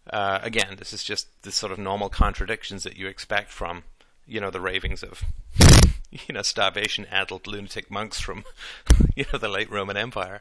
Uh, 0.09 0.41
again, 0.43 0.77
this 0.79 0.93
is 0.93 1.05
just 1.05 1.29
the 1.43 1.53
sort 1.53 1.73
of 1.73 1.79
normal 1.79 2.09
contradictions 2.09 2.83
that 2.83 2.97
you 2.97 3.07
expect 3.07 3.51
from, 3.51 3.85
you 4.27 4.41
know, 4.41 4.51
the 4.51 4.61
ravings 4.61 5.03
of, 5.03 5.25
you 6.11 6.35
know, 6.35 6.43
starvation-addled 6.43 7.47
lunatic 7.47 7.91
monks 7.91 8.19
from, 8.19 8.45
you 9.15 9.25
know, 9.33 9.39
the 9.39 9.49
late 9.49 9.71
Roman 9.71 9.97
Empire. 9.97 10.41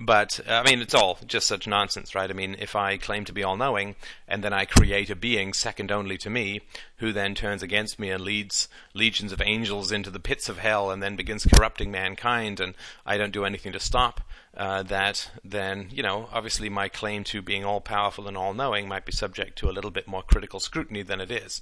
But 0.00 0.38
I 0.48 0.62
mean, 0.62 0.80
it's 0.80 0.94
all 0.94 1.18
just 1.26 1.48
such 1.48 1.66
nonsense, 1.66 2.14
right? 2.14 2.30
I 2.30 2.32
mean, 2.32 2.54
if 2.60 2.76
I 2.76 2.98
claim 2.98 3.24
to 3.24 3.32
be 3.32 3.42
all-knowing 3.42 3.96
and 4.28 4.44
then 4.44 4.52
I 4.52 4.64
create 4.64 5.10
a 5.10 5.16
being 5.16 5.52
second 5.52 5.90
only 5.90 6.16
to 6.18 6.30
me, 6.30 6.60
who 6.98 7.12
then 7.12 7.34
turns 7.34 7.64
against 7.64 7.98
me 7.98 8.10
and 8.10 8.22
leads 8.22 8.68
legions 8.94 9.32
of 9.32 9.42
angels 9.42 9.90
into 9.90 10.10
the 10.10 10.20
pits 10.20 10.48
of 10.48 10.58
hell 10.58 10.92
and 10.92 11.02
then 11.02 11.16
begins 11.16 11.46
corrupting 11.46 11.90
mankind, 11.90 12.60
and 12.60 12.74
I 13.04 13.16
don't 13.16 13.32
do 13.32 13.44
anything 13.44 13.72
to 13.72 13.80
stop 13.80 14.20
uh, 14.56 14.84
that, 14.84 15.30
then 15.44 15.88
you 15.90 16.04
know, 16.04 16.28
obviously 16.32 16.68
my 16.68 16.88
claim 16.88 17.24
to 17.24 17.42
being 17.42 17.64
all-powerful 17.64 18.28
and 18.28 18.36
all-knowing 18.36 18.86
might 18.86 19.04
be 19.04 19.12
subject 19.12 19.58
to 19.58 19.68
a 19.68 19.74
little 19.74 19.90
bit 19.90 20.06
more 20.06 20.22
critical 20.22 20.60
scrutiny 20.60 21.02
than 21.02 21.20
it 21.20 21.32
is. 21.32 21.60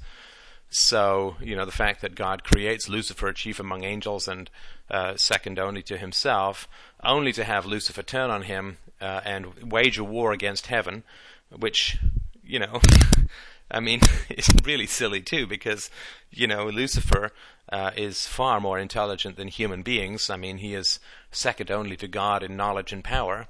So, 0.69 1.37
you 1.41 1.55
know, 1.57 1.65
the 1.65 1.73
fact 1.73 2.01
that 2.03 2.15
God 2.15 2.45
creates 2.45 2.89
Lucifer 2.89 3.33
chief 3.33 3.61
among 3.61 3.85
angels 3.85 4.29
and 4.29 4.51
uh, 4.91 5.17
second 5.17 5.59
only 5.59 5.83
to 5.85 5.97
himself, 5.97 6.69
only 7.03 7.33
to 7.33 7.45
have 7.45 7.67
Lucifer 7.67 8.03
turn 8.03 8.31
on 8.31 8.43
him 8.43 8.79
uh, 9.01 9.21
and 9.25 9.71
wage 9.71 9.99
a 9.99 10.05
war 10.05 10.33
against 10.33 10.67
heaven, 10.67 11.05
which, 11.51 11.99
you 12.45 12.59
know, 12.59 12.81
I 13.71 13.81
mean, 13.81 14.01
is 14.31 14.49
really 14.65 14.87
silly 14.87 15.21
too 15.21 15.47
because, 15.47 15.91
you 16.31 16.47
know, 16.47 16.67
Lucifer 16.67 17.33
uh, 17.71 17.91
is 17.97 18.27
far 18.27 18.61
more 18.61 18.79
intelligent 18.79 19.37
than 19.37 19.49
human 19.49 19.83
beings. 19.83 20.31
I 20.31 20.37
mean, 20.37 20.59
he 20.59 20.75
is 20.75 21.01
second 21.31 21.71
only 21.71 21.97
to 21.97 22.09
God 22.09 22.43
in 22.43 22.57
knowledge 22.57 22.93
and 22.93 23.03
power. 23.03 23.49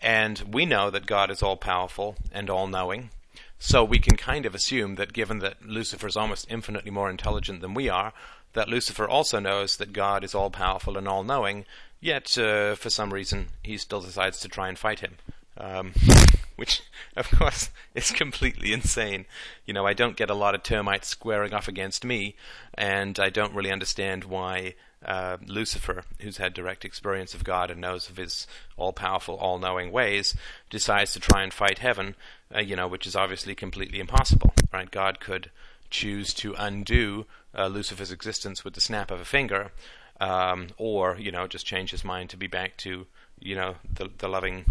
And 0.00 0.40
we 0.52 0.66
know 0.66 0.90
that 0.90 1.06
God 1.06 1.30
is 1.30 1.42
all 1.42 1.56
powerful 1.56 2.16
and 2.32 2.50
all 2.50 2.66
knowing. 2.66 3.10
So 3.58 3.84
we 3.84 3.98
can 3.98 4.16
kind 4.16 4.46
of 4.46 4.54
assume 4.54 4.96
that 4.96 5.12
given 5.12 5.38
that 5.38 5.66
Lucifer 5.66 6.06
is 6.06 6.16
almost 6.16 6.46
infinitely 6.50 6.90
more 6.90 7.08
intelligent 7.08 7.60
than 7.60 7.74
we 7.74 7.88
are, 7.88 8.12
that 8.52 8.68
Lucifer 8.68 9.08
also 9.08 9.40
knows 9.40 9.76
that 9.76 9.92
God 9.92 10.22
is 10.24 10.34
all 10.34 10.50
powerful 10.50 10.96
and 10.96 11.08
all 11.08 11.24
knowing, 11.24 11.64
yet 12.00 12.36
uh, 12.38 12.74
for 12.74 12.90
some 12.90 13.12
reason 13.12 13.48
he 13.62 13.78
still 13.78 14.00
decides 14.00 14.40
to 14.40 14.48
try 14.48 14.68
and 14.68 14.78
fight 14.78 15.00
him. 15.00 15.16
Um, 15.56 15.92
which, 16.56 16.82
of 17.16 17.30
course, 17.30 17.70
is 17.94 18.10
completely 18.10 18.72
insane. 18.72 19.26
You 19.66 19.74
know, 19.74 19.86
I 19.86 19.92
don't 19.92 20.16
get 20.16 20.30
a 20.30 20.34
lot 20.34 20.54
of 20.54 20.62
termites 20.62 21.08
squaring 21.08 21.52
off 21.52 21.68
against 21.68 22.04
me, 22.04 22.36
and 22.74 23.18
I 23.18 23.30
don't 23.30 23.54
really 23.54 23.72
understand 23.72 24.24
why 24.24 24.74
uh, 25.04 25.36
Lucifer, 25.46 26.04
who's 26.20 26.38
had 26.38 26.54
direct 26.54 26.84
experience 26.84 27.34
of 27.34 27.44
God 27.44 27.70
and 27.70 27.80
knows 27.80 28.08
of 28.08 28.16
his 28.16 28.46
all-powerful, 28.76 29.36
all-knowing 29.36 29.92
ways, 29.92 30.34
decides 30.70 31.12
to 31.12 31.20
try 31.20 31.42
and 31.42 31.52
fight 31.52 31.78
heaven, 31.78 32.16
uh, 32.54 32.60
you 32.60 32.76
know, 32.76 32.88
which 32.88 33.06
is 33.06 33.16
obviously 33.16 33.54
completely 33.54 34.00
impossible, 34.00 34.54
right? 34.72 34.90
God 34.90 35.20
could 35.20 35.50
choose 35.90 36.34
to 36.34 36.54
undo 36.58 37.26
uh, 37.56 37.66
Lucifer's 37.66 38.10
existence 38.10 38.64
with 38.64 38.74
the 38.74 38.80
snap 38.80 39.10
of 39.10 39.20
a 39.20 39.24
finger, 39.24 39.72
um, 40.20 40.68
or, 40.76 41.16
you 41.18 41.30
know, 41.30 41.46
just 41.46 41.66
change 41.66 41.90
his 41.90 42.04
mind 42.04 42.30
to 42.30 42.36
be 42.36 42.46
back 42.46 42.76
to, 42.78 43.06
you 43.38 43.54
know, 43.54 43.76
the, 43.92 44.10
the 44.18 44.28
loving 44.28 44.64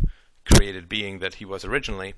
created 0.46 0.90
being 0.90 1.20
that 1.20 1.36
he 1.36 1.46
was 1.46 1.64
originally. 1.64 2.14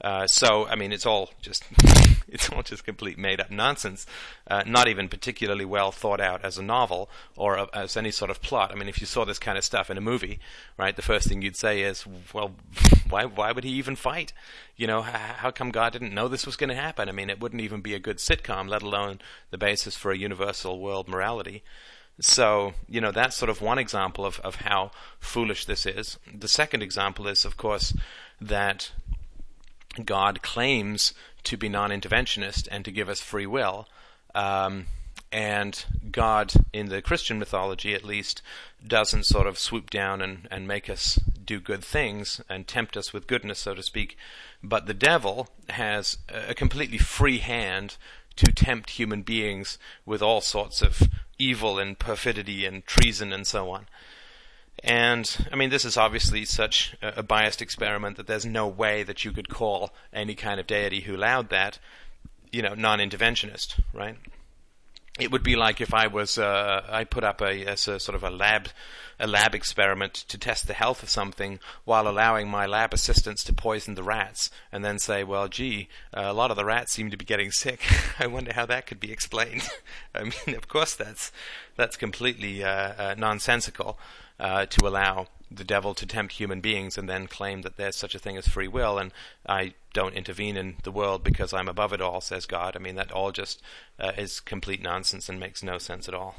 Uh, 0.00 0.26
so, 0.26 0.66
I 0.66 0.76
mean, 0.76 0.92
it's 0.92 1.04
all 1.04 1.30
just 1.42 1.64
it's 2.28 2.48
all 2.48 2.62
just 2.62 2.84
complete 2.84 3.18
made 3.18 3.40
up 3.40 3.50
nonsense. 3.50 4.06
Uh, 4.46 4.62
not 4.66 4.88
even 4.88 5.08
particularly 5.08 5.64
well 5.64 5.92
thought 5.92 6.20
out 6.20 6.44
as 6.44 6.58
a 6.58 6.62
novel 6.62 7.10
or 7.36 7.56
a, 7.56 7.68
as 7.74 7.96
any 7.96 8.10
sort 8.10 8.30
of 8.30 8.40
plot. 8.40 8.72
I 8.72 8.76
mean, 8.76 8.88
if 8.88 9.00
you 9.00 9.06
saw 9.06 9.24
this 9.24 9.38
kind 9.38 9.58
of 9.58 9.64
stuff 9.64 9.90
in 9.90 9.98
a 9.98 10.02
movie, 10.02 10.40
right, 10.78 10.96
the 10.96 11.02
first 11.02 11.28
thing 11.28 11.42
you'd 11.42 11.56
say 11.56 11.82
is, 11.82 12.06
"Well, 12.32 12.52
why 13.10 13.24
why 13.26 13.52
would 13.52 13.64
he 13.64 13.72
even 13.72 13.96
fight? 13.96 14.32
You 14.76 14.86
know, 14.86 15.02
how, 15.02 15.18
how 15.18 15.50
come 15.50 15.70
God 15.70 15.92
didn't 15.92 16.14
know 16.14 16.28
this 16.28 16.46
was 16.46 16.56
going 16.56 16.70
to 16.70 16.76
happen? 16.76 17.08
I 17.08 17.12
mean, 17.12 17.28
it 17.28 17.40
wouldn't 17.40 17.62
even 17.62 17.82
be 17.82 17.94
a 17.94 17.98
good 17.98 18.18
sitcom, 18.18 18.68
let 18.68 18.82
alone 18.82 19.20
the 19.50 19.58
basis 19.58 19.96
for 19.96 20.12
a 20.12 20.18
universal 20.18 20.80
world 20.80 21.08
morality." 21.08 21.62
So, 22.22 22.74
you 22.86 23.00
know, 23.00 23.12
that's 23.12 23.34
sort 23.34 23.48
of 23.48 23.62
one 23.62 23.78
example 23.78 24.26
of, 24.26 24.40
of 24.40 24.56
how 24.56 24.90
foolish 25.20 25.64
this 25.64 25.86
is. 25.86 26.18
The 26.32 26.48
second 26.48 26.82
example 26.82 27.26
is, 27.26 27.46
of 27.46 27.56
course, 27.56 27.94
that 28.42 28.92
God 30.04 30.42
claims 30.42 31.14
to 31.44 31.56
be 31.56 31.68
non 31.68 31.90
interventionist 31.90 32.68
and 32.70 32.84
to 32.84 32.92
give 32.92 33.08
us 33.08 33.20
free 33.20 33.46
will. 33.46 33.88
Um, 34.34 34.86
and 35.32 35.84
God, 36.10 36.52
in 36.72 36.88
the 36.88 37.02
Christian 37.02 37.38
mythology 37.38 37.94
at 37.94 38.04
least, 38.04 38.42
doesn't 38.84 39.26
sort 39.26 39.46
of 39.46 39.58
swoop 39.58 39.90
down 39.90 40.20
and, 40.20 40.48
and 40.50 40.66
make 40.66 40.90
us 40.90 41.20
do 41.44 41.60
good 41.60 41.84
things 41.84 42.40
and 42.48 42.66
tempt 42.66 42.96
us 42.96 43.12
with 43.12 43.26
goodness, 43.26 43.60
so 43.60 43.74
to 43.74 43.82
speak. 43.82 44.16
But 44.62 44.86
the 44.86 44.94
devil 44.94 45.48
has 45.68 46.18
a 46.28 46.54
completely 46.54 46.98
free 46.98 47.38
hand 47.38 47.96
to 48.36 48.52
tempt 48.52 48.90
human 48.90 49.22
beings 49.22 49.78
with 50.04 50.22
all 50.22 50.40
sorts 50.40 50.82
of 50.82 51.02
evil 51.38 51.78
and 51.78 51.98
perfidy 51.98 52.66
and 52.66 52.84
treason 52.86 53.32
and 53.32 53.46
so 53.46 53.70
on. 53.70 53.86
And 54.82 55.48
I 55.52 55.56
mean, 55.56 55.70
this 55.70 55.84
is 55.84 55.96
obviously 55.96 56.44
such 56.44 56.96
a, 57.02 57.22
biased 57.22 57.60
experiment 57.60 58.16
that 58.16 58.26
there's 58.26 58.46
no 58.46 58.66
way 58.66 59.02
that 59.02 59.24
you 59.24 59.32
could 59.32 59.48
call 59.48 59.92
any 60.12 60.34
kind 60.34 60.58
of 60.58 60.66
deity 60.66 61.00
who 61.00 61.16
allowed 61.16 61.50
that, 61.50 61.78
you 62.50 62.62
know, 62.62 62.74
non-interventionist, 62.74 63.80
right? 63.92 64.16
It 65.18 65.30
would 65.30 65.42
be 65.42 65.54
like 65.54 65.82
if 65.82 65.92
I 65.92 66.06
was, 66.06 66.38
uh, 66.38 66.86
I 66.88 67.04
put 67.04 67.24
up 67.24 67.42
a, 67.42 67.72
a, 67.72 67.76
sort 67.76 68.08
of 68.08 68.24
a 68.24 68.30
lab, 68.30 68.68
a 69.18 69.26
lab 69.26 69.54
experiment 69.54 70.14
to 70.14 70.38
test 70.38 70.66
the 70.66 70.72
health 70.72 71.02
of 71.02 71.10
something 71.10 71.60
while 71.84 72.08
allowing 72.08 72.48
my 72.48 72.64
lab 72.64 72.94
assistants 72.94 73.44
to 73.44 73.52
poison 73.52 73.96
the 73.96 74.02
rats, 74.02 74.50
and 74.72 74.82
then 74.82 74.98
say, 74.98 75.24
well, 75.24 75.48
gee, 75.48 75.88
uh, 76.16 76.22
a 76.24 76.32
lot 76.32 76.50
of 76.50 76.56
the 76.56 76.64
rats 76.64 76.92
seem 76.92 77.10
to 77.10 77.18
be 77.18 77.26
getting 77.26 77.50
sick. 77.50 77.82
I 78.18 78.28
wonder 78.28 78.54
how 78.54 78.64
that 78.64 78.86
could 78.86 79.00
be 79.00 79.12
explained. 79.12 79.68
I 80.14 80.22
mean, 80.22 80.56
of 80.56 80.68
course, 80.68 80.94
that's 80.94 81.32
that's 81.76 81.98
completely 81.98 82.64
uh, 82.64 82.70
uh 82.70 83.14
nonsensical 83.18 83.98
uh, 84.40 84.66
to 84.66 84.86
allow 84.86 85.28
the 85.50 85.64
devil 85.64 85.94
to 85.94 86.06
tempt 86.06 86.34
human 86.34 86.60
beings 86.60 86.96
and 86.96 87.08
then 87.08 87.26
claim 87.26 87.62
that 87.62 87.76
there's 87.76 87.96
such 87.96 88.14
a 88.14 88.18
thing 88.18 88.36
as 88.36 88.46
free 88.46 88.68
will 88.68 88.98
and 88.98 89.12
I 89.46 89.74
don't 89.92 90.14
intervene 90.14 90.56
in 90.56 90.76
the 90.84 90.92
world 90.92 91.24
because 91.24 91.52
I'm 91.52 91.68
above 91.68 91.92
it 91.92 92.00
all, 92.00 92.20
says 92.20 92.46
God. 92.46 92.76
I 92.76 92.78
mean, 92.78 92.94
that 92.94 93.10
all 93.10 93.32
just 93.32 93.60
uh, 93.98 94.12
is 94.16 94.38
complete 94.38 94.80
nonsense 94.80 95.28
and 95.28 95.40
makes 95.40 95.62
no 95.62 95.78
sense 95.78 96.08
at 96.08 96.14
all. 96.14 96.36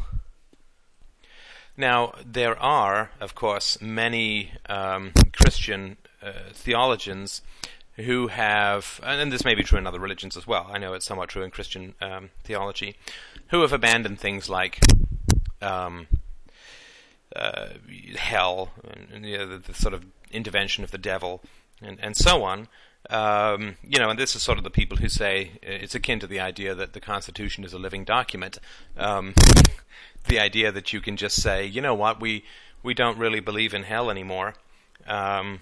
Now, 1.76 2.14
there 2.26 2.58
are, 2.58 3.12
of 3.20 3.36
course, 3.36 3.82
many 3.82 4.52
um, 4.68 5.12
Christian 5.34 5.98
uh, 6.22 6.52
theologians 6.54 7.42
who 7.96 8.28
have, 8.28 9.00
and 9.04 9.32
this 9.32 9.46
may 9.46 9.56
be 9.56 9.64
true 9.64 9.78
in 9.78 9.88
other 9.88 10.00
religions 10.00 10.38
as 10.38 10.48
well, 10.48 10.70
I 10.72 10.78
know 10.78 10.94
it's 10.94 11.06
somewhat 11.06 11.30
true 11.30 11.44
in 11.44 11.52
Christian 11.52 11.96
um, 12.02 12.30
theology, 12.44 12.96
who 13.48 13.62
have 13.62 13.74
abandoned 13.74 14.20
things 14.20 14.50
like 14.50 14.80
um, 15.62 16.08
uh, 17.36 17.70
hell 18.18 18.72
and, 19.14 19.26
you 19.26 19.38
know, 19.38 19.48
the, 19.48 19.58
the, 19.58 19.74
sort 19.74 19.94
of 19.94 20.06
intervention 20.32 20.84
of 20.84 20.92
the 20.92 20.98
devil 20.98 21.42
and, 21.82 22.00
and 22.02 22.16
so 22.16 22.44
on. 22.44 22.68
Um, 23.10 23.78
you 23.84 24.00
know, 24.00 24.10
and 24.10 24.20
this 24.20 24.36
is 24.36 24.44
sort 24.44 24.58
of 24.58 24.64
the 24.64 24.70
people 24.70 24.98
who 24.98 25.10
say 25.10 25.52
it's 25.62 25.96
akin 25.96 26.20
to 26.20 26.28
the 26.28 26.40
idea 26.40 26.76
that 26.76 26.94
the 26.94 27.00
Constitution 27.00 27.64
is 27.64 27.74
a 27.74 27.80
living 27.80 28.04
document. 28.04 28.60
Um, 28.98 29.34
the 30.28 30.40
idea 30.40 30.72
that 30.72 30.94
you 30.94 31.02
can 31.02 31.18
just 31.18 31.42
say, 31.42 31.66
you 31.66 31.82
know 31.82 31.96
what, 31.96 32.22
we 32.22 32.44
we 32.84 32.94
don't 32.94 33.18
really 33.18 33.40
believe 33.40 33.74
in 33.74 33.84
hell 33.84 34.10
anymore, 34.10 34.56
um, 35.08 35.60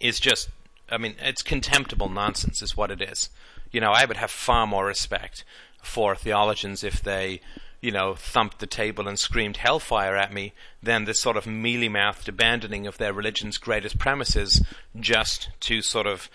is 0.00 0.20
just, 0.20 0.50
I 0.90 0.98
mean, 0.98 1.14
it's 1.18 1.42
contemptible 1.42 2.08
nonsense, 2.08 2.62
is 2.62 2.76
what 2.76 2.90
it 2.90 3.00
is. 3.00 3.30
You 3.70 3.80
know, 3.80 3.92
I 3.92 4.04
would 4.04 4.16
have 4.16 4.30
far 4.30 4.66
more 4.66 4.86
respect 4.86 5.44
for 5.82 6.14
theologians 6.14 6.84
if 6.84 7.02
they 7.02 7.40
you 7.80 7.90
know, 7.90 8.14
thumped 8.14 8.58
the 8.58 8.66
table 8.66 9.08
and 9.08 9.18
screamed 9.18 9.58
hellfire 9.58 10.16
at 10.16 10.32
me 10.32 10.52
than 10.82 11.04
this 11.04 11.20
sort 11.20 11.36
of 11.36 11.46
mealy 11.46 11.88
mouthed 11.88 12.28
abandoning 12.28 12.86
of 12.86 12.98
their 12.98 13.12
religion's 13.12 13.58
greatest 13.58 13.98
premises 13.98 14.62
just 14.98 15.48
to 15.60 15.80
sort 15.80 16.06
of 16.06 16.28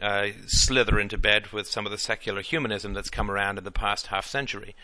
uh, 0.00 0.28
slither 0.46 0.98
into 0.98 1.18
bed 1.18 1.52
with 1.52 1.66
some 1.66 1.86
of 1.86 1.92
the 1.92 1.98
secular 1.98 2.40
humanism 2.40 2.92
that's 2.92 3.10
come 3.10 3.30
around 3.30 3.58
in 3.58 3.64
the 3.64 3.70
past 3.70 4.08
half 4.08 4.26
century. 4.26 4.74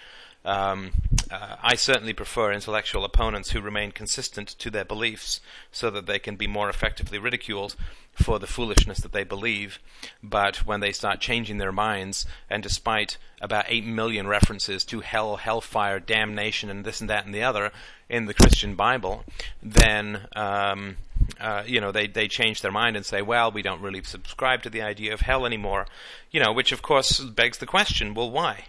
Um, 0.49 0.92
uh, 1.30 1.57
I 1.62 1.74
certainly 1.74 2.14
prefer 2.14 2.53
intellectual 2.53 3.05
opponents 3.05 3.51
who 3.51 3.61
remain 3.61 3.92
consistent 3.92 4.49
to 4.49 4.70
their 4.70 4.84
beliefs 4.84 5.40
so 5.70 5.90
that 5.90 6.07
they 6.07 6.18
can 6.18 6.36
be 6.36 6.46
more 6.46 6.70
effectively 6.70 7.18
ridiculed 7.18 7.76
for 8.14 8.38
the 8.38 8.46
foolishness 8.46 8.99
that 9.01 9.12
they 9.12 9.24
believe. 9.24 9.78
But 10.22 10.64
when 10.64 10.80
they 10.80 10.92
start 10.92 11.20
changing 11.20 11.59
their 11.59 11.70
minds, 11.70 12.24
and 12.49 12.62
despite 12.62 13.18
about 13.42 13.66
8 13.68 13.84
million 13.84 14.26
references 14.26 14.84
to 14.86 15.01
hell, 15.01 15.36
hellfire, 15.36 16.01
damnation, 16.01 16.70
and 16.70 16.82
this 16.82 17.03
and 17.03 17.11
that 17.11 17.26
and 17.26 17.34
the 17.34 17.42
other 17.42 17.70
in 18.09 18.24
the 18.24 18.34
Christian 18.34 18.74
Bible, 18.74 19.24
then 19.62 20.28
um, 20.34 20.96
uh, 21.38 21.62
you 21.66 21.78
know, 21.78 21.92
they 21.92 22.07
they 22.07 22.26
change 22.26 22.62
their 22.62 22.72
mind 22.72 22.96
and 22.96 23.05
say, 23.05 23.20
well, 23.20 23.51
we 23.51 23.61
don't 23.61 23.82
really 23.82 24.03
subscribe 24.03 24.62
to 24.62 24.70
the 24.70 24.80
idea 24.80 25.12
of 25.12 25.20
hell 25.20 25.44
anymore, 25.44 25.86
you 26.30 26.40
know, 26.40 26.53
which 26.53 26.72
of 26.72 26.80
course 26.80 27.20
begs 27.20 27.59
the 27.59 27.66
question, 27.66 28.14
well, 28.14 28.30
why? 28.30 28.64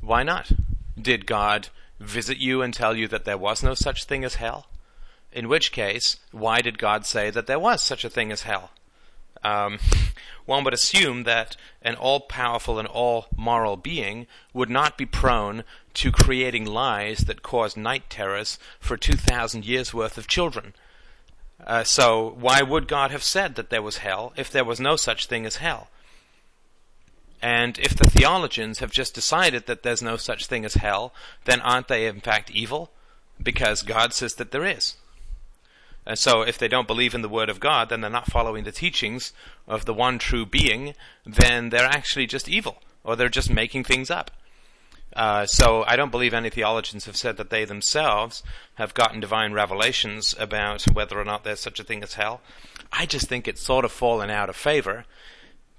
Why 0.00 0.22
not? 0.22 0.52
Did 1.00 1.26
God 1.26 1.68
visit 2.00 2.38
you 2.38 2.62
and 2.62 2.72
tell 2.72 2.96
you 2.96 3.08
that 3.08 3.24
there 3.24 3.38
was 3.38 3.62
no 3.62 3.74
such 3.74 4.04
thing 4.04 4.24
as 4.24 4.36
hell? 4.36 4.66
In 5.32 5.48
which 5.48 5.72
case, 5.72 6.18
why 6.32 6.60
did 6.60 6.78
God 6.78 7.04
say 7.04 7.30
that 7.30 7.46
there 7.46 7.58
was 7.58 7.82
such 7.82 8.04
a 8.04 8.10
thing 8.10 8.32
as 8.32 8.42
hell? 8.42 8.70
Um, 9.44 9.78
one 10.46 10.64
would 10.64 10.74
assume 10.74 11.24
that 11.24 11.56
an 11.82 11.94
all 11.94 12.20
powerful 12.20 12.78
and 12.78 12.88
all 12.88 13.26
moral 13.36 13.76
being 13.76 14.26
would 14.52 14.70
not 14.70 14.96
be 14.96 15.06
prone 15.06 15.64
to 15.94 16.10
creating 16.12 16.64
lies 16.64 17.20
that 17.20 17.42
cause 17.42 17.76
night 17.76 18.08
terrors 18.08 18.58
for 18.80 18.96
2,000 18.96 19.64
years 19.64 19.92
worth 19.92 20.16
of 20.16 20.28
children. 20.28 20.74
Uh, 21.66 21.84
so, 21.84 22.34
why 22.38 22.62
would 22.62 22.86
God 22.86 23.10
have 23.10 23.22
said 23.22 23.54
that 23.54 23.70
there 23.70 23.82
was 23.82 23.98
hell 23.98 24.32
if 24.36 24.50
there 24.50 24.64
was 24.64 24.78
no 24.78 24.96
such 24.96 25.26
thing 25.26 25.46
as 25.46 25.56
hell? 25.56 25.88
And 27.42 27.78
if 27.78 27.96
the 27.96 28.08
theologians 28.08 28.78
have 28.78 28.90
just 28.90 29.14
decided 29.14 29.66
that 29.66 29.82
there's 29.82 30.02
no 30.02 30.16
such 30.16 30.46
thing 30.46 30.64
as 30.64 30.74
hell, 30.74 31.12
then 31.44 31.60
aren't 31.60 31.88
they 31.88 32.06
in 32.06 32.20
fact 32.20 32.50
evil? 32.50 32.90
Because 33.42 33.82
God 33.82 34.12
says 34.12 34.34
that 34.34 34.50
there 34.50 34.64
is. 34.64 34.96
And 36.06 36.18
so, 36.18 36.42
if 36.42 36.56
they 36.56 36.68
don't 36.68 36.86
believe 36.86 37.14
in 37.14 37.22
the 37.22 37.28
Word 37.28 37.50
of 37.50 37.58
God, 37.58 37.88
then 37.88 38.00
they're 38.00 38.08
not 38.08 38.30
following 38.30 38.62
the 38.62 38.70
teachings 38.70 39.32
of 39.66 39.86
the 39.86 39.94
one 39.94 40.18
true 40.18 40.46
being, 40.46 40.94
then 41.24 41.70
they're 41.70 41.84
actually 41.84 42.28
just 42.28 42.48
evil, 42.48 42.80
or 43.02 43.16
they're 43.16 43.28
just 43.28 43.50
making 43.50 43.82
things 43.82 44.08
up. 44.08 44.30
Uh, 45.16 45.46
so, 45.46 45.82
I 45.84 45.96
don't 45.96 46.12
believe 46.12 46.32
any 46.32 46.48
theologians 46.48 47.06
have 47.06 47.16
said 47.16 47.36
that 47.38 47.50
they 47.50 47.64
themselves 47.64 48.44
have 48.74 48.94
gotten 48.94 49.18
divine 49.18 49.52
revelations 49.52 50.32
about 50.38 50.84
whether 50.92 51.18
or 51.18 51.24
not 51.24 51.42
there's 51.42 51.58
such 51.58 51.80
a 51.80 51.84
thing 51.84 52.04
as 52.04 52.14
hell. 52.14 52.40
I 52.92 53.04
just 53.04 53.26
think 53.26 53.48
it's 53.48 53.62
sort 53.62 53.84
of 53.84 53.90
fallen 53.90 54.30
out 54.30 54.48
of 54.48 54.54
favor 54.54 55.06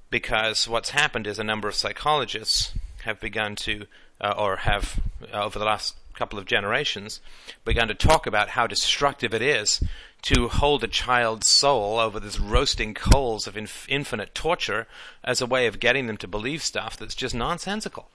because 0.09 0.67
what's 0.67 0.91
happened 0.91 1.27
is 1.27 1.39
a 1.39 1.43
number 1.43 1.67
of 1.67 1.75
psychologists 1.75 2.73
have 3.03 3.19
begun 3.19 3.55
to, 3.55 3.85
uh, 4.21 4.33
or 4.37 4.57
have, 4.57 4.99
uh, 5.33 5.43
over 5.43 5.59
the 5.59 5.65
last 5.65 5.95
couple 6.13 6.39
of 6.39 6.45
generations, 6.45 7.19
begun 7.63 7.87
to 7.87 7.93
talk 7.93 8.25
about 8.25 8.49
how 8.49 8.65
destructive 8.65 9.33
it 9.33 9.41
is 9.41 9.83
to 10.23 10.47
hold 10.47 10.83
a 10.83 10.87
child's 10.87 11.47
soul 11.47 11.99
over 11.99 12.19
this 12.19 12.39
roasting 12.39 12.93
coals 12.93 13.47
of 13.47 13.55
inf- 13.55 13.85
infinite 13.87 14.33
torture 14.33 14.87
as 15.23 15.41
a 15.41 15.45
way 15.45 15.67
of 15.67 15.79
getting 15.79 16.07
them 16.07 16.17
to 16.17 16.27
believe 16.27 16.63
stuff 16.63 16.97
that's 16.97 17.15
just 17.15 17.35
nonsensical. 17.35 18.09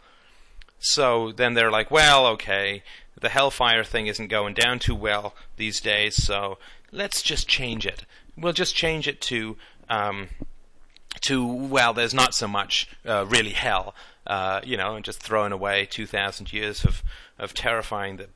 So 0.78 1.30
then 1.30 1.54
they're 1.54 1.70
like, 1.70 1.90
well, 1.90 2.26
okay, 2.26 2.82
the 3.18 3.28
hellfire 3.28 3.84
thing 3.84 4.08
isn't 4.08 4.26
going 4.26 4.54
down 4.54 4.80
too 4.80 4.96
well 4.96 5.34
these 5.56 5.80
days, 5.80 6.16
so 6.16 6.58
let's 6.90 7.22
just 7.22 7.46
change 7.46 7.86
it. 7.86 8.04
We'll 8.36 8.52
just 8.52 8.74
change 8.74 9.06
it 9.06 9.20
to, 9.22 9.56
um, 9.88 10.28
to 11.20 11.46
well, 11.46 11.92
there's 11.92 12.14
not 12.14 12.34
so 12.34 12.48
much 12.48 12.88
uh, 13.06 13.26
really 13.28 13.50
hell, 13.50 13.94
uh, 14.26 14.60
you 14.64 14.76
know, 14.76 14.96
and 14.96 15.04
just 15.04 15.20
throwing 15.20 15.52
away 15.52 15.86
2,000 15.86 16.52
years 16.52 16.84
of, 16.84 17.02
of 17.38 17.54
terrifying 17.54 18.16
the 18.16 18.26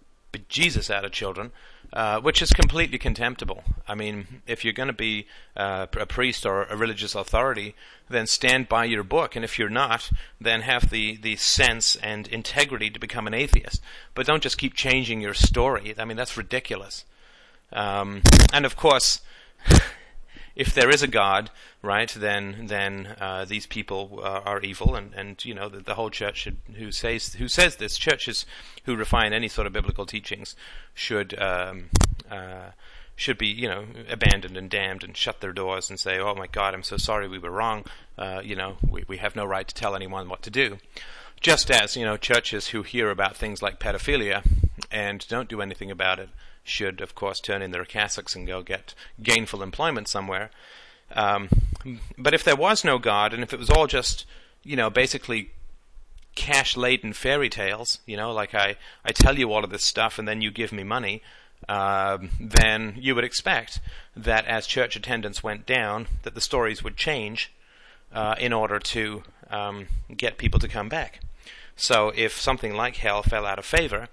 Jesus 0.49 0.91
out 0.91 1.05
of 1.05 1.13
children 1.13 1.51
uh, 1.93 2.21
which 2.21 2.43
is 2.43 2.53
completely 2.53 2.99
contemptible. 2.99 3.63
I 3.87 3.95
mean, 3.95 4.43
if 4.47 4.65
you're 4.65 4.73
going 4.73 4.89
to 4.89 4.93
be 4.93 5.27
uh, 5.57 5.87
a 5.99 6.07
priest 6.07 6.45
or 6.45 6.65
a 6.65 6.77
religious 6.77 7.15
authority, 7.15 7.75
then 8.09 8.27
stand 8.27 8.69
by 8.69 8.85
your 8.85 9.03
book, 9.03 9.37
and 9.37 9.45
if 9.45 9.59
you're 9.59 9.69
not, 9.69 10.11
then 10.41 10.63
have 10.63 10.91
the, 10.91 11.17
the 11.17 11.37
sense 11.37 11.97
and 11.97 12.27
integrity 12.29 12.91
to 12.91 13.01
become 13.01 13.27
an 13.27 13.35
atheist. 13.35 13.81
But 14.15 14.27
don't 14.27 14.43
just 14.43 14.59
keep 14.59 14.75
changing 14.75 15.21
your 15.21 15.35
story. 15.35 15.95
I 15.97 16.05
mean, 16.05 16.17
that's 16.17 16.37
ridiculous. 16.37 17.05
Um, 17.73 18.23
and 18.53 18.67
of 18.67 18.77
course, 18.77 19.21
if 20.57 20.73
there 20.73 20.89
is 20.89 21.03
a 21.03 21.07
God, 21.07 21.51
right, 21.83 22.11
then 22.11 22.67
then 22.67 23.15
uh, 23.21 23.45
these 23.45 23.67
people 23.67 24.21
uh, 24.23 24.41
are 24.45 24.61
evil, 24.61 24.95
and, 24.95 25.13
and 25.15 25.45
you 25.45 25.55
know 25.55 25.69
the, 25.69 25.81
the, 25.81 25.95
whole 25.95 26.09
church 26.09 26.39
should, 26.39 26.57
who 26.77 26.91
says 26.91 27.35
who 27.35 27.47
says 27.47 27.77
this 27.77 27.99
churches 27.99 28.47
who 28.85 28.97
refine 28.97 29.35
any 29.35 29.49
sort 29.49 29.67
of 29.67 29.75
biblical 29.75 30.07
teachings 30.07 30.57
should 30.95 31.39
um, 31.39 31.91
uh, 32.31 32.71
should 33.15 33.37
be 33.37 33.49
you 33.49 33.69
know 33.69 33.85
abandoned 34.09 34.57
and 34.57 34.71
damned 34.71 35.05
and 35.05 35.15
shut 35.15 35.43
their 35.43 35.53
doors 35.53 35.91
and 35.91 36.01
say, 36.01 36.19
oh 36.19 36.35
my 36.35 36.47
God, 36.47 36.73
I'm 36.73 36.83
so 36.83 36.97
sorry 36.97 37.29
we 37.29 37.39
were 37.39 37.51
wrong. 37.51 37.85
Uh, 38.17 38.41
you 38.43 38.57
know 38.57 38.79
we 38.89 39.05
we 39.07 39.19
have 39.19 39.37
no 39.37 39.45
right 39.45 39.69
to 39.69 39.75
tell 39.75 39.95
anyone 39.95 40.29
what 40.29 40.41
to 40.43 40.51
do. 40.51 40.79
Just 41.39 41.71
as 41.71 41.97
you 41.97 42.05
know 42.07 42.17
churches 42.17 42.69
who 42.69 42.83
hear 42.83 43.11
about 43.11 43.37
things 43.37 43.63
like 43.63 43.79
pedophilia 43.79 44.43
and 44.91 45.27
don't 45.29 45.51
do 45.51 45.61
anything 45.61 45.91
about 45.91 46.19
it 46.19 46.31
should, 46.69 47.01
of 47.01 47.15
course, 47.15 47.41
turn 47.41 47.63
in 47.63 47.71
their 47.71 47.85
cassocks 47.85 48.35
and 48.35 48.47
go 48.47 48.63
get 48.63 48.95
gainful 49.23 49.63
employment 49.63 50.09
somewhere. 50.09 50.51
Um, 51.13 51.49
but 52.19 52.35
if 52.35 52.45
there 52.45 52.57
was 52.57 52.85
no 52.85 52.99
God, 52.99 53.33
and 53.33 53.43
if 53.43 53.53
it 53.53 53.59
was 53.59 53.71
all 53.71 53.87
just, 53.87 54.27
you 54.63 54.77
know, 54.77 54.91
basically 54.91 55.51
cash 56.35 56.77
laden 56.77 57.13
fairy 57.13 57.49
tales, 57.49 58.01
you 58.07 58.17
know, 58.17 58.33
like 58.33 58.55
I, 58.55 58.77
I 59.05 59.13
tell 59.13 59.39
you 59.39 59.53
all 59.53 59.65
of 59.65 59.71
this 59.71 59.85
stuff 59.85 60.19
and 60.19 60.29
then 60.29 60.43
you 60.43 60.51
give 60.51 60.73
me 60.73 60.83
money, 60.83 61.23
uh, 61.69 62.19
then 62.41 62.95
you 62.99 63.15
would 63.15 63.25
expect 63.25 63.81
that 64.15 64.45
as 64.47 64.67
church 64.67 64.97
attendance 64.97 65.43
went 65.43 65.67
down, 65.67 66.07
that 66.23 66.35
the 66.35 66.41
stories 66.41 66.85
would 66.85 66.97
change 66.97 67.53
uh, 68.13 68.35
in 68.39 68.53
order 68.53 68.79
to 68.79 69.23
um, 69.51 69.87
get 70.15 70.39
people 70.39 70.61
to 70.61 70.69
come 70.69 70.89
back. 70.89 71.21
So 71.77 72.11
if 72.17 72.41
something 72.41 72.75
like 72.75 72.97
hell 72.97 73.23
fell 73.23 73.45
out 73.45 73.59
of 73.59 73.67
favor 73.67 74.09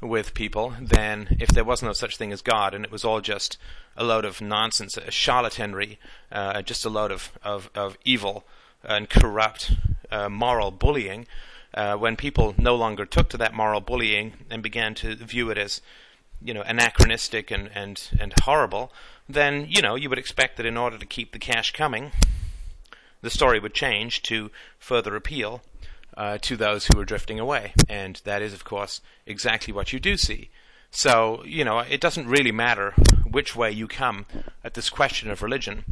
with 0.00 0.34
people, 0.34 0.74
then 0.80 1.36
if 1.40 1.48
there 1.48 1.64
was 1.64 1.82
no 1.82 1.92
such 1.92 2.16
thing 2.16 2.32
as 2.32 2.42
God 2.42 2.74
and 2.74 2.84
it 2.84 2.92
was 2.92 3.04
all 3.04 3.20
just 3.20 3.58
a 3.96 4.04
load 4.04 4.24
of 4.24 4.40
nonsense, 4.40 4.96
a 4.96 5.10
charlatanry, 5.10 5.98
uh, 6.30 6.62
just 6.62 6.84
a 6.84 6.88
load 6.88 7.10
of, 7.10 7.32
of, 7.42 7.70
of 7.74 7.98
evil 8.04 8.44
and 8.84 9.10
corrupt 9.10 9.72
uh, 10.12 10.28
moral 10.28 10.70
bullying, 10.70 11.26
uh, 11.74 11.96
when 11.96 12.16
people 12.16 12.54
no 12.56 12.76
longer 12.76 13.04
took 13.04 13.28
to 13.30 13.36
that 13.36 13.52
moral 13.52 13.80
bullying 13.80 14.34
and 14.48 14.62
began 14.62 14.94
to 14.94 15.16
view 15.16 15.50
it 15.50 15.58
as 15.58 15.82
you 16.40 16.54
know 16.54 16.62
anachronistic 16.62 17.50
and, 17.50 17.68
and, 17.74 18.10
and 18.20 18.32
horrible, 18.44 18.92
then 19.28 19.66
you 19.68 19.82
know 19.82 19.96
you 19.96 20.08
would 20.08 20.18
expect 20.18 20.56
that 20.56 20.66
in 20.66 20.76
order 20.76 20.96
to 20.96 21.04
keep 21.04 21.32
the 21.32 21.38
cash 21.38 21.72
coming, 21.72 22.12
the 23.22 23.30
story 23.30 23.58
would 23.58 23.74
change 23.74 24.22
to 24.22 24.50
further 24.78 25.16
appeal 25.16 25.62
uh, 26.18 26.36
to 26.42 26.56
those 26.56 26.86
who 26.86 27.00
are 27.00 27.04
drifting 27.04 27.38
away. 27.38 27.72
And 27.88 28.20
that 28.24 28.42
is, 28.42 28.52
of 28.52 28.64
course, 28.64 29.00
exactly 29.24 29.72
what 29.72 29.92
you 29.92 30.00
do 30.00 30.16
see. 30.16 30.50
So, 30.90 31.44
you 31.44 31.64
know, 31.64 31.78
it 31.78 32.00
doesn't 32.00 32.26
really 32.26 32.50
matter 32.50 32.92
which 33.30 33.54
way 33.54 33.70
you 33.70 33.86
come 33.86 34.26
at 34.64 34.74
this 34.74 34.90
question 34.90 35.30
of 35.30 35.42
religion. 35.42 35.84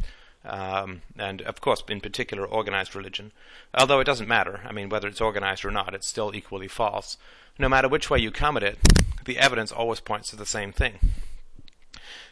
Um, 0.43 1.01
and 1.17 1.41
of 1.43 1.61
course, 1.61 1.81
in 1.87 2.01
particular, 2.01 2.45
organized 2.45 2.93
religion. 2.93 3.31
Although 3.73 4.01
it 4.01 4.05
doesn't 4.05 4.27
matter. 4.27 4.59
I 4.65 4.73
mean, 4.73 4.89
whether 4.89 5.07
it's 5.07 5.21
organized 5.21 5.63
or 5.63 5.71
not, 5.71 5.93
it's 5.93 6.07
still 6.07 6.35
equally 6.35 6.67
false. 6.67 7.17
No 7.57 7.69
matter 7.69 7.87
which 7.87 8.09
way 8.09 8.19
you 8.19 8.31
come 8.31 8.57
at 8.57 8.63
it, 8.63 8.79
the 9.23 9.37
evidence 9.37 9.71
always 9.71 10.01
points 10.01 10.29
to 10.29 10.35
the 10.35 10.45
same 10.45 10.73
thing. 10.73 10.99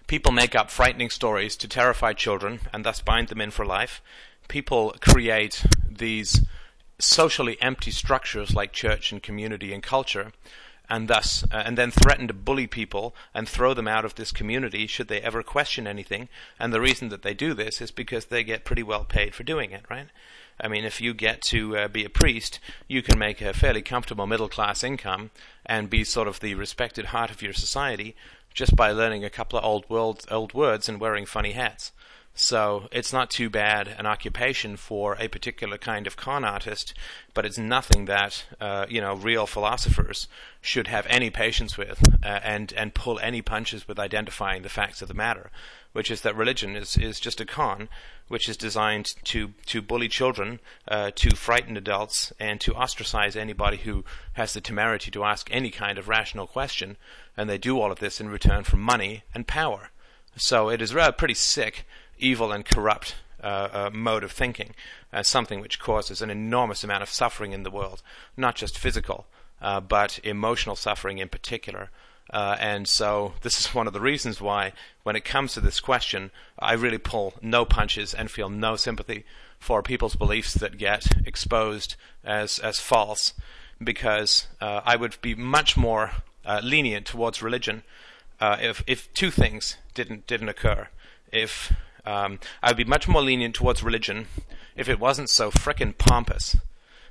People 0.07 0.33
make 0.33 0.53
up 0.53 0.69
frightening 0.69 1.09
stories 1.09 1.55
to 1.57 1.67
terrify 1.67 2.11
children 2.13 2.59
and 2.73 2.83
thus 2.83 3.01
bind 3.01 3.29
them 3.29 3.41
in 3.41 3.51
for 3.51 3.65
life. 3.65 4.01
People 4.47 4.95
create 4.99 5.65
these 5.89 6.45
socially 6.99 7.57
empty 7.61 7.91
structures 7.91 8.53
like 8.53 8.71
church 8.71 9.11
and 9.11 9.21
community 9.21 9.73
and 9.73 9.83
culture 9.83 10.31
and 10.87 11.07
thus 11.07 11.43
uh, 11.51 11.63
and 11.65 11.77
then 11.77 11.91
threaten 11.91 12.27
to 12.27 12.33
bully 12.33 12.67
people 12.67 13.15
and 13.33 13.49
throw 13.49 13.73
them 13.73 13.87
out 13.87 14.05
of 14.05 14.15
this 14.15 14.31
community 14.31 14.87
should 14.87 15.07
they 15.07 15.21
ever 15.21 15.43
question 15.43 15.87
anything 15.87 16.29
and 16.59 16.71
the 16.71 16.81
reason 16.81 17.09
that 17.09 17.21
they 17.21 17.33
do 17.33 17.53
this 17.53 17.81
is 17.81 17.91
because 17.91 18.25
they 18.25 18.43
get 18.43 18.63
pretty 18.63 18.83
well 18.83 19.03
paid 19.03 19.33
for 19.33 19.43
doing 19.43 19.71
it 19.71 19.83
right 19.89 20.07
I 20.59 20.67
mean, 20.69 20.85
if 20.85 21.01
you 21.01 21.13
get 21.13 21.41
to 21.43 21.77
uh, 21.77 21.87
be 21.87 22.05
a 22.05 22.09
priest, 22.09 22.59
you 22.87 23.01
can 23.01 23.19
make 23.19 23.41
a 23.41 23.53
fairly 23.53 23.81
comfortable 23.81 24.25
middle 24.25 24.47
class 24.47 24.83
income 24.83 25.31
and 25.65 25.89
be 25.89 26.03
sort 26.03 26.27
of 26.27 26.39
the 26.39 26.55
respected 26.55 27.07
heart 27.07 27.29
of 27.29 27.41
your 27.41 27.53
society 27.53 28.15
just 28.53 28.75
by 28.75 28.91
learning 28.91 29.25
a 29.25 29.29
couple 29.29 29.59
of 29.59 29.65
old 29.65 29.89
world, 29.89 30.25
old 30.31 30.53
words 30.53 30.87
and 30.87 31.01
wearing 31.01 31.25
funny 31.25 31.51
hats. 31.51 31.91
So 32.38 32.89
it's 32.91 33.13
not 33.13 33.29
too 33.29 33.49
bad 33.49 33.88
an 33.88 34.05
occupation 34.05 34.75
for 34.75 35.15
a 35.17 35.29
particular 35.29 35.77
kind 35.77 36.05
of 36.05 36.17
con 36.17 36.43
artist, 36.43 36.93
but 37.33 37.45
it's 37.45 37.57
nothing 37.57 38.05
that 38.05 38.43
uh, 38.59 38.86
you 38.89 38.99
know 38.99 39.15
real 39.15 39.47
philosophers 39.47 40.27
should 40.59 40.88
have 40.88 41.07
any 41.09 41.29
patience 41.29 41.77
with 41.77 42.03
uh, 42.25 42.41
and 42.43 42.73
and 42.73 42.93
pull 42.93 43.19
any 43.19 43.41
punches 43.41 43.88
with 43.88 43.97
identifying 43.97 44.63
the 44.63 44.69
facts 44.69 45.01
of 45.01 45.07
the 45.07 45.13
matter, 45.13 45.49
which 45.93 46.11
is 46.11 46.21
that 46.21 46.36
religion 46.36 46.75
is 46.75 46.97
is 46.97 47.21
just 47.21 47.39
a 47.39 47.45
con 47.45 47.88
which 48.27 48.49
is 48.49 48.57
designed 48.57 49.15
to 49.23 49.53
to 49.67 49.81
bully 49.81 50.09
children, 50.09 50.59
uh, 50.89 51.11
to 51.15 51.38
frighten 51.38 51.77
adults, 51.77 52.33
and 52.38 52.59
to 52.59 52.75
ostracize 52.75 53.38
anybody 53.38 53.77
who 53.77 54.03
has 54.33 54.51
the 54.53 54.59
temerity 54.59 55.09
to 55.09 55.23
ask 55.23 55.47
any 55.51 55.71
kind 55.71 55.97
of 55.97 56.09
rational 56.09 56.47
question, 56.47 56.97
and 57.38 57.49
they 57.49 57.57
do 57.57 57.79
all 57.79 57.93
of 57.93 57.99
this 57.99 58.19
in 58.19 58.27
return 58.27 58.65
for 58.65 58.75
money 58.75 59.23
and 59.33 59.47
power. 59.47 59.89
So 60.36 60.67
it 60.67 60.81
is 60.81 60.93
rather 60.93 61.13
pretty 61.13 61.33
sick 61.33 61.86
evil 62.18 62.51
and 62.51 62.66
corrupt 62.66 63.16
uh, 63.43 63.70
uh, 63.72 63.89
mode 63.93 64.24
of 64.24 64.32
thinking 64.32 64.74
as 65.11 65.28
something 65.28 65.61
which 65.61 65.80
causes 65.80 66.22
an 66.22 66.30
enormous 66.30 66.84
amount 66.84 67.03
of 67.03 67.09
suffering 67.09 67.51
in 67.51 67.63
the 67.63 67.72
world, 67.72 68.01
not 68.36 68.55
just 68.55 68.78
physical, 68.78 69.26
uh, 69.61 69.80
but 69.80 70.20
emotional 70.24 70.76
suffering 70.76 71.20
in 71.20 71.30
particular. 71.30 71.89
Uh, 72.32 72.57
and 72.59 72.88
so 72.88 73.34
this 73.41 73.59
is 73.59 73.76
one 73.76 73.88
of 73.88 73.93
the 73.93 74.01
reasons 74.01 74.41
why, 74.41 74.74
when 75.03 75.16
it 75.16 75.24
comes 75.24 75.53
to 75.53 75.61
this 75.61 75.80
question, 75.80 76.32
I 76.57 76.74
really 76.74 76.97
pull 76.97 77.36
no 77.41 77.66
punches 77.66 78.13
and 78.13 78.32
feel 78.32 78.49
no 78.49 78.76
sympathy 78.76 79.26
for 79.59 79.84
people's 79.84 80.16
beliefs 80.16 80.53
that 80.55 80.78
get 80.78 81.05
exposed 81.26 81.95
as 82.24 82.59
as 82.59 82.80
false, 82.80 83.34
because 83.84 84.47
uh, 84.59 84.82
I 84.84 84.95
would 84.95 85.18
be 85.22 85.36
much 85.36 85.78
more 85.78 86.11
uh, 86.45 86.61
lenient 86.63 87.05
towards 87.05 87.43
religion 87.43 87.84
uh, 88.39 88.57
if 88.59 88.84
if 88.88 89.13
two 89.13 89.32
things 89.32 89.78
didn't 89.93 90.28
didn't 90.28 90.49
occur. 90.49 90.88
If 91.32 91.74
um, 92.05 92.39
I 92.61 92.69
would 92.69 92.77
be 92.77 92.83
much 92.83 93.07
more 93.07 93.21
lenient 93.21 93.55
towards 93.55 93.83
religion 93.83 94.27
if 94.75 94.89
it 94.89 94.99
wasn't 94.99 95.29
so 95.29 95.51
frickin' 95.51 95.97
pompous 95.97 96.55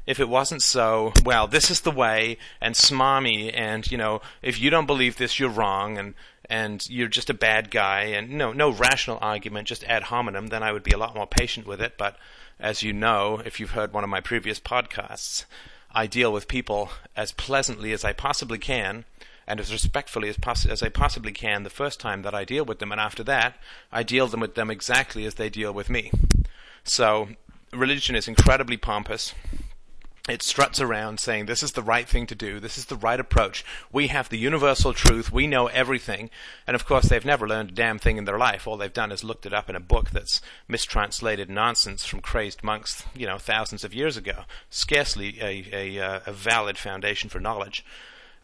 if 0.07 0.21
it 0.21 0.29
wasn't 0.29 0.63
so, 0.63 1.13
well, 1.25 1.47
this 1.47 1.71
is 1.71 1.81
the 1.81 1.91
way, 1.91 2.37
and 2.61 2.75
smarmy, 2.75 3.51
and 3.55 3.91
you 3.91 3.97
know, 3.97 4.21
if 4.43 4.61
you 4.61 4.71
don't 4.71 4.87
believe 4.87 5.17
this, 5.17 5.39
you're 5.39 5.49
wrong, 5.49 5.99
and 5.99 6.15
and 6.51 6.89
you're 6.91 7.09
just 7.09 7.31
a 7.31 7.35
bad 7.35 7.71
guy, 7.71 8.03
and 8.03 8.31
no, 8.31 8.53
no 8.53 8.71
rational 8.71 9.19
argument, 9.23 9.67
just 9.67 9.85
ad 9.85 10.05
hominem, 10.05 10.49
then 10.49 10.63
I 10.63 10.73
would 10.73 10.83
be 10.83 10.93
a 10.93 10.99
lot 10.99 11.15
more 11.15 11.27
patient 11.27 11.67
with 11.67 11.81
it. 11.81 11.95
But 11.97 12.17
as 12.61 12.83
you 12.83 12.93
know, 12.93 13.41
if 13.45 13.59
you've 13.59 13.71
heard 13.71 13.95
one 13.95 14.05
of 14.05 14.11
my 14.11 14.21
previous 14.21 14.61
podcasts, 14.61 15.47
I 15.91 16.07
deal 16.07 16.33
with 16.33 16.49
people 16.49 16.91
as 17.17 17.33
pleasantly 17.33 17.93
as 17.93 18.05
I 18.05 18.13
possibly 18.13 18.59
can, 18.59 19.07
and 19.47 19.61
as 19.61 19.73
respectfully 19.73 20.29
as, 20.29 20.37
poss- 20.37 20.67
as 20.67 20.83
I 20.83 20.89
possibly 20.89 21.33
can 21.33 21.63
the 21.63 21.71
first 21.71 22.01
time 22.01 22.23
that 22.23 22.35
I 22.35 22.45
deal 22.45 22.65
with 22.65 22.79
them, 22.79 22.93
and 22.93 23.01
after 23.01 23.23
that, 23.25 23.57
I 23.93 24.03
deal 24.03 24.27
them 24.27 24.41
with 24.41 24.55
them 24.55 24.71
exactly 24.71 25.25
as 25.27 25.35
they 25.35 25.49
deal 25.49 25.73
with 25.73 25.91
me. 25.91 26.11
So 26.83 27.29
religion 27.73 28.15
is 28.17 28.29
incredibly 28.29 28.77
pompous 28.77 29.35
it 30.27 30.43
struts 30.43 30.81
around 30.81 31.21
saying 31.21 31.45
this 31.45 31.63
is 31.63 31.73
the 31.73 31.83
right 31.83 32.09
thing 32.09 32.27
to 32.29 32.35
do, 32.35 32.59
this 32.59 32.79
is 32.79 32.87
the 32.87 32.97
right 32.97 33.21
approach. 33.21 33.63
We 33.93 34.07
have 34.07 34.31
the 34.31 34.39
universal 34.39 34.95
truth, 34.95 35.31
we 35.31 35.47
know 35.47 35.67
everything. 35.67 36.31
And 36.67 36.75
of 36.75 36.87
course, 36.87 37.11
they've 37.11 37.25
never 37.25 37.47
learned 37.47 37.71
a 37.71 37.75
damn 37.75 37.99
thing 37.99 38.17
in 38.17 38.25
their 38.25 38.39
life. 38.39 38.67
All 38.67 38.79
they've 38.79 38.91
done 38.91 39.13
is 39.13 39.23
looked 39.23 39.45
it 39.45 39.53
up 39.53 39.69
in 39.69 39.77
a 39.77 39.81
book 39.81 40.11
that's 40.11 40.41
mistranslated 40.67 41.51
nonsense 41.51 42.07
from 42.07 42.21
crazed 42.21 42.65
monks, 42.65 43.05
you 43.15 43.27
know, 43.27 43.37
thousands 43.37 43.85
of 43.85 43.93
years 43.93 44.17
ago. 44.17 44.45
Scarcely 44.71 45.39
a, 45.43 45.67
a, 45.73 45.99
uh, 45.99 46.21
a 46.27 46.33
valid 46.33 46.79
foundation 46.79 47.29
for 47.29 47.39
knowledge. 47.39 47.85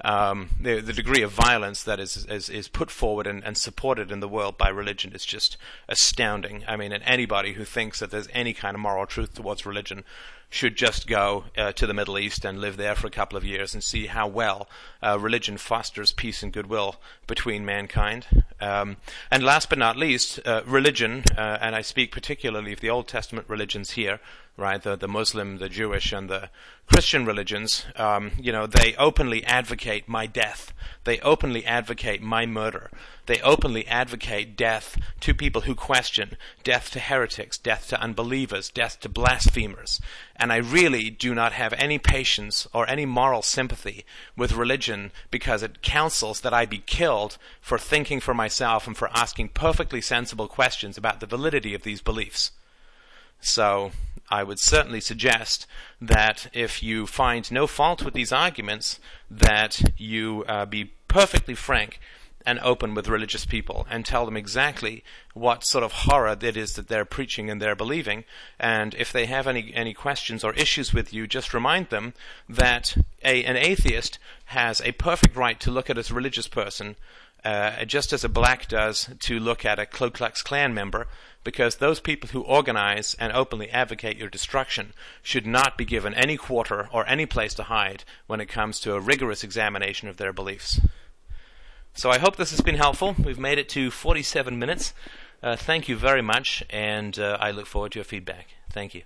Um, 0.03 0.51
the, 0.59 0.81
the, 0.81 0.95
degree 0.95 1.23
of 1.23 1.31
violence 1.31 1.83
that 1.85 2.01
is 2.01 2.25
is, 2.27 2.49
is 2.49 2.69
put 2.69 2.91
forward 2.91 3.27
and, 3.27 3.45
and, 3.45 3.57
supported 3.57 4.11
in 4.11 4.21
the 4.21 4.29
world 4.29 4.57
by 4.57 4.71
religion 4.71 5.13
is 5.13 5.27
just 5.27 5.59
astounding. 5.91 6.65
I 6.67 6.77
mean, 6.77 6.93
and 6.93 7.05
anybody 7.05 7.53
who 7.53 7.65
thinks 7.65 8.01
that 8.01 8.11
there's 8.11 8.29
any 8.33 8.55
kind 8.55 8.75
of 8.75 8.81
moral 8.81 9.05
truth 9.05 9.35
towards 9.35 9.67
religion 9.67 10.05
should 10.51 10.77
just 10.77 11.07
go 11.07 11.45
uh, 11.57 11.73
to 11.73 11.87
the 11.87 11.95
Middle 11.95 12.19
East 12.19 12.45
and 12.45 12.61
live 12.61 12.77
there 12.77 12.97
for 12.97 13.07
a 13.07 13.11
couple 13.11 13.39
of 13.39 13.45
years 13.45 13.73
and 13.73 13.85
see 13.85 14.07
how 14.07 14.27
well 14.27 14.69
uh, 15.01 15.17
religion 15.19 15.57
fosters 15.57 16.11
peace 16.11 16.43
and 16.43 16.53
goodwill 16.53 16.97
between 17.29 17.65
mankind. 17.65 18.27
Um, 18.61 18.97
and 19.31 19.45
last 19.45 19.69
but 19.69 19.79
not 19.79 19.97
least, 19.97 20.41
uh, 20.45 20.63
religion, 20.67 21.23
uh, 21.39 21.59
and 21.61 21.77
I 21.77 21.83
speak 21.83 22.11
particularly 22.11 22.73
of 22.73 22.81
the 22.81 22.91
Old 22.91 23.07
Testament 23.07 23.49
religions 23.49 23.93
here, 23.93 24.19
right? 24.61 24.83
The, 24.83 24.95
the 24.95 25.09
Muslim, 25.09 25.59
the 25.59 25.69
Jewish, 25.69 26.13
and 26.13 26.29
the 26.29 26.51
Christian 26.87 27.25
religions, 27.25 27.87
um, 27.97 28.33
you 28.39 28.53
know, 28.53 28.67
they 28.67 28.95
openly 28.97 29.45
advocate 29.45 30.09
my 30.09 30.27
death. 30.27 30.73
They 31.05 31.19
openly 31.21 31.65
advocate 31.65 32.21
my 32.21 32.47
murder. 32.47 32.91
They 33.27 33.41
openly 33.41 33.87
advocate 33.87 34.57
death 34.57 34.99
to 35.21 35.33
people 35.33 35.63
who 35.63 35.75
question, 35.75 36.37
death 36.65 36.91
to 36.91 37.01
heretics, 37.01 37.59
death 37.59 37.89
to 37.89 38.01
unbelievers, 38.01 38.69
death 38.69 39.01
to 39.01 39.09
blasphemers. 39.09 40.01
And 40.37 40.53
I 40.53 40.57
really 40.57 41.11
do 41.11 41.35
not 41.35 41.53
have 41.53 41.73
any 41.75 41.99
patience 41.99 42.67
or 42.75 42.89
any 42.89 43.07
moral 43.07 43.43
sympathy 43.43 44.05
with 44.37 44.53
religion 44.53 45.13
because 45.31 45.63
it 45.63 45.83
counsels 45.83 46.41
that 46.41 46.53
I 46.53 46.67
be 46.67 46.79
killed 46.79 47.39
for 47.61 47.79
thinking 47.79 48.21
for 48.21 48.35
myself 48.35 48.87
and 48.87 48.97
for 48.97 49.09
asking 49.15 49.51
perfectly 49.51 50.01
sensible 50.01 50.49
questions 50.49 50.99
about 50.99 51.21
the 51.21 51.27
validity 51.27 51.73
of 51.73 51.83
these 51.83 52.03
beliefs. 52.03 52.51
So, 53.41 53.93
I 54.31 54.45
would 54.45 54.61
certainly 54.61 55.01
suggest 55.01 55.67
that 56.01 56.47
if 56.53 56.83
you 56.83 57.07
find 57.07 57.51
no 57.51 57.67
fault 57.67 58.05
with 58.05 58.15
these 58.15 58.33
arguments, 58.33 59.01
that 59.31 59.83
you 59.99 60.45
uh, 60.47 60.67
be 60.67 60.93
perfectly 61.09 61.55
frank 61.55 61.99
and 62.47 62.59
open 62.61 62.95
with 62.95 63.09
religious 63.09 63.45
people 63.45 63.87
and 63.91 64.05
tell 64.05 64.25
them 64.25 64.37
exactly 64.37 65.05
what 65.35 65.65
sort 65.65 65.85
of 65.85 65.93
horror 65.93 66.37
it 66.41 66.57
is 66.57 66.75
that 66.75 66.89
they're 66.89 67.05
preaching 67.05 67.51
and 67.51 67.61
they're 67.61 67.77
believing. 67.77 68.25
And 68.59 68.95
if 68.95 69.13
they 69.13 69.27
have 69.27 69.47
any, 69.47 69.73
any 69.75 69.93
questions 69.93 70.43
or 70.43 70.55
issues 70.55 70.95
with 70.95 71.13
you, 71.13 71.27
just 71.27 71.53
remind 71.53 71.91
them 71.91 72.15
that 72.49 72.97
a, 73.23 73.45
an 73.45 73.57
atheist 73.57 74.19
has 74.47 74.81
a 74.81 74.93
perfect 74.93 75.37
right 75.37 75.61
to 75.61 75.71
look 75.71 75.91
at 75.91 75.99
a 75.99 76.15
religious 76.15 76.49
person 76.49 76.97
uh, 77.45 77.85
just 77.85 78.13
as 78.13 78.25
a 78.25 78.29
black 78.29 78.69
does 78.69 79.09
to 79.21 79.41
look 79.41 79.65
at 79.65 79.79
a 79.79 79.87
Ku 79.87 80.11
Klux 80.11 80.43
Klan 80.43 80.75
member, 80.75 81.07
because 81.43 81.77
those 81.77 82.01
people 82.01 82.31
who 82.31 82.43
organize 82.43 83.15
and 83.19 83.33
openly 83.33 83.71
advocate 83.71 84.17
your 84.17 84.29
destruction 84.29 84.93
should 85.23 85.47
not 85.47 85.79
be 85.79 85.85
given 85.85 86.15
any 86.15 86.37
quarter 86.37 86.89
or 86.93 87.07
any 87.09 87.27
place 87.27 87.55
to 87.55 87.65
hide 87.65 88.05
when 88.27 88.41
it 88.41 88.47
comes 88.47 88.79
to 88.81 88.95
a 88.95 89.01
rigorous 89.01 89.43
examination 89.43 90.09
of 90.09 90.19
their 90.19 90.33
beliefs. 90.33 90.81
So 91.95 92.11
I 92.11 92.19
hope 92.19 92.37
this 92.37 92.51
has 92.51 92.61
been 92.61 92.77
helpful. 92.77 93.17
We've 93.19 93.39
made 93.39 93.59
it 93.59 93.69
to 93.71 93.91
47 93.91 94.59
minutes. 94.59 94.93
Uh, 95.43 95.57
thank 95.57 95.89
you 95.89 95.97
very 95.97 96.23
much, 96.23 96.63
and 96.71 97.19
uh, 97.19 97.39
I 97.41 97.51
look 97.51 97.67
forward 97.67 97.93
to 97.93 97.99
your 97.99 98.05
feedback. 98.05 98.49
Thank 98.71 98.95
you. 98.95 99.03